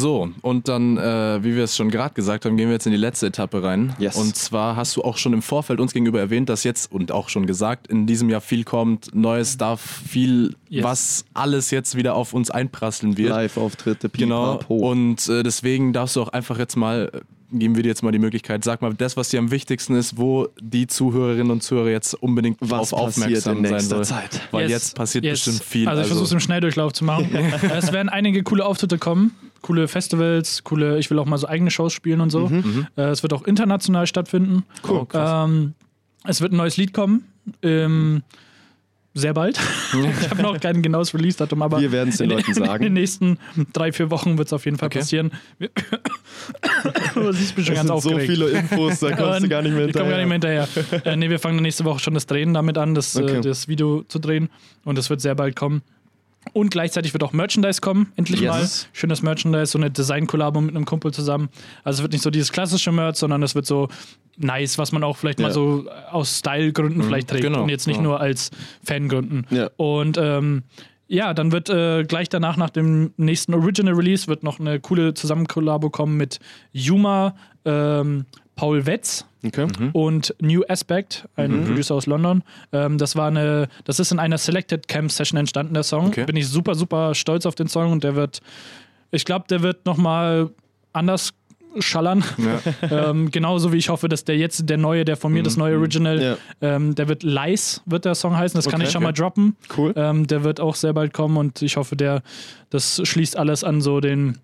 So, 0.05 0.29
und 0.43 0.69
dann, 0.69 0.99
äh, 0.99 1.43
wie 1.43 1.57
wir 1.57 1.65
es 1.65 1.75
schon 1.77 1.89
gerade 1.91 2.13
gesagt 2.13 2.45
haben, 2.45 2.59
gehen 2.59 2.67
wir 2.69 2.75
jetzt 2.75 2.85
in 2.85 2.93
die 2.93 2.99
letzte 2.99 3.29
Etappe 3.29 3.63
rein. 3.63 3.97
Yes. 3.99 4.17
Und 4.17 4.37
zwar 4.37 4.77
hast 4.77 4.95
du 4.97 5.03
auch 5.03 5.17
schon 5.17 5.33
im 5.33 5.41
Vorfeld 5.41 5.81
uns 5.81 5.95
gegenüber 5.95 6.21
erwähnt, 6.21 6.51
dass 6.51 6.63
jetzt 6.63 6.93
und 6.93 7.11
auch 7.11 7.31
schon 7.31 7.47
gesagt, 7.47 7.87
in 7.87 8.07
diesem 8.07 8.29
Jahr 8.29 8.43
viel 8.43 8.65
kommt, 8.65 9.15
neues 9.15 9.55
Stuff, 9.55 9.81
viel, 10.07 10.57
Yes. 10.69 10.85
was 10.85 11.25
alles 11.33 11.71
jetzt 11.71 11.97
wieder 11.97 12.17
auf 12.17 12.35
uns 12.35 12.51
einprasseln 12.51 13.17
wird. 13.17 13.31
Live-Auftritte, 13.31 14.11
Genau. 14.11 14.61
Und 14.69 15.27
äh, 15.31 15.43
deswegen 15.43 15.95
darfst 15.95 16.17
du 16.17 16.21
auch 16.23 16.29
einfach 16.29 16.59
jetzt 16.59 16.77
mal, 16.77 17.11
äh, 17.11 17.57
geben 17.59 17.75
wir 17.75 17.83
dir 17.83 17.89
jetzt 17.89 18.03
mal 18.03 18.13
die 18.13 18.19
Möglichkeit, 18.19 18.63
sag 18.63 18.83
mal 18.83 18.93
das, 18.93 19.17
was 19.17 19.31
dir 19.31 19.39
am 19.39 19.51
wichtigsten 19.53 19.95
ist, 19.95 20.19
wo 20.19 20.49
die 20.61 20.87
Zuhörerinnen 20.87 21.51
und 21.51 21.63
Zuhörer 21.63 21.89
jetzt 21.89 22.13
unbedingt 22.13 22.59
Was 22.61 22.91
passiert 22.91 23.01
aufmerksam 23.01 23.57
in 23.57 23.65
sein 23.65 23.73
nächster 23.73 23.97
soll. 23.97 24.05
Zeit? 24.05 24.41
Weil 24.51 24.65
Yes. 24.65 24.71
jetzt 24.71 24.97
passiert 24.97 25.25
Yes. 25.25 25.45
bestimmt 25.47 25.65
viel. 25.65 25.89
Also 25.89 26.03
ich 26.03 26.09
versuche 26.09 26.27
es 26.27 26.33
im 26.33 26.41
Schnelldurchlauf 26.41 26.93
zu 26.93 27.07
machen. 27.07 27.31
es 27.75 27.91
werden 27.91 28.11
einige 28.11 28.43
coole 28.43 28.67
Auftritte 28.67 28.99
kommen, 28.99 29.31
coole 29.65 29.89
Festivals, 29.89 30.63
coole, 30.63 30.99
ich 30.99 31.11
will 31.11 31.19
auch 31.19 31.25
mal 31.25 31.39
so 31.39 31.49
eigene 31.49 31.71
Shows 31.71 31.95
spielen 31.95 32.21
und 32.21 32.29
so. 32.29 32.51
Äh, 32.97 33.01
es 33.05 33.23
wird 33.23 33.33
auch 33.33 33.45
international 33.45 34.07
stattfinden. 34.07 34.65
Cool. 34.87 35.07
krass. 35.07 35.47
Ähm, 35.49 35.73
es 36.27 36.43
wird 36.43 36.53
ein 36.53 36.57
neues 36.57 36.77
Lied 36.77 36.93
kommen. 36.93 37.25
Ähm, 37.63 38.23
sehr 39.15 39.33
bald. 39.33 39.59
ich 40.23 40.31
habe 40.31 40.43
noch 40.43 40.61
kein 40.61 40.83
genaues 40.83 41.15
Release-Datum, 41.15 41.63
aber 41.63 41.81
Wir 41.81 41.93
werden 41.93 42.09
es 42.11 42.19
den 42.19 42.31
in, 42.31 42.37
Leuten 42.37 42.51
in 42.51 42.55
den 42.57 42.65
sagen. 42.67 42.93
nächsten 42.93 43.39
drei, 43.73 43.91
vier 43.93 44.11
Wochen 44.11 44.37
wird 44.39 44.49
es 44.49 44.53
auf 44.53 44.65
jeden 44.67 44.77
Fall 44.77 44.89
Okay. 44.89 44.99
passieren. 44.99 45.31
Du 47.15 47.33
siehst 47.33 47.57
mich 47.57 47.67
schon 47.67 47.77
Das 47.77 47.87
ganz 47.87 48.03
sind 48.03 48.13
so 48.13 48.19
viele 48.19 48.51
Infos, 48.51 49.01
da 49.01 49.15
kommst 49.17 49.45
du 49.45 49.49
gar 49.49 49.63
nicht 49.63 49.73
mehr 49.75 49.87
Ich 49.87 49.95
komme 49.95 50.11
gar 50.11 50.19
nicht 50.23 50.31
hinterher. 50.31 50.67
mehr 50.67 50.83
hinterher. 50.85 51.07
äh, 51.13 51.17
nee, 51.17 51.31
wir 51.31 51.39
fangen 51.39 51.63
nächste 51.63 51.85
Woche 51.85 52.01
schon 52.01 52.15
das 52.15 52.27
Drehen 52.27 52.55
damit 52.55 52.77
an, 52.77 52.95
das, 52.95 53.17
Okay. 53.17 53.37
äh, 53.37 53.41
das 53.41 53.69
Video 53.69 54.03
zu 54.09 54.19
drehen. 54.19 54.49
Und 54.85 54.99
das 54.99 55.09
wird 55.11 55.21
sehr 55.21 55.35
bald 55.35 55.57
kommen. 55.57 55.83
Und 56.53 56.71
gleichzeitig 56.71 57.13
wird 57.13 57.23
auch 57.25 57.33
Merchandise 57.33 57.81
kommen, 57.81 58.13
endlich 58.17 58.41
Yes. 58.41 58.51
mal. 58.53 58.69
Schönes 58.93 59.23
Merchandise, 59.23 59.67
so 59.67 59.79
eine 59.79 59.91
Design-Kollabo 59.91 60.61
mit 60.61 60.77
einem 60.77 60.85
Kumpel 60.85 61.13
zusammen. 61.13 61.49
Also 61.83 61.99
es 61.99 62.03
wird 62.03 62.13
nicht 62.13 62.23
so 62.23 62.31
dieses 62.31 62.53
klassische 62.53 62.93
Merch, 62.93 63.17
sondern 63.17 63.43
es 63.43 63.55
wird 63.55 63.67
so 63.67 63.89
nice, 64.37 64.79
was 64.79 64.93
man 64.93 65.03
auch 65.05 65.17
vielleicht 65.17 65.41
Ja. 65.41 65.47
mal 65.47 65.53
so 65.53 65.87
aus 66.11 66.39
Style-Gründen 66.39 67.03
vielleicht 67.03 67.29
trägt 67.29 67.43
genau, 67.45 67.63
und 67.63 67.69
jetzt 67.69 67.87
nicht 67.87 67.97
ja. 67.97 68.03
nur 68.03 68.21
als 68.21 68.51
Fangründen. 68.85 69.47
Ja. 69.51 69.71
Und 69.77 70.19
ähm, 70.19 70.63
ja, 71.07 71.35
dann 71.35 71.53
wird 71.53 71.69
äh, 71.71 72.05
gleich 72.05 72.29
danach, 72.29 72.57
nach 72.57 72.71
dem 72.71 73.13
nächsten 73.17 73.55
Original 73.55 73.95
Release, 73.95 74.27
wird 74.27 74.43
noch 74.43 74.59
eine 74.59 74.81
coole 74.81 75.15
Zusammenkollabo 75.15 75.91
kommen 75.91 76.17
mit 76.17 76.41
Yuma, 76.73 77.37
ähm, 77.65 78.27
Paul 78.57 78.87
Wetz 78.87 79.25
Okay. 79.47 79.67
und 79.93 80.35
New 80.41 80.63
Aspect, 80.69 81.29
ein 81.37 81.65
Producer 81.67 81.95
aus 81.97 82.07
London. 82.07 82.43
Ähm, 82.73 82.97
das 82.97 83.15
war 83.15 83.29
eine, 83.29 83.69
das 83.85 84.01
ist 84.01 84.11
in 84.11 84.19
einer 84.19 84.39
Selected 84.39 84.89
Camp 84.89 85.11
Session 85.13 85.39
entstanden, 85.39 85.75
der 85.75 85.83
Song. 85.83 86.07
Okay. 86.07 86.25
Bin 86.25 86.37
ich 86.37 86.49
super, 86.49 86.75
super 86.75 87.15
stolz 87.15 87.45
auf 87.45 87.55
den 87.55 87.69
Song 87.69 87.93
und 87.93 88.05
der 88.05 88.15
wird, 88.17 88.41
ich 89.11 89.25
glaube, 89.27 89.45
der 89.51 89.63
wird 89.63 89.85
nochmal 89.85 90.49
anders 90.95 91.35
schallern. 91.81 92.23
ähm, 92.91 93.31
genauso 93.33 93.73
wie 93.73 93.77
ich 93.79 93.89
hoffe, 93.89 94.09
dass 94.09 94.25
der 94.25 94.37
jetzt, 94.39 94.71
der 94.71 94.77
neue, 94.79 95.05
der 95.05 95.17
von 95.17 95.33
mir, 95.33 95.43
das 95.43 95.57
neue 95.57 95.77
Original, 95.77 96.23
Ja. 96.23 96.37
ähm, 96.63 96.95
der 96.95 97.09
wird 97.09 97.23
Lies, 97.25 97.83
wird 97.85 98.05
der 98.05 98.15
Song 98.15 98.37
heißen. 98.37 98.57
Das 98.57 98.67
kann 98.67 98.77
Okay. 98.81 98.87
ich 98.87 98.93
schon 98.93 99.03
mal 99.03 99.13
droppen. 99.13 99.57
Cool. 99.77 99.93
Ähm, 99.97 100.27
der 100.27 100.45
wird 100.45 100.61
auch 100.61 100.77
sehr 100.77 100.93
bald 100.95 101.13
kommen 101.13 101.37
und 101.37 101.61
ich 101.63 101.77
hoffe, 101.77 101.97
der, 101.97 102.23
das 102.71 103.01
schließt 103.05 103.37
alles 103.37 103.65
an 103.65 103.81
so 103.81 104.01
den 104.01 104.39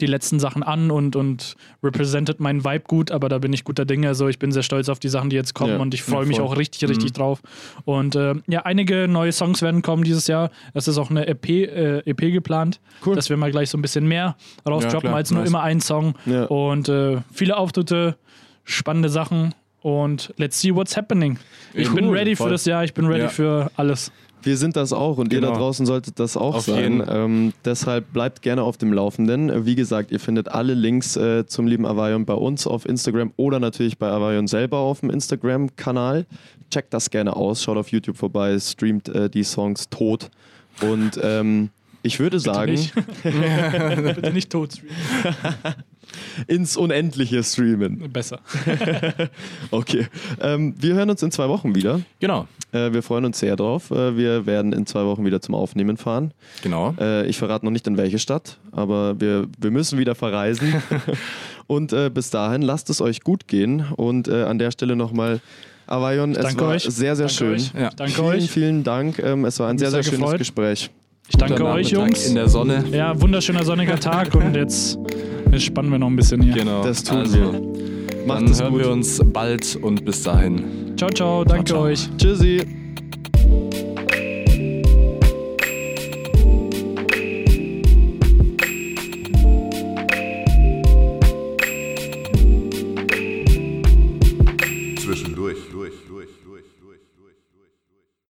die 0.00 0.06
letzten 0.06 0.38
Sachen 0.40 0.62
an 0.62 0.90
und, 0.90 1.16
und 1.16 1.56
representet 1.82 2.40
meinen 2.40 2.64
Vibe 2.64 2.84
gut, 2.86 3.10
aber 3.10 3.28
da 3.28 3.38
bin 3.38 3.52
ich 3.52 3.64
guter 3.64 3.84
Dinge. 3.84 4.08
Also 4.08 4.28
ich 4.28 4.38
bin 4.38 4.52
sehr 4.52 4.62
stolz 4.62 4.88
auf 4.88 4.98
die 4.98 5.08
Sachen, 5.08 5.30
die 5.30 5.36
jetzt 5.36 5.54
kommen 5.54 5.72
Ja, 5.74 5.78
und 5.78 5.92
ich 5.94 6.00
ja, 6.00 6.06
freue 6.06 6.26
mich 6.26 6.40
auch 6.40 6.56
richtig, 6.56 6.88
richtig 6.88 7.12
drauf. 7.12 7.42
Und 7.84 8.14
äh, 8.16 8.34
ja, 8.46 8.60
einige 8.62 9.08
neue 9.08 9.32
Songs 9.32 9.62
werden 9.62 9.82
kommen 9.82 10.04
dieses 10.04 10.26
Jahr. 10.26 10.50
Es 10.74 10.88
ist 10.88 10.96
auch 10.98 11.10
eine 11.10 11.26
EP, 11.26 11.48
äh, 11.48 11.98
EP 12.08 12.32
geplant, 12.32 12.80
Cool. 13.04 13.14
dass 13.16 13.28
wir 13.30 13.36
mal 13.36 13.50
gleich 13.50 13.70
so 13.70 13.78
ein 13.78 13.82
bisschen 13.82 14.06
mehr 14.06 14.36
rausdroppen 14.66 15.08
klar, 15.10 15.16
als 15.16 15.30
nur 15.30 15.40
nice. 15.40 15.48
immer 15.50 15.62
einen 15.62 15.80
Song. 15.80 16.14
Ja. 16.26 16.44
Und 16.44 16.88
äh, 16.88 17.18
viele 17.32 17.56
Auftritte, 17.56 18.16
spannende 18.64 19.08
Sachen 19.08 19.54
und 19.82 20.32
let's 20.36 20.60
see 20.60 20.74
what's 20.74 20.96
happening. 20.96 21.38
Ich 21.74 21.88
Cool, 21.88 21.94
bin 21.96 22.10
ready 22.10 22.36
voll. 22.36 22.46
für 22.48 22.52
das 22.52 22.64
Jahr, 22.64 22.84
ich 22.84 22.94
bin 22.94 23.06
ready 23.06 23.22
Ja. 23.22 23.28
für 23.28 23.70
alles. 23.76 24.12
Wir 24.42 24.56
sind 24.56 24.76
das 24.76 24.92
auch 24.92 25.18
und 25.18 25.32
ihr 25.32 25.40
da 25.40 25.48
Genau. 25.48 25.58
draußen 25.58 25.86
solltet 25.86 26.18
das 26.18 26.36
auch 26.36 26.56
Auf 26.56 26.64
sein. 26.64 27.02
Ähm, 27.08 27.52
deshalb 27.64 28.12
bleibt 28.12 28.42
gerne 28.42 28.62
auf 28.62 28.76
dem 28.78 28.92
Laufenden. 28.92 29.66
Wie 29.66 29.74
gesagt, 29.74 30.10
ihr 30.10 30.20
findet 30.20 30.48
alle 30.48 30.74
Links 30.74 31.16
äh, 31.16 31.46
zum 31.46 31.66
lieben 31.66 31.86
Avayon 31.86 32.24
bei 32.24 32.34
uns 32.34 32.66
auf 32.66 32.86
Instagram 32.86 33.32
oder 33.36 33.60
natürlich 33.60 33.98
bei 33.98 34.08
Avayon 34.08 34.46
selber 34.46 34.78
auf 34.78 35.00
dem 35.00 35.10
Instagram-Kanal. 35.10 36.26
Checkt 36.70 36.94
das 36.94 37.10
gerne 37.10 37.34
aus, 37.36 37.62
schaut 37.62 37.76
auf 37.76 37.88
YouTube 37.88 38.16
vorbei, 38.16 38.58
streamt 38.58 39.08
äh, 39.08 39.28
die 39.28 39.44
Songs 39.44 39.88
tot. 39.88 40.30
Und 40.80 41.18
ähm, 41.22 41.70
ich 42.02 42.18
würde 42.20 42.40
sagen, 42.40 42.72
Nicht. 42.72 42.94
Bitte 43.22 44.32
nicht 44.32 44.50
tot 44.50 44.72
streamen. 44.72 44.94
ins 46.46 46.76
Unendliche 46.76 47.42
streamen. 47.42 48.10
Besser. 48.12 48.40
Okay. 49.70 50.06
Ähm, 50.40 50.74
wir 50.78 50.94
hören 50.94 51.10
uns 51.10 51.22
in 51.22 51.30
zwei 51.30 51.48
Wochen 51.48 51.74
wieder. 51.74 52.00
Genau, 52.18 52.46
Äh, 52.72 52.92
wir 52.92 53.02
freuen 53.02 53.24
uns 53.24 53.38
sehr 53.38 53.56
drauf. 53.56 53.90
Äh, 53.90 54.16
wir 54.16 54.46
werden 54.46 54.72
in 54.72 54.86
zwei 54.86 55.04
Wochen 55.04 55.24
wieder 55.24 55.40
zum 55.40 55.54
Aufnehmen 55.54 55.96
fahren. 55.96 56.32
genau. 56.62 56.94
Äh, 57.00 57.26
ich 57.26 57.38
verrate 57.38 57.64
noch 57.64 57.72
nicht 57.72 57.86
in 57.86 57.96
welche 57.96 58.18
Stadt, 58.18 58.58
aber 58.72 59.20
wir, 59.20 59.46
wir 59.58 59.70
müssen 59.70 59.98
wieder 59.98 60.14
verreisen. 60.14 60.74
und 61.66 61.92
äh, 61.92 62.10
bis 62.10 62.30
dahin 62.30 62.62
lasst 62.62 62.90
es 62.90 63.00
euch 63.00 63.20
gut 63.22 63.48
gehen. 63.48 63.84
Und 63.96 64.28
äh, 64.28 64.44
an 64.44 64.58
der 64.58 64.70
Stelle 64.70 64.96
nochmal 64.96 65.40
Avayon, 65.86 66.36
es 66.36 66.56
war 66.56 66.68
euch. 66.68 66.84
sehr, 66.84 67.16
sehr 67.16 67.26
Danke 67.26 67.58
schön. 67.60 67.80
Ja. 67.80 67.90
Danke 67.90 68.12
vielen, 68.14 68.26
euch. 68.28 68.50
vielen 68.50 68.84
Dank. 68.84 69.18
Ähm, 69.18 69.44
es 69.44 69.58
war 69.58 69.68
ein 69.68 69.78
sehr, 69.78 69.90
sehr, 69.90 70.02
sehr 70.02 70.12
schönes 70.12 70.20
gefreut. 70.24 70.38
Gespräch. 70.38 70.90
Ich 71.30 71.36
danke 71.36 71.54
Guter 71.54 71.74
euch, 71.74 71.92
Nachmittag 71.92 72.08
Jungs. 72.08 72.26
In 72.26 72.34
der 72.34 72.48
Sonne. 72.48 72.84
Ja, 72.90 73.18
wunderschöner 73.20 73.64
sonniger 73.64 73.98
Tag 73.98 74.34
und 74.34 74.54
jetzt, 74.56 74.98
jetzt 75.52 75.62
spannen 75.64 75.90
wir 75.90 75.98
noch 75.98 76.08
ein 76.08 76.16
bisschen 76.16 76.42
hier. 76.42 76.54
Genau. 76.54 76.82
Das 76.82 77.04
tun 77.04 77.18
also, 77.18 77.38
wir. 77.38 78.26
Macht 78.26 78.42
Dann 78.42 78.50
es 78.50 78.60
hören 78.60 78.72
gut. 78.72 78.82
wir 78.82 78.90
uns 78.90 79.20
bald 79.32 79.76
und 79.80 80.04
bis 80.04 80.24
dahin. 80.24 80.64
Ciao, 80.96 81.08
ciao. 81.10 81.44
Danke 81.44 81.64
ciao. 81.64 81.82
euch. 81.82 82.08
Tschüssi. 82.18 82.66